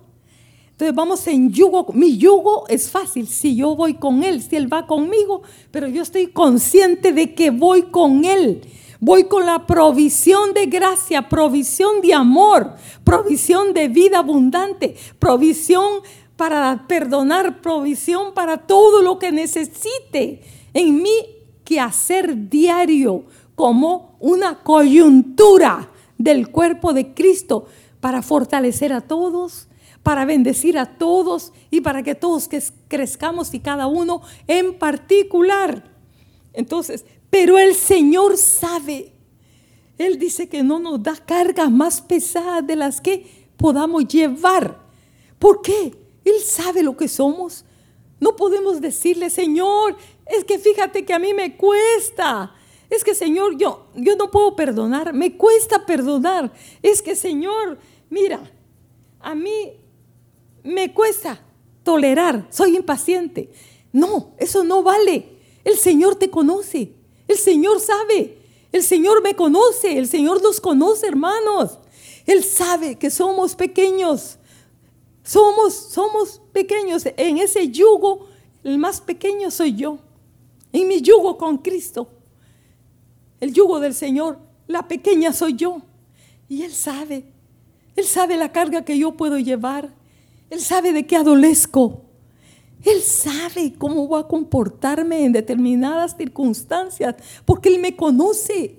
Entonces 0.70 0.96
vamos 0.96 1.26
en 1.26 1.52
yugo. 1.52 1.88
Mi 1.92 2.16
yugo 2.16 2.66
es 2.68 2.90
fácil 2.90 3.26
si 3.26 3.54
yo 3.54 3.76
voy 3.76 3.94
con 3.94 4.24
Él, 4.24 4.40
si 4.40 4.56
Él 4.56 4.72
va 4.72 4.86
conmigo, 4.86 5.42
pero 5.70 5.88
yo 5.88 6.00
estoy 6.00 6.28
consciente 6.28 7.12
de 7.12 7.34
que 7.34 7.50
voy 7.50 7.82
con 7.82 8.24
Él. 8.24 8.62
Voy 9.00 9.24
con 9.24 9.46
la 9.46 9.66
provisión 9.66 10.52
de 10.52 10.66
gracia, 10.66 11.28
provisión 11.28 12.02
de 12.02 12.12
amor, 12.12 12.74
provisión 13.02 13.72
de 13.72 13.88
vida 13.88 14.18
abundante, 14.18 14.94
provisión 15.18 16.02
para 16.36 16.86
perdonar, 16.86 17.62
provisión 17.62 18.34
para 18.34 18.58
todo 18.58 19.00
lo 19.00 19.18
que 19.18 19.32
necesite 19.32 20.42
en 20.74 21.02
mi 21.02 21.10
quehacer 21.64 22.50
diario 22.50 23.24
como 23.54 24.16
una 24.20 24.62
coyuntura 24.62 25.90
del 26.18 26.50
cuerpo 26.50 26.92
de 26.92 27.14
Cristo 27.14 27.66
para 28.00 28.20
fortalecer 28.20 28.92
a 28.92 29.00
todos, 29.00 29.68
para 30.02 30.26
bendecir 30.26 30.78
a 30.78 30.98
todos 30.98 31.54
y 31.70 31.80
para 31.80 32.02
que 32.02 32.14
todos 32.14 32.50
crezcamos 32.88 33.54
y 33.54 33.60
cada 33.60 33.86
uno 33.86 34.20
en 34.46 34.78
particular. 34.78 35.84
Entonces, 36.52 37.04
pero 37.30 37.58
el 37.58 37.74
Señor 37.74 38.36
sabe. 38.36 39.12
Él 39.96 40.18
dice 40.18 40.48
que 40.48 40.62
no 40.62 40.78
nos 40.78 41.02
da 41.02 41.14
cargas 41.14 41.70
más 41.70 42.00
pesadas 42.00 42.66
de 42.66 42.76
las 42.76 43.00
que 43.00 43.48
podamos 43.56 44.06
llevar. 44.08 44.78
¿Por 45.38 45.62
qué? 45.62 45.94
Él 46.24 46.40
sabe 46.44 46.82
lo 46.82 46.96
que 46.96 47.08
somos. 47.08 47.64
No 48.18 48.36
podemos 48.36 48.80
decirle, 48.80 49.30
Señor, 49.30 49.96
es 50.26 50.44
que 50.44 50.58
fíjate 50.58 51.04
que 51.04 51.12
a 51.12 51.18
mí 51.18 51.32
me 51.32 51.56
cuesta. 51.56 52.54
Es 52.90 53.04
que, 53.04 53.14
Señor, 53.14 53.56
yo, 53.56 53.86
yo 53.94 54.16
no 54.16 54.30
puedo 54.30 54.56
perdonar. 54.56 55.12
Me 55.12 55.36
cuesta 55.36 55.86
perdonar. 55.86 56.52
Es 56.82 57.00
que, 57.00 57.14
Señor, 57.14 57.78
mira, 58.10 58.40
a 59.20 59.34
mí 59.34 59.72
me 60.64 60.92
cuesta 60.92 61.40
tolerar. 61.84 62.46
Soy 62.50 62.76
impaciente. 62.76 63.50
No, 63.92 64.32
eso 64.38 64.64
no 64.64 64.82
vale. 64.82 65.38
El 65.64 65.76
Señor 65.76 66.16
te 66.16 66.30
conoce. 66.30 66.94
El 67.30 67.38
Señor 67.38 67.78
sabe. 67.78 68.38
El 68.72 68.82
Señor 68.82 69.22
me 69.22 69.36
conoce. 69.36 69.96
El 69.96 70.08
Señor 70.08 70.42
nos 70.42 70.60
conoce, 70.60 71.06
hermanos. 71.06 71.78
Él 72.26 72.42
sabe 72.42 72.96
que 72.96 73.08
somos 73.08 73.54
pequeños. 73.54 74.36
Somos, 75.22 75.72
somos 75.72 76.42
pequeños. 76.52 77.06
En 77.16 77.38
ese 77.38 77.68
yugo, 77.68 78.26
el 78.64 78.78
más 78.78 79.00
pequeño 79.00 79.52
soy 79.52 79.76
yo. 79.76 80.00
En 80.72 80.88
mi 80.88 81.02
yugo 81.02 81.38
con 81.38 81.58
Cristo. 81.58 82.08
El 83.38 83.52
yugo 83.52 83.78
del 83.78 83.94
Señor, 83.94 84.40
la 84.66 84.88
pequeña 84.88 85.32
soy 85.32 85.54
yo. 85.54 85.82
Y 86.48 86.64
Él 86.64 86.72
sabe. 86.72 87.32
Él 87.94 88.06
sabe 88.06 88.36
la 88.38 88.50
carga 88.50 88.84
que 88.84 88.98
yo 88.98 89.12
puedo 89.12 89.38
llevar. 89.38 89.94
Él 90.50 90.60
sabe 90.60 90.92
de 90.92 91.06
qué 91.06 91.14
adolezco. 91.14 92.02
Él 92.84 93.02
sabe 93.02 93.74
cómo 93.76 94.06
voy 94.06 94.20
a 94.20 94.28
comportarme 94.28 95.24
en 95.24 95.32
determinadas 95.32 96.16
circunstancias, 96.16 97.16
porque 97.44 97.68
Él 97.68 97.80
me 97.80 97.96
conoce. 97.96 98.76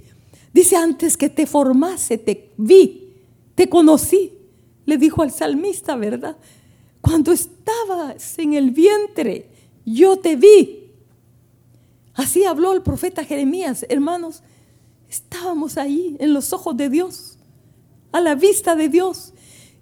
Dice, 0.53 0.75
antes 0.75 1.15
que 1.17 1.29
te 1.29 1.45
formase, 1.45 2.17
te 2.17 2.51
vi, 2.57 3.13
te 3.55 3.69
conocí 3.69 4.33
le 4.85 4.97
dijo 4.97 5.21
al 5.21 5.31
salmista, 5.31 5.95
¿verdad? 5.95 6.37
Cuando 7.01 7.31
estabas 7.31 8.37
en 8.37 8.53
el 8.53 8.71
vientre, 8.71 9.49
yo 9.85 10.17
te 10.17 10.35
vi. 10.35 10.91
Así 12.13 12.43
habló 12.43 12.73
el 12.73 12.81
profeta 12.81 13.23
Jeremías, 13.23 13.85
hermanos. 13.89 14.43
Estábamos 15.09 15.77
ahí 15.77 16.15
en 16.19 16.33
los 16.33 16.53
ojos 16.53 16.75
de 16.77 16.89
Dios, 16.89 17.37
a 18.11 18.21
la 18.21 18.35
vista 18.35 18.75
de 18.75 18.89
Dios. 18.89 19.33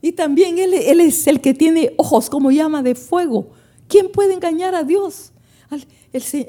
Y 0.01 0.13
también 0.13 0.59
Él, 0.59 0.73
él 0.73 1.01
es 1.01 1.27
el 1.27 1.41
que 1.41 1.53
tiene 1.53 1.93
ojos 1.97 2.29
como 2.29 2.51
llama 2.51 2.83
de 2.83 2.95
fuego. 2.95 3.51
¿Quién 3.89 4.09
puede 4.11 4.35
engañar 4.35 4.75
a 4.75 4.83
Dios? 4.83 5.33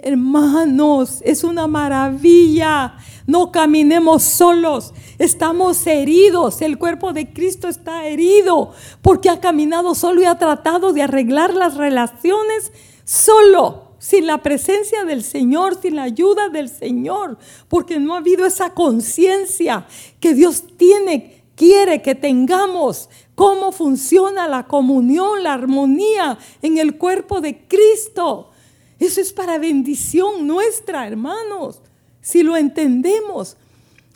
hermanos, 0.03 1.21
es 1.23 1.43
una 1.43 1.67
maravilla. 1.67 2.97
No 3.27 3.51
caminemos 3.51 4.23
solos. 4.23 4.93
Estamos 5.19 5.87
heridos. 5.87 6.63
El 6.63 6.79
cuerpo 6.79 7.13
de 7.13 7.33
Cristo 7.33 7.69
está 7.69 8.07
herido 8.07 8.73
porque 9.03 9.31
ha 9.31 9.41
caminado 9.41 9.95
solo 9.95 10.23
y 10.23 10.27
ha 10.27 10.39
tratado 10.39 10.93
de 10.93 11.03
arreglar 11.03 11.55
las 11.55 11.77
relaciones 11.77 12.73
solo, 13.05 13.95
sin 13.99 14.27
la 14.27 14.43
presencia 14.43 15.05
del 15.05 15.23
Señor, 15.23 15.81
sin 15.81 15.97
la 15.97 16.05
ayuda 16.05 16.49
del 16.49 16.69
Señor, 16.69 17.39
porque 17.69 17.99
no 17.99 18.15
ha 18.15 18.19
habido 18.19 18.47
esa 18.47 18.73
conciencia 18.73 19.87
que 20.21 20.33
Dios 20.33 20.65
tiene, 20.77 21.45
quiere 21.55 22.01
que 22.01 22.15
tengamos 22.15 23.11
cómo 23.41 23.73
funciona 23.73 24.47
la 24.49 24.67
comunión, 24.67 25.43
la 25.43 25.55
armonía 25.55 26.37
en 26.61 26.77
el 26.77 26.99
cuerpo 26.99 27.41
de 27.41 27.67
Cristo. 27.67 28.51
Eso 28.99 29.23
es 29.23 29.33
para 29.33 29.57
bendición 29.57 30.47
nuestra, 30.47 31.07
hermanos. 31.07 31.81
Si 32.21 32.43
lo 32.43 32.55
entendemos, 32.55 33.57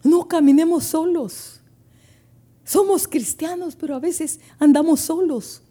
no 0.02 0.28
caminemos 0.28 0.84
solos. 0.84 1.62
Somos 2.66 3.08
cristianos, 3.08 3.76
pero 3.76 3.94
a 3.94 3.98
veces 3.98 4.40
andamos 4.58 5.00
solos. 5.00 5.62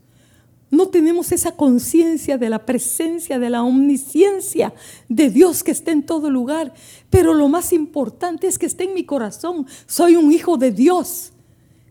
No 0.72 0.88
tenemos 0.88 1.32
esa 1.32 1.51
conciencia 1.51 2.39
de 2.39 2.49
la 2.49 2.66
presencia, 2.66 3.38
de 3.38 3.51
la 3.51 3.62
omnisciencia 3.62 4.74
de 5.10 5.30
Dios 5.30 5.64
que 5.64 5.70
está 5.70 5.91
en 5.91 6.01
todo 6.01 6.32
lugar. 6.32 6.74
Pero 7.12 7.36
lo 7.36 7.47
más 7.49 7.72
importante 7.72 8.47
es 8.47 8.58
que 8.58 8.66
esté 8.66 8.86
en 8.86 8.95
mi 8.95 9.06
corazón. 9.06 9.68
Soy 9.86 10.16
un 10.16 10.32
hijo 10.32 10.58
de 10.58 10.72
Dios. 10.72 11.32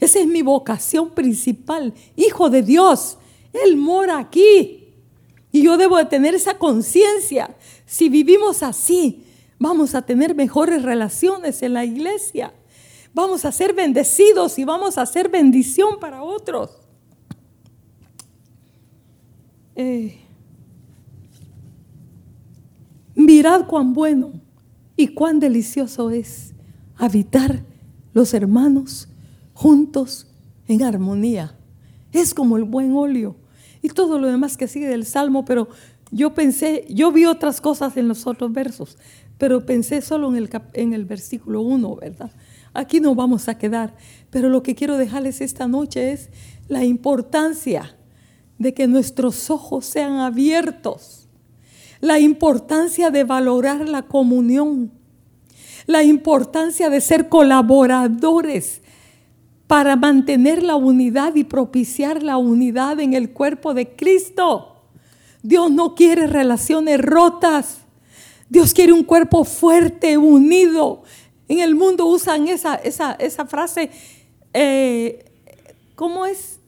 Esa 0.03 0.19
es 0.19 0.27
mi 0.27 0.43
vocación 0.43 1.11
principal. 1.11 1.95
Hijo 2.17 2.51
de 2.51 2.63
Dios. 2.63 3.19
Él 3.53 3.77
mora 3.77 4.19
aquí. 4.19 4.89
Y 5.53 5.63
yo 5.63 5.77
debo 5.77 5.97
de 5.97 6.07
tener 6.07 6.35
esa 6.35 6.59
conciencia. 6.59 7.55
Si 7.87 8.09
vivimos 8.09 8.65
así, 8.65 9.23
vamos 9.61 9.95
a 9.95 10.03
tener 10.03 10.35
mejores 10.35 10.83
relaciones 10.83 11.63
en 11.63 11.75
la 11.75 11.85
iglesia. 11.85 12.53
Vamos 13.15 13.45
a 13.45 13.53
ser 13.53 13.75
bendecidos 13.75 14.59
y 14.59 14.65
vamos 14.65 14.99
a 14.99 15.03
hacer 15.03 15.29
bendición 15.29 16.01
para 16.01 16.25
otros. 16.25 16.81
Eh, 19.77 20.19
mirad 23.15 23.69
cuán 23.69 23.93
bueno 23.93 24.33
y 24.97 25.15
cuán 25.15 25.39
delicioso 25.39 26.11
es 26.11 26.55
habitar 26.97 27.63
los 28.13 28.35
hermanos 28.35 29.07
juntos 29.55 30.27
en 30.69 30.83
armonía. 30.83 31.57
Es 32.13 32.35
como 32.35 32.57
el 32.57 32.65
buen 32.65 32.95
óleo 32.95 33.37
y 33.83 33.89
todo 33.89 34.19
lo 34.19 34.29
demás 34.29 34.57
que 34.57 34.69
sigue 34.69 34.87
del 34.87 35.05
Salmo, 35.07 35.45
pero 35.45 35.69
yo 36.11 36.35
pensé, 36.35 36.85
yo 36.89 37.11
vi 37.11 37.25
otras 37.25 37.61
cosas 37.61 37.97
en 37.97 38.07
los 38.07 38.27
otros 38.27 38.53
versos, 38.53 38.99
pero 39.39 39.65
pensé 39.65 40.03
solo 40.03 40.29
en 40.29 40.37
el, 40.37 40.51
en 40.75 40.93
el 40.93 41.05
versículo 41.05 41.63
1, 41.63 41.97
¿verdad? 41.97 42.31
Aquí 42.75 43.01
nos 43.01 43.17
vamos 43.17 43.49
a 43.49 43.59
quedar, 43.59 43.95
pero 44.31 44.49
lo 44.49 44.63
que 44.63 44.75
quiero 44.75 44.99
dejarles 44.99 45.41
esta 45.41 45.67
noche 45.67 46.13
es 46.13 46.29
la 46.69 46.85
importancia 46.85 47.97
de 48.59 48.75
que 48.75 48.87
nuestros 48.87 49.51
ojos 49.51 49.87
sean 49.87 50.19
abiertos, 50.19 51.29
la 52.01 52.19
importancia 52.19 53.11
de 53.11 53.25
valorar 53.25 53.89
la 53.89 54.03
comunión, 54.03 54.93
la 55.87 56.03
importancia 56.03 56.91
de 56.91 57.01
ser 57.01 57.29
colaboradores 57.29 58.82
para 59.73 59.97
mantener 59.97 60.62
la 60.62 60.77
unidad 60.77 61.35
y 61.35 61.45
propiciar 61.45 62.23
la 62.23 62.37
unidad 62.37 63.01
en 63.01 63.14
el 63.14 63.31
cuerpo 63.31 63.73
de 63.73 63.97
Cristo. 63.97 64.83
Dios 65.43 65.70
no 65.70 65.95
quiere 65.95 66.27
relaciones 66.27 67.01
rotas. 67.01 67.79
Dios 68.51 68.75
quiere 68.75 68.93
un 68.93 69.03
cuerpo 69.03 69.45
fuerte, 69.45 70.18
unido. 70.18 71.05
En 71.49 71.61
el 71.61 71.75
mundo 71.75 72.05
usan 72.05 72.49
esa, 72.49 72.75
esa, 72.75 73.47
frase, 73.47 73.89
eh, 74.53 75.25
¿cómo 75.95 76.27
es? 76.27 76.61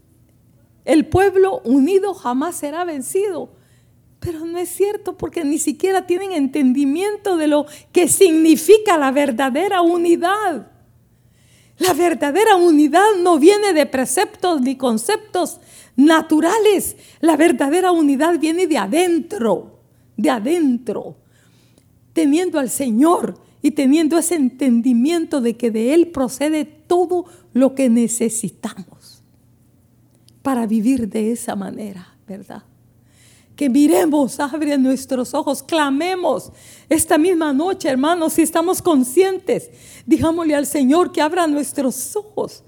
El 0.86 1.06
pueblo 1.06 1.60
unido 1.62 2.14
jamás 2.14 2.56
será 2.56 2.84
vencido. 2.84 3.50
Pero 4.18 4.46
no 4.46 4.56
es 4.56 4.70
cierto 4.70 5.18
porque 5.18 5.44
ni 5.44 5.58
siquiera 5.58 6.06
tienen 6.06 6.32
entendimiento 6.32 7.36
de 7.36 7.48
lo 7.48 7.66
que 7.92 8.08
significa 8.08 8.96
la 8.96 9.10
verdadera 9.10 9.82
unidad. 9.82 10.70
La 11.78 11.92
verdadera 11.92 12.56
unidad 12.56 13.16
no 13.22 13.38
viene 13.38 13.72
de 13.72 13.86
preceptos 13.86 14.60
ni 14.60 14.76
conceptos 14.76 15.60
naturales. 15.96 16.96
La 17.20 17.36
verdadera 17.36 17.92
unidad 17.92 18.38
viene 18.38 18.66
de 18.66 18.78
adentro, 18.78 19.80
de 20.16 20.30
adentro. 20.30 21.16
Teniendo 22.12 22.58
al 22.58 22.70
Señor 22.70 23.40
y 23.60 23.72
teniendo 23.72 24.18
ese 24.18 24.36
entendimiento 24.36 25.40
de 25.40 25.56
que 25.56 25.70
de 25.70 25.94
Él 25.94 26.08
procede 26.08 26.64
todo 26.64 27.24
lo 27.52 27.74
que 27.74 27.88
necesitamos 27.88 29.22
para 30.42 30.66
vivir 30.66 31.08
de 31.08 31.32
esa 31.32 31.56
manera, 31.56 32.16
¿verdad? 32.28 32.62
Que 33.56 33.68
miremos, 33.70 34.40
abre 34.40 34.76
nuestros 34.78 35.32
ojos, 35.32 35.62
clamemos 35.62 36.50
esta 36.88 37.18
misma 37.18 37.52
noche, 37.52 37.88
hermanos, 37.88 38.32
si 38.32 38.42
estamos 38.42 38.82
conscientes, 38.82 39.70
digámosle 40.06 40.54
al 40.54 40.66
Señor 40.66 41.12
que 41.12 41.22
abra 41.22 41.46
nuestros 41.46 42.16
ojos 42.16 42.64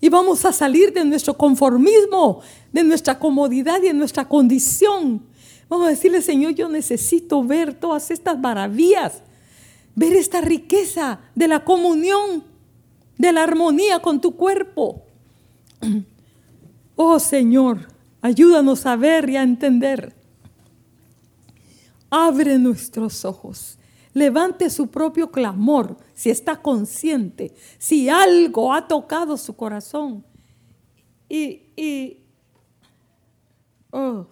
y 0.00 0.08
vamos 0.08 0.44
a 0.44 0.52
salir 0.52 0.92
de 0.92 1.04
nuestro 1.04 1.34
conformismo, 1.36 2.40
de 2.72 2.84
nuestra 2.84 3.18
comodidad 3.18 3.82
y 3.82 3.88
de 3.88 3.94
nuestra 3.94 4.26
condición. 4.26 5.22
Vamos 5.68 5.86
a 5.86 5.90
decirle, 5.90 6.22
Señor, 6.22 6.54
yo 6.54 6.68
necesito 6.68 7.44
ver 7.44 7.74
todas 7.74 8.10
estas 8.10 8.38
maravillas, 8.38 9.22
ver 9.94 10.14
esta 10.14 10.40
riqueza 10.40 11.20
de 11.34 11.48
la 11.48 11.64
comunión, 11.64 12.44
de 13.18 13.32
la 13.32 13.42
armonía 13.42 14.00
con 14.00 14.20
tu 14.20 14.36
cuerpo. 14.36 15.02
Oh 17.02 17.18
Señor, 17.18 17.88
ayúdanos 18.20 18.84
a 18.84 18.94
ver 18.94 19.30
y 19.30 19.38
a 19.38 19.42
entender. 19.42 20.19
Abre 22.10 22.58
nuestros 22.58 23.24
ojos. 23.24 23.78
Levante 24.12 24.68
su 24.70 24.88
propio 24.88 25.30
clamor 25.30 25.96
si 26.14 26.30
está 26.30 26.60
consciente, 26.60 27.54
si 27.78 28.08
algo 28.08 28.72
ha 28.74 28.88
tocado 28.88 29.36
su 29.36 29.54
corazón. 29.54 30.26
Y, 31.28 31.62
y 31.76 32.18
oh. 33.92 34.26